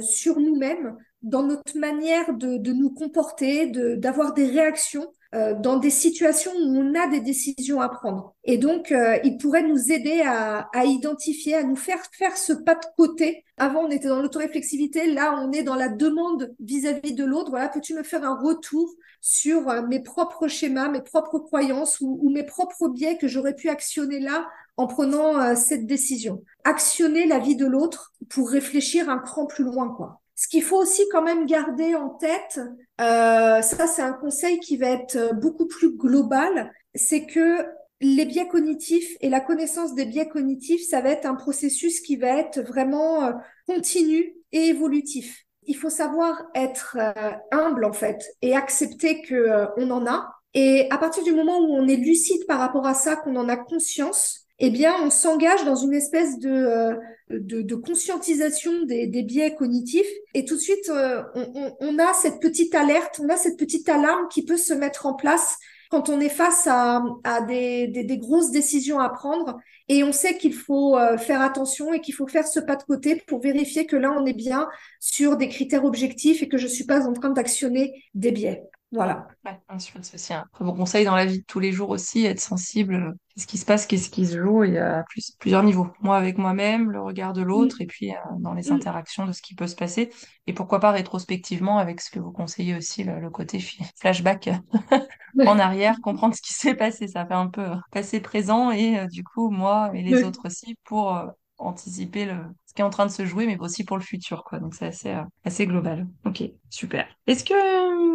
sur 0.00 0.40
nous-mêmes 0.40 0.96
dans 1.22 1.42
notre 1.42 1.78
manière 1.78 2.34
de, 2.34 2.56
de 2.56 2.72
nous 2.72 2.90
comporter, 2.90 3.66
d'avoir 3.96 4.34
des 4.34 4.46
réactions 4.46 5.06
euh, 5.34 5.54
dans 5.54 5.78
des 5.78 5.90
situations 5.90 6.52
où 6.52 6.76
on 6.76 6.94
a 6.94 7.08
des 7.08 7.20
décisions 7.20 7.80
à 7.80 7.88
prendre. 7.88 8.34
Et 8.44 8.56
donc, 8.56 8.92
euh, 8.92 9.18
il 9.24 9.36
pourrait 9.36 9.66
nous 9.66 9.90
aider 9.90 10.22
à, 10.24 10.68
à, 10.72 10.84
identifier, 10.84 11.56
à 11.56 11.64
nous 11.64 11.74
faire 11.74 11.98
faire 12.12 12.36
ce 12.36 12.52
pas 12.52 12.76
de 12.76 12.86
côté. 12.96 13.44
Avant, 13.56 13.80
on 13.80 13.90
était 13.90 14.08
dans 14.08 14.22
l'autoréflexivité, 14.22 15.12
là, 15.12 15.36
on 15.42 15.50
est 15.50 15.64
dans 15.64 15.74
la 15.74 15.88
demande 15.88 16.54
vis-à-vis 16.60 17.14
de 17.14 17.24
l'autre. 17.24 17.50
Voilà, 17.50 17.68
peux-tu 17.68 17.94
me 17.94 18.04
faire 18.04 18.24
un 18.24 18.38
retour 18.38 18.88
sur 19.20 19.68
euh, 19.68 19.82
mes 19.82 20.00
propres 20.00 20.46
schémas, 20.46 20.88
mes 20.88 21.02
propres 21.02 21.40
croyances 21.40 22.00
ou, 22.00 22.18
ou 22.22 22.30
mes 22.30 22.44
propres 22.44 22.88
biais 22.88 23.18
que 23.18 23.26
j'aurais 23.26 23.56
pu 23.56 23.68
actionner 23.68 24.20
là 24.20 24.46
en 24.76 24.86
prenant 24.86 25.56
cette 25.56 25.86
décision? 25.86 26.42
Actionner 26.64 27.26
la 27.26 27.38
vie 27.38 27.56
de 27.56 27.66
l'autre 27.66 28.12
pour 28.28 28.50
réfléchir 28.50 29.08
un 29.08 29.18
cran 29.18 29.46
plus 29.46 29.64
loin, 29.64 29.88
quoi. 29.96 30.20
Ce 30.36 30.48
qu'il 30.48 30.62
faut 30.62 30.78
aussi 30.78 31.02
quand 31.12 31.22
même 31.22 31.46
garder 31.46 31.94
en 31.94 32.10
tête, 32.10 32.60
euh, 33.00 33.62
ça 33.62 33.86
c'est 33.86 34.02
un 34.02 34.12
conseil 34.12 34.60
qui 34.60 34.76
va 34.76 34.88
être 34.88 35.34
beaucoup 35.34 35.66
plus 35.66 35.96
global, 35.96 36.72
c'est 36.94 37.26
que 37.26 37.64
les 38.00 38.24
biais 38.26 38.48
cognitifs 38.48 39.16
et 39.20 39.28
la 39.28 39.40
connaissance 39.40 39.94
des 39.94 40.04
biais 40.04 40.28
cognitifs, 40.28 40.86
ça 40.86 41.00
va 41.00 41.10
être 41.10 41.26
un 41.26 41.34
processus 41.34 42.00
qui 42.00 42.16
va 42.16 42.38
être 42.38 42.60
vraiment 42.60 43.24
euh, 43.24 43.32
continu 43.66 44.34
et 44.52 44.68
évolutif. 44.68 45.44
Il 45.66 45.76
faut 45.76 45.90
savoir 45.90 46.42
être 46.54 46.98
euh, 47.00 47.32
humble 47.50 47.84
en 47.84 47.92
fait 47.92 48.22
et 48.42 48.54
accepter 48.54 49.22
que 49.22 49.34
euh, 49.34 49.66
on 49.76 49.90
en 49.90 50.06
a. 50.06 50.30
Et 50.52 50.86
à 50.90 50.98
partir 50.98 51.24
du 51.24 51.32
moment 51.32 51.58
où 51.58 51.74
on 51.74 51.88
est 51.88 51.96
lucide 51.96 52.46
par 52.46 52.58
rapport 52.58 52.86
à 52.86 52.94
ça, 52.94 53.16
qu'on 53.16 53.36
en 53.36 53.48
a 53.48 53.56
conscience, 53.56 54.43
eh 54.60 54.70
bien, 54.70 54.94
on 55.02 55.10
s'engage 55.10 55.64
dans 55.64 55.74
une 55.74 55.94
espèce 55.94 56.38
de, 56.38 56.50
euh, 56.50 56.94
de, 57.30 57.62
de, 57.62 57.74
conscientisation 57.74 58.84
des, 58.84 59.06
des, 59.06 59.22
biais 59.22 59.54
cognitifs 59.54 60.06
et 60.34 60.44
tout 60.44 60.54
de 60.54 60.60
suite, 60.60 60.88
euh, 60.90 61.22
on, 61.34 61.76
on, 61.80 61.98
a 61.98 62.12
cette 62.14 62.40
petite 62.40 62.74
alerte, 62.74 63.20
on 63.22 63.28
a 63.28 63.36
cette 63.36 63.58
petite 63.58 63.88
alarme 63.88 64.28
qui 64.28 64.44
peut 64.44 64.56
se 64.56 64.72
mettre 64.72 65.06
en 65.06 65.14
place 65.14 65.58
quand 65.90 66.08
on 66.08 66.20
est 66.20 66.28
face 66.28 66.66
à, 66.66 67.02
à 67.24 67.40
des, 67.40 67.88
des, 67.88 68.04
des, 68.04 68.18
grosses 68.18 68.50
décisions 68.50 69.00
à 69.00 69.08
prendre 69.08 69.58
et 69.88 70.02
on 70.04 70.12
sait 70.12 70.38
qu'il 70.38 70.54
faut 70.54 70.96
euh, 70.96 71.18
faire 71.18 71.40
attention 71.40 71.92
et 71.92 72.00
qu'il 72.00 72.14
faut 72.14 72.26
faire 72.26 72.46
ce 72.46 72.60
pas 72.60 72.76
de 72.76 72.82
côté 72.84 73.16
pour 73.26 73.40
vérifier 73.40 73.86
que 73.86 73.96
là, 73.96 74.14
on 74.16 74.24
est 74.24 74.32
bien 74.32 74.68
sur 75.00 75.36
des 75.36 75.48
critères 75.48 75.84
objectifs 75.84 76.42
et 76.42 76.48
que 76.48 76.58
je 76.58 76.66
suis 76.66 76.84
pas 76.84 77.06
en 77.06 77.12
train 77.12 77.30
d'actionner 77.30 78.04
des 78.14 78.32
biais. 78.32 78.62
Voilà. 78.94 79.26
Ouais, 79.44 79.58
c'est 79.78 80.14
aussi 80.14 80.32
un 80.32 80.44
très 80.52 80.64
bon 80.64 80.72
conseil 80.72 81.04
dans 81.04 81.16
la 81.16 81.26
vie 81.26 81.40
de 81.40 81.44
tous 81.44 81.58
les 81.58 81.72
jours 81.72 81.90
aussi, 81.90 82.26
être 82.26 82.38
sensible, 82.38 82.94
euh, 82.94 83.12
qu'est-ce 83.34 83.48
qui 83.48 83.58
se 83.58 83.66
passe, 83.66 83.86
qu'est-ce 83.86 84.08
qui 84.08 84.24
se 84.24 84.40
joue, 84.40 84.62
il 84.62 84.74
y 84.74 84.78
a 84.78 85.02
plus, 85.08 85.32
plusieurs 85.40 85.64
niveaux. 85.64 85.88
Moi 86.00 86.16
avec 86.16 86.38
moi-même, 86.38 86.92
le 86.92 87.00
regard 87.00 87.32
de 87.32 87.42
l'autre, 87.42 87.80
et 87.80 87.86
puis 87.86 88.12
euh, 88.12 88.18
dans 88.38 88.54
les 88.54 88.70
interactions 88.70 89.26
de 89.26 89.32
ce 89.32 89.42
qui 89.42 89.56
peut 89.56 89.66
se 89.66 89.74
passer. 89.74 90.10
Et 90.46 90.52
pourquoi 90.52 90.78
pas 90.78 90.92
rétrospectivement 90.92 91.78
avec 91.78 92.00
ce 92.00 92.10
que 92.10 92.20
vous 92.20 92.30
conseillez 92.30 92.76
aussi, 92.76 93.02
le, 93.02 93.30
côté 93.30 93.58
flashback 93.98 94.50
en 95.44 95.58
arrière, 95.58 95.96
comprendre 96.00 96.36
ce 96.36 96.42
qui 96.42 96.54
s'est 96.54 96.74
passé. 96.74 97.08
Ça 97.08 97.26
fait 97.26 97.34
un 97.34 97.48
peu 97.48 97.62
euh, 97.62 97.76
passé 97.90 98.20
présent 98.20 98.70
et 98.70 99.08
du 99.08 99.24
coup, 99.24 99.50
moi 99.50 99.90
et 99.92 100.02
les 100.02 100.22
autres 100.22 100.46
aussi, 100.46 100.76
pour 100.84 101.20
anticiper 101.58 102.26
le, 102.26 102.36
ce 102.66 102.74
qui 102.74 102.82
est 102.82 102.84
en 102.84 102.90
train 102.90 103.06
de 103.06 103.10
se 103.10 103.24
jouer, 103.24 103.46
mais 103.46 103.58
aussi 103.58 103.82
pour 103.82 103.96
le 103.96 104.04
futur, 104.04 104.44
quoi. 104.44 104.60
Donc 104.60 104.74
c'est 104.74 104.86
assez, 104.86 105.16
assez 105.44 105.66
global. 105.66 106.06
Ok, 106.24 106.44
super. 106.70 107.08
Est-ce 107.26 107.44
que 107.44 108.13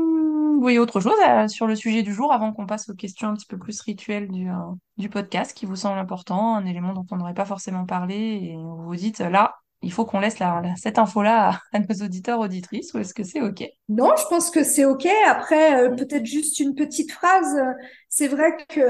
vous 0.59 0.63
voyez 0.63 0.79
autre 0.79 0.99
chose 0.99 1.15
euh, 1.25 1.47
sur 1.47 1.67
le 1.67 1.75
sujet 1.77 2.03
du 2.03 2.13
jour 2.13 2.33
avant 2.33 2.51
qu'on 2.51 2.65
passe 2.65 2.89
aux 2.89 2.93
questions 2.93 3.29
un 3.29 3.33
petit 3.33 3.45
peu 3.45 3.57
plus 3.57 3.79
rituelles 3.79 4.27
du, 4.27 4.49
euh, 4.49 4.55
du 4.97 5.07
podcast 5.07 5.53
qui 5.53 5.65
vous 5.65 5.77
semble 5.77 5.97
important, 5.97 6.57
un 6.57 6.65
élément 6.65 6.91
dont 6.91 7.05
on 7.11 7.15
n'aurait 7.15 7.33
pas 7.33 7.45
forcément 7.45 7.85
parlé 7.85 8.15
et 8.15 8.55
vous 8.57 8.83
vous 8.83 8.95
dites 8.97 9.19
là, 9.19 9.55
il 9.81 9.93
faut 9.93 10.03
qu'on 10.03 10.19
laisse 10.19 10.37
la, 10.37 10.61
cette 10.75 10.99
info-là 10.99 11.61
à, 11.73 11.79
nos 11.79 12.05
auditeurs, 12.05 12.41
auditrices, 12.41 12.93
ou 12.93 12.97
est-ce 12.97 13.13
que 13.13 13.23
c'est 13.23 13.39
OK? 13.39 13.63
Non, 13.87 14.09
je 14.17 14.27
pense 14.27 14.51
que 14.51 14.65
c'est 14.65 14.83
OK. 14.83 15.07
Après, 15.29 15.81
euh, 15.81 15.95
peut-être 15.95 16.25
juste 16.25 16.59
une 16.59 16.75
petite 16.75 17.13
phrase. 17.13 17.57
C'est 18.09 18.27
vrai 18.27 18.57
que 18.67 18.81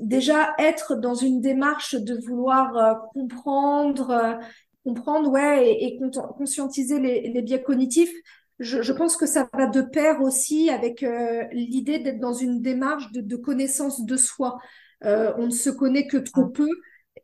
déjà 0.00 0.54
être 0.58 0.96
dans 0.96 1.14
une 1.14 1.40
démarche 1.40 1.94
de 1.94 2.20
vouloir 2.26 3.06
comprendre, 3.14 4.38
comprendre, 4.84 5.30
ouais, 5.30 5.70
et, 5.70 5.98
conscientiser 6.36 6.98
les 6.98 7.40
biais 7.40 7.62
cognitifs, 7.62 8.12
je, 8.58 8.82
je, 8.82 8.92
pense 8.92 9.16
que 9.16 9.26
ça 9.26 9.48
va 9.52 9.66
de 9.66 9.82
pair 9.82 10.20
aussi 10.22 10.70
avec 10.70 11.02
euh, 11.02 11.44
l'idée 11.52 11.98
d'être 11.98 12.20
dans 12.20 12.34
une 12.34 12.62
démarche 12.62 13.10
de, 13.12 13.20
de 13.20 13.36
connaissance 13.36 14.04
de 14.04 14.16
soi. 14.16 14.58
Euh, 15.04 15.32
on 15.38 15.46
ne 15.46 15.50
se 15.50 15.70
connaît 15.70 16.06
que 16.06 16.16
trop 16.16 16.46
peu 16.46 16.68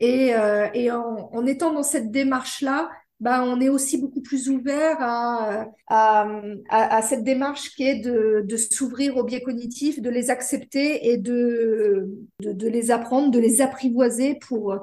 et, 0.00 0.34
euh, 0.34 0.68
et 0.74 0.90
en, 0.90 1.30
en, 1.32 1.46
étant 1.46 1.72
dans 1.72 1.82
cette 1.82 2.10
démarche-là, 2.10 2.90
bah, 3.20 3.44
on 3.44 3.60
est 3.60 3.68
aussi 3.68 3.98
beaucoup 3.98 4.22
plus 4.22 4.48
ouvert 4.48 4.96
à, 5.00 5.66
à, 5.88 6.26
à, 6.68 6.96
à 6.96 7.02
cette 7.02 7.22
démarche 7.22 7.74
qui 7.74 7.84
est 7.84 8.00
de, 8.00 8.42
de 8.46 8.56
s'ouvrir 8.56 9.16
aux 9.16 9.24
biais 9.24 9.42
cognitifs, 9.42 10.00
de 10.00 10.08
les 10.10 10.30
accepter 10.30 11.10
et 11.10 11.18
de, 11.18 12.08
de, 12.40 12.52
de, 12.52 12.68
les 12.68 12.90
apprendre, 12.90 13.30
de 13.30 13.38
les 13.38 13.60
apprivoiser 13.60 14.38
pour, 14.48 14.74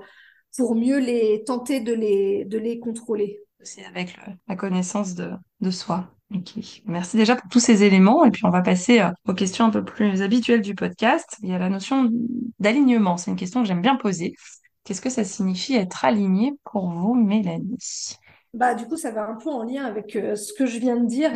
pour 0.56 0.76
mieux 0.76 1.00
les 1.00 1.44
tenter 1.46 1.80
de 1.80 1.94
les, 1.94 2.46
de 2.46 2.60
les 2.60 2.80
contrôler. 2.80 3.40
C'est 3.62 3.86
avec 3.86 4.16
le, 4.18 4.34
la 4.48 4.56
connaissance 4.56 5.16
de, 5.16 5.32
de 5.62 5.72
soi. 5.72 6.08
Ok, 6.36 6.56
merci 6.86 7.16
déjà 7.16 7.38
pour 7.38 7.50
tous 7.50 7.62
ces 7.62 7.84
éléments 7.84 8.26
et 8.26 8.32
puis 8.32 8.46
on 8.46 8.50
va 8.50 8.62
passer 8.62 9.00
euh, 9.00 9.10
aux 9.30 9.34
questions 9.34 9.64
un 9.64 9.70
peu 9.70 9.86
plus 9.86 10.22
habituelles 10.22 10.62
du 10.62 10.76
podcast. 10.76 11.38
Il 11.42 11.50
y 11.50 11.54
a 11.54 11.58
la 11.58 11.70
notion 11.70 12.10
d'alignement, 12.60 13.16
c'est 13.16 13.32
une 13.32 13.38
question 13.38 13.62
que 13.62 13.68
j'aime 13.68 13.82
bien 13.82 13.96
poser. 13.96 14.36
Qu'est-ce 14.84 15.00
que 15.00 15.10
ça 15.10 15.24
signifie 15.24 15.76
être 15.76 16.04
aligné 16.04 16.54
pour 16.66 16.90
vous, 16.90 17.14
Mélanie? 17.14 18.18
Bah, 18.54 18.76
du 18.76 18.86
coup, 18.88 18.98
ça 18.98 19.12
va 19.12 19.26
un 19.26 19.36
peu 19.36 19.50
en 19.50 19.64
lien 19.64 19.86
avec 19.86 20.18
euh, 20.18 20.36
ce 20.36 20.52
que 20.52 20.66
je 20.66 20.80
viens 20.80 20.98
de 20.98 21.06
dire. 21.06 21.32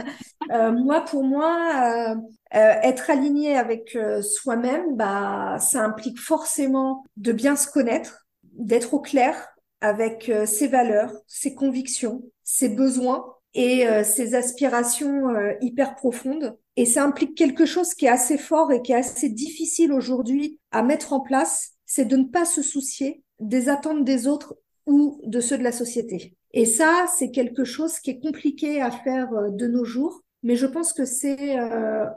Euh, 0.51 0.73
moi, 0.73 1.01
pour 1.01 1.23
moi, 1.23 2.17
être 2.51 3.10
aligné 3.10 3.58
avec 3.58 3.97
soi-même, 4.21 4.97
bah, 4.97 5.58
ça 5.60 5.86
implique 5.86 6.19
forcément 6.19 7.06
de 7.15 7.32
bien 7.32 7.56
se 7.56 7.71
connaître, 7.71 8.25
d'être 8.43 8.93
au 8.93 8.99
clair 8.99 9.36
avec 9.80 10.30
ses 10.45 10.67
valeurs, 10.67 11.13
ses 11.27 11.56
convictions, 11.56 12.23
ses 12.43 12.67
besoins 12.67 13.23
et 13.54 13.88
euh, 13.88 14.04
ses 14.04 14.36
aspirations 14.36 15.30
euh, 15.30 15.54
hyper 15.62 15.96
profondes. 15.96 16.58
Et 16.78 16.86
ça 16.86 17.04
implique 17.04 17.36
quelque 17.36 17.66
chose 17.66 17.94
qui 17.94 18.06
est 18.06 18.10
assez 18.10 18.38
fort 18.38 18.72
et 18.72 18.82
qui 18.82 18.94
est 18.94 18.96
assez 18.96 19.30
difficile 19.30 19.92
aujourd'hui 19.92 20.60
à 20.72 20.84
mettre 20.84 21.14
en 21.14 21.20
place, 21.20 21.72
c'est 21.86 22.06
de 22.06 22.16
ne 22.16 22.24
pas 22.24 22.46
se 22.46 22.62
soucier 22.62 23.24
des 23.40 23.70
attentes 23.70 24.06
des 24.06 24.28
autres 24.28 24.58
ou 24.86 25.22
de 25.26 25.42
ceux 25.42 25.58
de 25.58 25.64
la 25.64 25.72
société. 25.72 26.36
Et 26.54 26.66
ça, 26.66 27.06
c'est 27.18 27.32
quelque 27.32 27.64
chose 27.64 28.00
qui 28.00 28.12
est 28.12 28.20
compliqué 28.20 28.82
à 28.82 28.92
faire 28.92 29.34
euh, 29.34 29.50
de 29.50 29.68
nos 29.68 29.84
jours, 29.84 30.22
mais 30.44 30.56
je 30.56 30.66
pense 30.66 30.94
que 30.94 31.06
c'est 31.06 31.56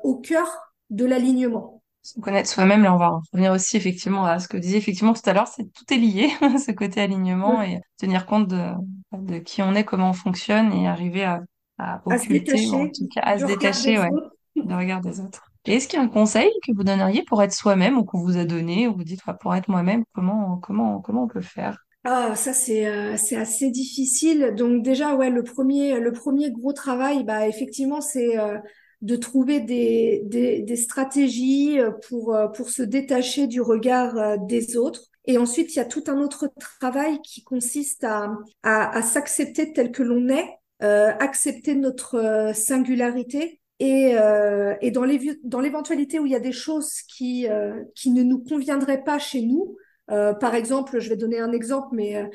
au 0.02 0.14
cœur 0.16 0.72
de 0.88 1.04
l'alignement 1.04 1.73
connaître 2.22 2.48
soi-même, 2.48 2.82
là, 2.82 2.94
on 2.94 2.98
va 2.98 3.20
revenir 3.32 3.52
aussi 3.52 3.76
effectivement 3.76 4.24
à 4.26 4.38
ce 4.38 4.48
que 4.48 4.56
vous 4.56 4.62
disiez 4.62 4.78
effectivement 4.78 5.14
tout 5.14 5.28
à 5.28 5.32
l'heure, 5.32 5.48
c'est 5.48 5.64
tout 5.72 5.84
est 5.92 5.96
lié, 5.96 6.28
ce 6.64 6.72
côté 6.72 7.00
alignement 7.00 7.62
et 7.62 7.80
tenir 7.98 8.26
compte 8.26 8.48
de, 8.48 8.70
de 9.12 9.38
qui 9.38 9.62
on 9.62 9.74
est, 9.74 9.84
comment 9.84 10.10
on 10.10 10.12
fonctionne 10.12 10.72
et 10.72 10.88
arriver 10.88 11.24
à, 11.24 11.40
à 11.78 12.02
occulter, 12.06 12.66
en 12.70 12.88
tout 12.88 13.08
cas 13.14 13.20
à 13.22 13.38
se 13.38 13.44
détacher 13.46 13.98
ouais, 13.98 14.10
du 14.56 14.74
regard 14.74 15.00
des 15.00 15.20
autres. 15.20 15.50
Et 15.66 15.74
est-ce 15.76 15.88
qu'il 15.88 15.98
y 15.98 16.02
a 16.02 16.04
un 16.04 16.08
conseil 16.08 16.50
que 16.66 16.72
vous 16.74 16.84
donneriez 16.84 17.22
pour 17.22 17.42
être 17.42 17.54
soi-même 17.54 17.96
ou 17.96 18.04
qu'on 18.04 18.20
vous 18.20 18.36
a 18.36 18.44
donné, 18.44 18.86
ou 18.86 18.94
vous 18.96 19.04
dites 19.04 19.22
pour 19.40 19.54
être 19.54 19.68
moi-même, 19.68 20.04
comment, 20.12 20.58
comment, 20.58 21.00
comment 21.00 21.24
on 21.24 21.28
peut 21.28 21.40
faire? 21.40 21.78
Ah, 22.06 22.36
ça 22.36 22.52
c'est 22.52 22.86
euh, 22.86 23.16
c'est 23.16 23.36
assez 23.36 23.70
difficile. 23.70 24.52
Donc 24.56 24.82
déjà 24.82 25.14
ouais, 25.14 25.30
le 25.30 25.42
premier 25.42 25.98
le 26.00 26.12
premier 26.12 26.50
gros 26.50 26.72
travail, 26.74 27.24
bah 27.24 27.48
effectivement 27.48 28.02
c'est 28.02 28.38
euh, 28.38 28.58
de 29.02 29.16
trouver 29.16 29.60
des, 29.60 30.22
des, 30.24 30.62
des, 30.62 30.76
stratégies 30.76 31.78
euh, 31.78 31.90
pour, 32.08 32.34
euh, 32.34 32.48
pour 32.48 32.70
se 32.70 32.82
détacher 32.82 33.46
du 33.46 33.60
regard 33.60 34.16
euh, 34.16 34.36
des 34.38 34.76
autres. 34.76 35.10
Et 35.26 35.38
ensuite, 35.38 35.74
il 35.74 35.78
y 35.78 35.82
a 35.82 35.84
tout 35.84 36.04
un 36.06 36.20
autre 36.20 36.48
travail 36.80 37.20
qui 37.22 37.42
consiste 37.44 38.04
à, 38.04 38.36
à, 38.62 38.96
à 38.96 39.02
s'accepter 39.02 39.72
tel 39.72 39.90
que 39.90 40.02
l'on 40.02 40.28
est, 40.28 40.48
euh, 40.82 41.12
accepter 41.18 41.74
notre 41.74 42.52
singularité. 42.54 43.60
Et, 43.80 44.16
euh, 44.16 44.74
et 44.80 44.90
dans 44.90 45.04
l'éventualité 45.60 46.18
où 46.20 46.26
il 46.26 46.32
y 46.32 46.36
a 46.36 46.40
des 46.40 46.52
choses 46.52 47.00
qui, 47.08 47.48
euh, 47.48 47.82
qui 47.94 48.10
ne 48.10 48.22
nous 48.22 48.38
conviendraient 48.38 49.02
pas 49.02 49.18
chez 49.18 49.42
nous, 49.42 49.76
par 50.08 50.54
exemple, 50.54 50.98
je 51.00 51.08
vais 51.08 51.16
donner 51.16 51.38
un 51.40 51.52
exemple, 51.52 51.88
mais 51.92 52.30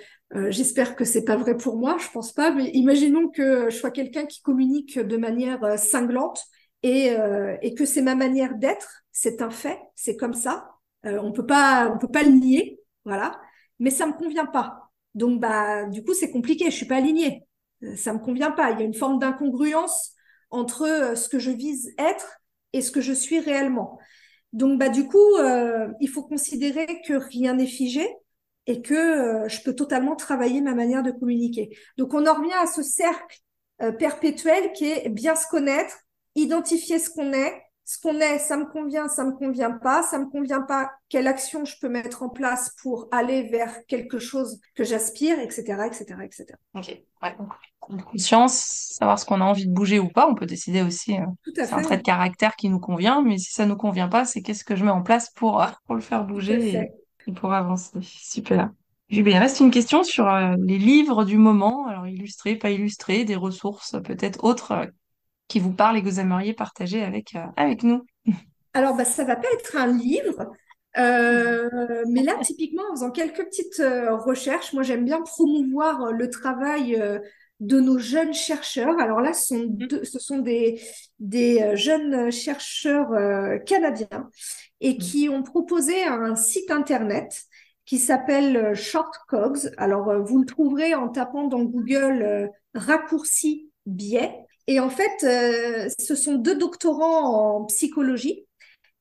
j'espère 0.50 0.96
que 0.96 1.06
c'est 1.06 1.24
pas 1.24 1.36
vrai 1.36 1.56
pour 1.56 1.78
moi, 1.78 1.98
je 2.00 2.08
pense 2.10 2.32
pas. 2.32 2.52
Mais 2.52 2.70
imaginons 2.72 3.30
que 3.30 3.70
je 3.70 3.76
sois 3.76 3.92
quelqu'un 3.92 4.26
qui 4.26 4.42
communique 4.42 5.00
de 5.00 5.18
manière 5.18 5.78
cinglante 5.78 6.44
et, 6.84 7.12
euh, 7.12 7.58
et 7.62 7.74
que 7.74 7.86
c'est 7.86 8.02
ma 8.02 8.16
manière 8.16 8.56
d'être, 8.56 9.04
c'est 9.12 9.42
un 9.42 9.50
fait, 9.50 9.80
c'est 9.96 10.16
comme 10.16 10.34
ça. 10.34 10.70
Euh, 11.06 11.20
on 11.22 11.32
peut 11.32 11.46
pas, 11.46 11.92
on 11.94 11.98
peut 11.98 12.08
pas 12.12 12.24
le 12.24 12.32
nier, 12.32 12.80
voilà. 13.06 13.40
Mais 13.80 13.90
ça 13.90 14.06
me 14.08 14.14
convient 14.14 14.46
pas. 14.46 14.90
Donc 15.16 15.40
bah 15.42 15.86
du 15.86 16.04
coup 16.04 16.14
c'est 16.14 16.32
compliqué, 16.32 16.66
je 16.66 16.76
suis 16.76 16.86
pas 16.86 16.98
alignée. 16.98 17.46
Euh, 17.84 17.96
ça 17.96 18.14
me 18.14 18.20
convient 18.20 18.52
pas. 18.52 18.72
Il 18.72 18.80
y 18.80 18.84
a 18.84 18.86
une 18.86 18.94
forme 18.94 19.20
d'incongruence 19.20 20.14
entre 20.52 20.84
euh, 20.84 21.16
ce 21.16 21.30
que 21.30 21.40
je 21.40 21.52
vise 21.52 21.94
être 21.98 22.28
et 22.74 22.82
ce 22.82 22.92
que 22.92 23.02
je 23.02 23.14
suis 23.14 23.40
réellement. 23.40 24.00
Donc 24.54 24.80
bah 24.80 24.90
du 24.90 25.08
coup 25.08 25.36
euh, 25.38 25.90
il 26.00 26.10
faut 26.10 26.24
considérer 26.24 27.02
que 27.06 27.14
rien 27.14 27.54
n'est 27.54 27.68
figé 27.68 28.08
et 28.66 28.82
que 28.82 29.48
je 29.48 29.62
peux 29.62 29.74
totalement 29.74 30.16
travailler 30.16 30.62
ma 30.62 30.76
manière 30.76 31.04
de 31.04 31.12
communiquer. 31.12 31.76
Donc 31.98 32.14
on 32.14 32.26
en 32.28 32.34
revient 32.36 32.54
à 32.62 32.68
ce 32.68 32.84
cercle 32.84 33.40
perpétuelle 33.98 34.74
qui 34.74 34.86
est 34.86 35.10
bien 35.10 35.36
se 35.36 35.48
connaître, 35.48 35.98
identifier 36.36 37.00
ce 37.00 37.10
qu'on 37.10 37.34
est, 37.34 37.64
ce 37.90 37.98
qu'on 38.00 38.20
est, 38.20 38.38
ça 38.38 38.56
me 38.56 38.66
convient, 38.66 39.08
ça 39.08 39.24
me 39.24 39.32
convient 39.32 39.72
pas, 39.72 40.04
ça 40.04 40.20
me 40.20 40.30
convient 40.30 40.62
pas, 40.62 40.92
quelle 41.10 41.26
action 41.26 41.66
je 41.66 41.74
peux 41.82 41.90
mettre 41.90 42.22
en 42.22 42.30
place 42.30 42.76
pour 42.84 43.08
aller 43.10 43.50
vers 43.50 43.84
quelque 43.88 44.20
chose 44.20 44.62
que 44.76 44.84
j'aspire, 44.84 45.40
etc., 45.40 45.88
etc., 45.88 46.06
etc. 46.22 46.46
Ok, 46.76 47.02
ouais. 47.24 47.36
Conscience, 47.80 48.54
savoir 49.00 49.18
ce 49.18 49.26
qu'on 49.26 49.42
a 49.42 49.44
envie 49.44 49.66
de 49.66 49.74
bouger 49.74 49.98
ou 49.98 50.08
pas, 50.08 50.30
on 50.30 50.36
peut 50.36 50.46
décider 50.46 50.84
aussi. 50.84 51.16
Euh, 51.16 51.26
c'est 51.56 51.74
un 51.74 51.82
trait 51.82 51.98
de 51.98 52.04
caractère 52.04 52.56
qui 52.56 52.70
nous 52.70 52.80
convient, 52.80 53.24
mais 53.24 53.40
si 53.40 53.52
ça 53.52 53.66
nous 53.66 53.76
convient 53.76 54.08
pas, 54.08 54.24
c'est 54.24 54.44
qu'est-ce 54.44 54.64
que 54.64 54.76
je 54.76 54.86
mets 54.86 54.92
en 54.92 55.02
place 55.02 55.32
pour, 55.32 55.60
euh, 55.60 55.66
pour 55.88 55.96
le 55.96 56.02
faire 56.02 56.26
bouger 56.26 56.76
et, 57.26 57.32
pour 57.32 57.54
avancer. 57.54 57.98
Super. 58.04 58.70
il 59.10 59.28
reste 59.36 59.62
une 59.62 59.72
question 59.72 60.04
sur 60.04 60.30
euh, 60.30 60.56
les 60.60 60.78
livres 60.78 61.26
du 61.26 61.40
moment, 61.40 61.88
alors 61.88 62.06
illustrés, 62.06 62.56
pas 62.56 62.70
illustrés, 62.70 63.24
des 63.24 63.36
ressources 63.36 63.96
peut-être 64.04 64.44
autres 64.44 64.92
qui 65.50 65.60
vous 65.60 65.74
parle 65.74 65.98
et 65.98 66.02
que 66.02 66.08
vous 66.08 66.22
aimeriez 66.22 66.54
partager 66.54 67.04
avec, 67.04 67.36
euh, 67.36 67.44
avec 67.58 67.84
nous 67.84 68.06
Alors, 68.74 68.96
bah, 68.96 69.04
ça 69.04 69.26
va 69.26 69.36
pas 69.36 69.50
être 69.54 69.76
un 69.76 69.88
livre, 69.88 70.52
euh, 70.98 72.04
mais 72.08 72.24
là, 72.24 72.38
typiquement, 72.42 72.84
en 72.90 72.96
faisant 72.96 73.12
quelques 73.12 73.44
petites 73.44 73.80
euh, 73.82 74.16
recherches, 74.16 74.72
moi, 74.74 74.84
j'aime 74.84 75.04
bien 75.04 75.22
promouvoir 75.22 76.14
le 76.14 76.30
travail 76.30 77.02
de 77.60 77.80
nos 77.80 77.98
jeunes 77.98 78.34
chercheurs. 78.34 78.98
Alors 79.00 79.20
là, 79.20 79.34
ce 79.34 79.48
sont, 79.48 79.66
mm-hmm. 79.66 80.06
ce 80.06 80.20
sont 80.20 80.38
des, 80.38 80.82
des 81.20 81.76
jeunes 81.76 82.32
chercheurs 82.32 83.10
canadiens 83.66 84.30
et 84.80 84.94
mm-hmm. 84.94 84.98
qui 84.98 85.30
ont 85.30 85.44
proposé 85.44 86.04
un 86.04 86.36
site 86.36 86.72
internet 86.72 87.44
qui 87.86 87.98
s'appelle 87.98 88.76
Shortcogs. 88.76 89.72
Alors, 89.78 90.24
vous 90.24 90.40
le 90.40 90.46
trouverez 90.46 90.94
en 90.94 91.10
tapant 91.10 91.48
dans 91.48 91.64
Google 91.64 92.52
raccourci 92.76 93.72
biais. 93.88 94.46
Et 94.70 94.80
en 94.80 94.92
fait, 94.92 95.24
euh, 95.24 95.90
ce 96.00 96.14
sont 96.14 96.36
deux 96.36 96.56
doctorants 96.56 97.56
en 97.58 97.66
psychologie 97.66 98.46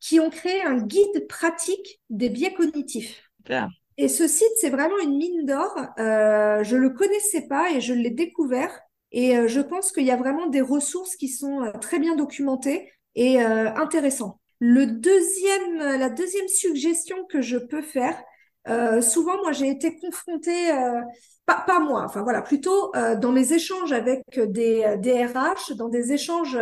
qui 0.00 0.18
ont 0.18 0.30
créé 0.30 0.62
un 0.62 0.78
guide 0.78 1.26
pratique 1.28 2.00
des 2.08 2.30
biais 2.30 2.54
cognitifs. 2.54 3.22
Et 3.98 4.08
ce 4.08 4.26
site, 4.26 4.48
c'est 4.58 4.70
vraiment 4.70 4.98
une 5.02 5.18
mine 5.18 5.44
d'or. 5.44 5.76
Euh, 5.98 6.64
je 6.64 6.74
le 6.74 6.88
connaissais 6.88 7.48
pas 7.48 7.70
et 7.70 7.82
je 7.82 7.92
l'ai 7.92 8.08
découvert. 8.08 8.80
Et 9.12 9.36
euh, 9.36 9.46
je 9.46 9.60
pense 9.60 9.92
qu'il 9.92 10.06
y 10.06 10.10
a 10.10 10.16
vraiment 10.16 10.46
des 10.46 10.62
ressources 10.62 11.16
qui 11.16 11.28
sont 11.28 11.60
euh, 11.60 11.72
très 11.82 11.98
bien 11.98 12.16
documentées 12.16 12.90
et 13.14 13.38
intéressantes. 13.42 14.38
Le 14.60 14.86
deuxième, 14.86 15.98
la 15.98 16.08
deuxième 16.08 16.48
suggestion 16.48 17.26
que 17.28 17.42
je 17.42 17.58
peux 17.58 17.82
faire, 17.82 18.16
souvent, 19.02 19.36
moi, 19.42 19.52
j'ai 19.52 19.68
été 19.68 19.98
confrontée 19.98 20.70
pas, 21.66 21.80
moi, 21.80 22.02
enfin 22.04 22.22
voilà, 22.22 22.42
plutôt 22.42 22.94
euh, 22.94 23.16
dans 23.16 23.32
mes 23.32 23.52
échanges 23.52 23.92
avec 23.92 24.22
des, 24.38 24.96
des 24.98 25.24
RH, 25.24 25.74
dans 25.76 25.88
des 25.88 26.12
échanges 26.12 26.58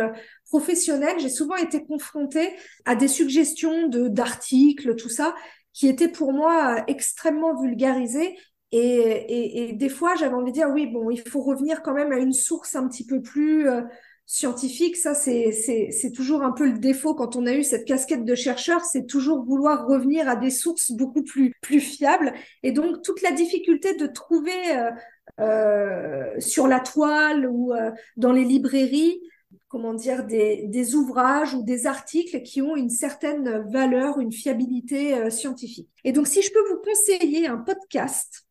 professionnels, 0.49 1.19
j'ai 1.19 1.29
souvent 1.29 1.55
été 1.55 1.83
confrontée 1.85 2.53
à 2.85 2.95
des 2.95 3.07
suggestions 3.07 3.87
de 3.87 4.07
d'articles, 4.07 4.95
tout 4.95 5.09
ça, 5.09 5.35
qui 5.73 5.87
étaient 5.87 6.07
pour 6.07 6.31
moi 6.31 6.83
extrêmement 6.87 7.59
vulgarisés. 7.59 8.37
Et, 8.71 8.79
et, 8.79 9.69
et 9.69 9.73
des 9.73 9.89
fois, 9.89 10.15
j'avais 10.15 10.33
envie 10.35 10.51
de 10.51 10.57
dire, 10.57 10.69
oui, 10.73 10.87
bon, 10.87 11.09
il 11.09 11.19
faut 11.19 11.41
revenir 11.41 11.81
quand 11.81 11.93
même 11.93 12.11
à 12.11 12.17
une 12.17 12.33
source 12.33 12.75
un 12.75 12.87
petit 12.87 13.05
peu 13.05 13.21
plus 13.21 13.69
euh, 13.69 13.81
scientifique, 14.29 14.97
ça 14.97 15.15
c'est 15.15 16.11
toujours 16.13 16.43
un 16.43 16.51
peu 16.51 16.67
le 16.67 16.77
défaut 16.77 17.15
quand 17.15 17.37
on 17.37 17.45
a 17.45 17.53
eu 17.53 17.63
cette 17.63 17.85
casquette 17.85 18.25
de 18.25 18.35
chercheur, 18.35 18.83
c'est 18.83 19.05
toujours 19.07 19.43
vouloir 19.43 19.87
revenir 19.87 20.27
à 20.27 20.35
des 20.35 20.49
sources 20.49 20.91
beaucoup 20.91 21.23
plus, 21.23 21.53
plus 21.61 21.79
fiables. 21.79 22.33
Et 22.61 22.73
donc 22.73 23.01
toute 23.03 23.21
la 23.21 23.31
difficulté 23.31 23.95
de 23.95 24.05
trouver 24.05 24.51
euh, 24.75 24.91
euh, 25.39 26.39
sur 26.41 26.67
la 26.67 26.81
toile 26.81 27.47
ou 27.49 27.73
euh, 27.73 27.91
dans 28.17 28.33
les 28.33 28.43
librairies, 28.43 29.21
comment 29.69 29.93
dire, 29.93 30.25
des, 30.25 30.67
des, 30.67 30.95
ouvrages 30.95 31.53
ou 31.53 31.63
des 31.63 31.87
articles 31.87 32.41
qui 32.41 32.61
ont 32.61 32.75
une 32.75 32.89
certaine 32.89 33.65
valeur, 33.71 34.19
une 34.19 34.33
fiabilité 34.33 35.31
scientifique. 35.31 35.89
Et 36.03 36.11
donc 36.11 36.27
si 36.27 36.41
je 36.41 36.51
peux 36.51 36.67
vous 36.69 36.81
conseiller 36.83 37.47
un 37.47 37.57
podcast, 37.57 38.45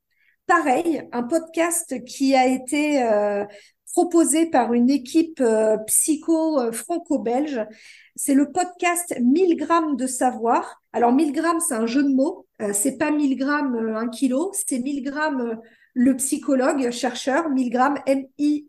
pareil, 0.47 1.03
un 1.13 1.23
podcast 1.23 2.03
qui 2.05 2.35
a 2.35 2.47
été 2.47 3.03
proposé 3.97 4.45
par 4.45 4.75
une 4.75 4.91
équipe 4.91 5.41
euh, 5.41 5.79
psycho 5.87 6.61
euh, 6.61 6.71
franco-belge. 6.71 7.63
C'est 8.15 8.35
le 8.35 8.53
podcast 8.53 9.17
1000 9.19 9.57
grammes 9.57 9.97
de 9.97 10.07
savoir. 10.07 10.83
Alors 10.93 11.13
1000 11.13 11.33
grammes, 11.33 11.61
c'est 11.61 11.73
un 11.73 11.87
jeu 11.87 12.03
de 12.03 12.11
mots. 12.15 12.47
Euh, 12.61 12.75
c'est 12.75 12.99
pas 12.99 13.11
1000 13.11 13.39
grammes 13.39 13.95
un 13.97 14.09
kilo, 14.09 14.53
c'est 14.53 14.81
1000 14.81 15.03
grammes 15.03 15.59
le 15.95 16.15
psychologue, 16.15 16.91
chercheur, 16.91 17.49
1000 17.49 17.71
grammes 17.71 17.97
M-I-L-G-R-A-M. 18.05 18.69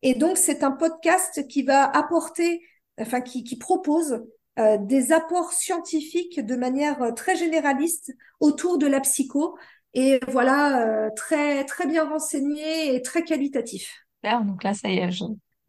Et 0.00 0.14
donc 0.14 0.38
c'est 0.38 0.62
un 0.64 0.70
podcast 0.70 1.46
qui 1.46 1.62
va 1.62 1.84
apporter, 1.84 2.62
enfin 2.98 3.20
qui, 3.20 3.44
qui 3.44 3.58
propose 3.58 4.24
des 4.56 5.12
apports 5.12 5.52
scientifiques 5.52 6.40
de 6.44 6.56
manière 6.56 7.12
très 7.14 7.36
généraliste 7.36 8.14
autour 8.40 8.78
de 8.78 8.86
la 8.86 9.00
psycho 9.00 9.56
et 9.94 10.20
voilà, 10.28 10.86
euh, 10.86 11.10
très, 11.16 11.64
très 11.64 11.86
bien 11.86 12.08
renseigné 12.08 12.94
et 12.94 13.02
très 13.02 13.24
qualitatif. 13.24 14.04
donc 14.22 14.62
là, 14.62 14.74
ça 14.74 14.88
y 14.88 14.98
est, 14.98 15.10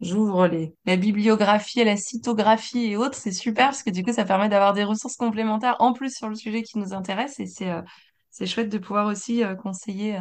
j'ouvre 0.00 0.46
les, 0.46 0.74
la 0.84 0.96
bibliographie, 0.96 1.84
la 1.84 1.96
cytographie 1.96 2.86
et 2.86 2.96
autres. 2.96 3.16
C'est 3.16 3.32
super 3.32 3.66
parce 3.66 3.82
que 3.82 3.90
du 3.90 4.02
coup, 4.04 4.12
ça 4.12 4.24
permet 4.24 4.48
d'avoir 4.48 4.72
des 4.72 4.84
ressources 4.84 5.16
complémentaires 5.16 5.76
en 5.80 5.92
plus 5.92 6.14
sur 6.14 6.28
le 6.28 6.34
sujet 6.34 6.62
qui 6.62 6.78
nous 6.78 6.92
intéresse 6.92 7.38
et 7.40 7.46
c'est 7.46 7.70
euh, 7.70 7.82
c'est 8.30 8.46
chouette 8.46 8.70
de 8.70 8.78
pouvoir 8.78 9.06
aussi 9.06 9.44
euh, 9.44 9.54
conseiller 9.54 10.18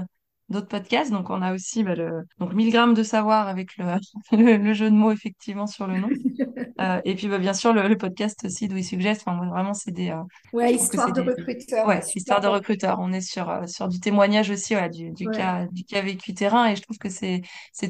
d'autres 0.51 0.67
podcasts. 0.67 1.11
Donc, 1.11 1.29
on 1.29 1.41
a 1.41 1.53
aussi 1.53 1.83
bah, 1.83 1.95
le 1.95 2.23
donc 2.39 2.53
1000 2.53 2.71
grammes 2.71 2.93
de 2.93 3.03
savoir 3.03 3.47
avec 3.47 3.77
le, 4.31 4.57
le, 4.57 4.73
jeu 4.73 4.89
de 4.89 4.95
mots 4.95 5.11
effectivement 5.11 5.67
sur 5.67 5.87
le 5.87 5.99
nom. 5.99 6.09
euh, 6.81 7.01
et 7.05 7.15
puis, 7.15 7.27
bah, 7.27 7.39
bien 7.39 7.53
sûr, 7.53 7.73
le, 7.73 7.87
le 7.87 7.97
podcast 7.97 8.41
aussi 8.45 8.67
d'où 8.67 8.77
il 8.77 8.83
suggeste. 8.83 9.23
Enfin, 9.25 9.45
vraiment, 9.45 9.73
c'est 9.73 9.91
des. 9.91 10.09
Euh, 10.09 10.21
ouais, 10.53 10.73
histoire 10.73 11.11
de 11.11 11.21
recruteur. 11.21 11.87
Ouais, 11.87 12.01
histoire 12.15 12.41
de 12.41 12.47
recruteur. 12.47 12.97
On 12.99 13.11
est 13.11 13.21
sur, 13.21 13.49
euh, 13.49 13.65
sur 13.67 13.87
du 13.87 13.99
témoignage 13.99 14.49
aussi, 14.49 14.75
ouais, 14.75 14.89
du, 14.89 15.11
du, 15.11 15.27
cas, 15.29 15.65
du 15.71 15.83
cas 15.83 16.01
vécu 16.01 16.33
terrain. 16.33 16.67
Et 16.67 16.75
je 16.75 16.81
trouve 16.81 16.97
que 16.97 17.09
c'est 17.09 17.41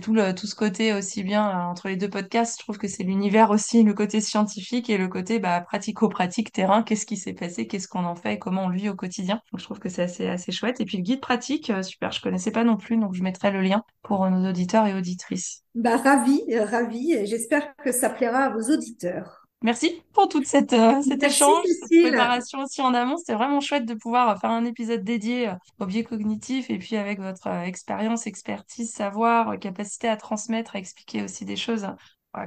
tout, 0.01 0.13
le, 0.13 0.33
tout 0.33 0.47
ce 0.47 0.55
côté 0.55 0.93
aussi 0.93 1.23
bien 1.23 1.49
euh, 1.49 1.63
entre 1.63 1.87
les 1.87 1.95
deux 1.95 2.09
podcasts. 2.09 2.59
Je 2.59 2.63
trouve 2.63 2.77
que 2.77 2.87
c'est 2.87 3.03
l'univers 3.03 3.49
aussi, 3.51 3.83
le 3.83 3.93
côté 3.93 4.21
scientifique 4.21 4.89
et 4.89 4.97
le 4.97 5.07
côté 5.07 5.39
bah, 5.39 5.61
pratico-pratique 5.61 6.51
terrain. 6.51 6.83
Qu'est-ce 6.83 7.05
qui 7.05 7.17
s'est 7.17 7.33
passé? 7.33 7.67
Qu'est-ce 7.67 7.87
qu'on 7.87 8.05
en 8.05 8.15
fait? 8.15 8.33
Et 8.33 8.39
comment 8.39 8.65
on 8.65 8.69
le 8.69 8.77
vit 8.77 8.89
au 8.89 8.95
quotidien? 8.95 9.41
Donc, 9.51 9.59
je 9.59 9.65
trouve 9.65 9.79
que 9.79 9.89
c'est 9.89 10.03
assez, 10.03 10.27
assez 10.27 10.51
chouette. 10.51 10.79
Et 10.81 10.85
puis, 10.85 10.97
le 10.97 11.03
guide 11.03 11.21
pratique, 11.21 11.71
super, 11.83 12.11
je 12.11 12.21
connaissais 12.21 12.50
pas 12.51 12.63
non 12.63 12.77
plus, 12.77 12.97
donc 12.97 13.13
je 13.13 13.23
mettrai 13.23 13.51
le 13.51 13.61
lien 13.61 13.83
pour 14.01 14.29
nos 14.29 14.49
auditeurs 14.49 14.87
et 14.87 14.93
auditrices. 14.93 15.63
Bah, 15.75 15.97
ravi, 15.97 16.41
ravi. 16.57 17.25
J'espère 17.25 17.75
que 17.77 17.91
ça 17.91 18.09
plaira 18.09 18.45
à 18.45 18.49
vos 18.49 18.73
auditeurs. 18.73 19.41
Merci 19.63 20.01
pour 20.13 20.27
toute 20.27 20.47
cette 20.47 20.73
euh, 20.73 21.03
cet 21.03 21.21
échange, 21.21 21.63
cette 21.67 22.01
préparation 22.01 22.63
aussi 22.63 22.81
en 22.81 22.95
amont. 22.95 23.17
C'était 23.17 23.35
vraiment 23.35 23.59
chouette 23.59 23.85
de 23.85 23.93
pouvoir 23.93 24.39
faire 24.41 24.49
un 24.49 24.65
épisode 24.65 25.03
dédié 25.03 25.49
euh, 25.49 25.53
au 25.79 25.85
biais 25.85 26.03
cognitif 26.03 26.71
et 26.71 26.79
puis 26.79 26.95
avec 26.95 27.19
votre 27.19 27.45
euh, 27.45 27.61
expérience, 27.61 28.25
expertise, 28.25 28.91
savoir, 28.91 29.59
capacité 29.59 30.07
à 30.07 30.17
transmettre, 30.17 30.75
à 30.75 30.79
expliquer 30.79 31.21
aussi 31.21 31.45
des 31.45 31.55
choses 31.55 31.85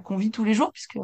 qu'on 0.05 0.17
vit 0.17 0.31
tous 0.31 0.45
les 0.45 0.55
jours, 0.55 0.73
puisque 0.73 0.99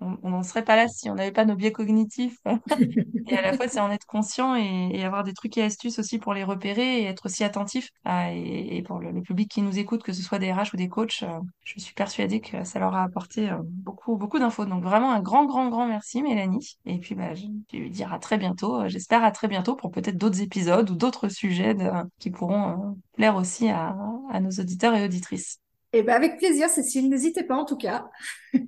on 0.00 0.30
n'en 0.30 0.42
serait 0.42 0.64
pas 0.64 0.76
là 0.76 0.88
si 0.88 1.08
on 1.08 1.14
n'avait 1.14 1.32
pas 1.32 1.44
nos 1.44 1.56
biais 1.56 1.72
cognitifs. 1.72 2.38
et 3.28 3.36
à 3.36 3.42
la 3.42 3.54
fois, 3.54 3.68
c'est 3.68 3.80
en 3.80 3.90
être 3.90 4.06
conscient 4.06 4.54
et, 4.54 5.04
avoir 5.04 5.24
des 5.24 5.32
trucs 5.32 5.56
et 5.56 5.62
astuces 5.62 5.98
aussi 5.98 6.18
pour 6.18 6.34
les 6.34 6.44
repérer 6.44 7.02
et 7.02 7.04
être 7.04 7.26
aussi 7.26 7.44
attentif. 7.44 7.90
et, 8.06 8.82
pour 8.86 8.98
le, 8.98 9.22
public 9.22 9.50
qui 9.50 9.62
nous 9.62 9.78
écoute, 9.78 10.02
que 10.02 10.12
ce 10.12 10.22
soit 10.22 10.38
des 10.38 10.52
RH 10.52 10.74
ou 10.74 10.76
des 10.76 10.88
coachs, 10.88 11.22
euh, 11.22 11.40
je 11.64 11.80
suis 11.80 11.94
persuadée 11.94 12.40
que 12.40 12.64
ça 12.64 12.78
leur 12.78 12.94
a 12.94 13.02
apporté 13.02 13.50
euh, 13.50 13.56
beaucoup, 13.62 14.16
beaucoup 14.16 14.38
d'infos. 14.38 14.66
Donc 14.66 14.82
vraiment 14.82 15.12
un 15.12 15.20
grand, 15.20 15.46
grand, 15.46 15.68
grand 15.68 15.86
merci, 15.86 16.22
Mélanie. 16.22 16.76
Et 16.84 16.98
puis, 16.98 17.14
bah, 17.14 17.34
je 17.34 17.46
vais 17.72 17.88
dire 17.88 18.12
à 18.12 18.18
très 18.18 18.36
bientôt. 18.36 18.82
Euh, 18.82 18.88
j'espère 18.88 19.24
à 19.24 19.30
très 19.30 19.48
bientôt 19.48 19.74
pour 19.76 19.90
peut-être 19.90 20.18
d'autres 20.18 20.42
épisodes 20.42 20.88
ou 20.90 20.94
d'autres 20.94 21.28
sujets 21.28 21.76
qui 22.18 22.30
pourront 22.30 22.96
plaire 23.14 23.36
aussi 23.36 23.68
à 23.68 23.94
nos 24.40 24.50
auditeurs 24.50 24.94
et 24.94 25.04
auditrices. 25.04 25.60
Eh 25.92 26.02
ben 26.02 26.14
avec 26.14 26.38
plaisir, 26.38 26.68
Cécile. 26.68 27.08
N'hésitez 27.08 27.42
pas 27.42 27.56
en 27.56 27.64
tout 27.64 27.76
cas. 27.76 28.08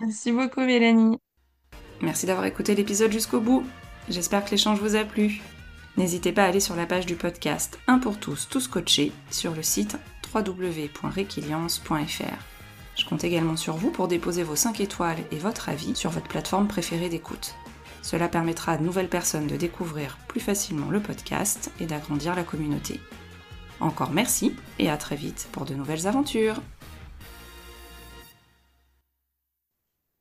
Merci 0.00 0.32
beaucoup, 0.32 0.60
Mélanie. 0.60 1.18
Merci 2.00 2.26
d'avoir 2.26 2.46
écouté 2.46 2.74
l'épisode 2.74 3.12
jusqu'au 3.12 3.40
bout. 3.40 3.64
J'espère 4.08 4.44
que 4.44 4.50
l'échange 4.50 4.80
vous 4.80 4.96
a 4.96 5.04
plu. 5.04 5.40
N'hésitez 5.96 6.32
pas 6.32 6.44
à 6.44 6.48
aller 6.48 6.60
sur 6.60 6.74
la 6.74 6.86
page 6.86 7.06
du 7.06 7.14
podcast 7.14 7.78
Un 7.86 7.98
pour 7.98 8.18
tous, 8.18 8.48
tous 8.48 8.66
coachés 8.66 9.12
sur 9.30 9.54
le 9.54 9.62
site 9.62 9.96
www.requiliance.fr. 10.34 12.44
Je 12.96 13.04
compte 13.04 13.24
également 13.24 13.56
sur 13.56 13.76
vous 13.76 13.90
pour 13.90 14.08
déposer 14.08 14.42
vos 14.42 14.56
5 14.56 14.80
étoiles 14.80 15.18
et 15.30 15.38
votre 15.38 15.68
avis 15.68 15.94
sur 15.94 16.10
votre 16.10 16.28
plateforme 16.28 16.68
préférée 16.68 17.08
d'écoute. 17.08 17.54
Cela 18.02 18.28
permettra 18.28 18.72
à 18.72 18.76
de 18.76 18.84
nouvelles 18.84 19.08
personnes 19.08 19.46
de 19.46 19.56
découvrir 19.56 20.18
plus 20.28 20.40
facilement 20.40 20.90
le 20.90 21.00
podcast 21.00 21.70
et 21.80 21.86
d'agrandir 21.86 22.34
la 22.34 22.44
communauté. 22.44 23.00
Encore 23.80 24.10
merci 24.12 24.54
et 24.78 24.90
à 24.90 24.96
très 24.96 25.16
vite 25.16 25.48
pour 25.52 25.64
de 25.64 25.74
nouvelles 25.74 26.06
aventures. 26.06 26.60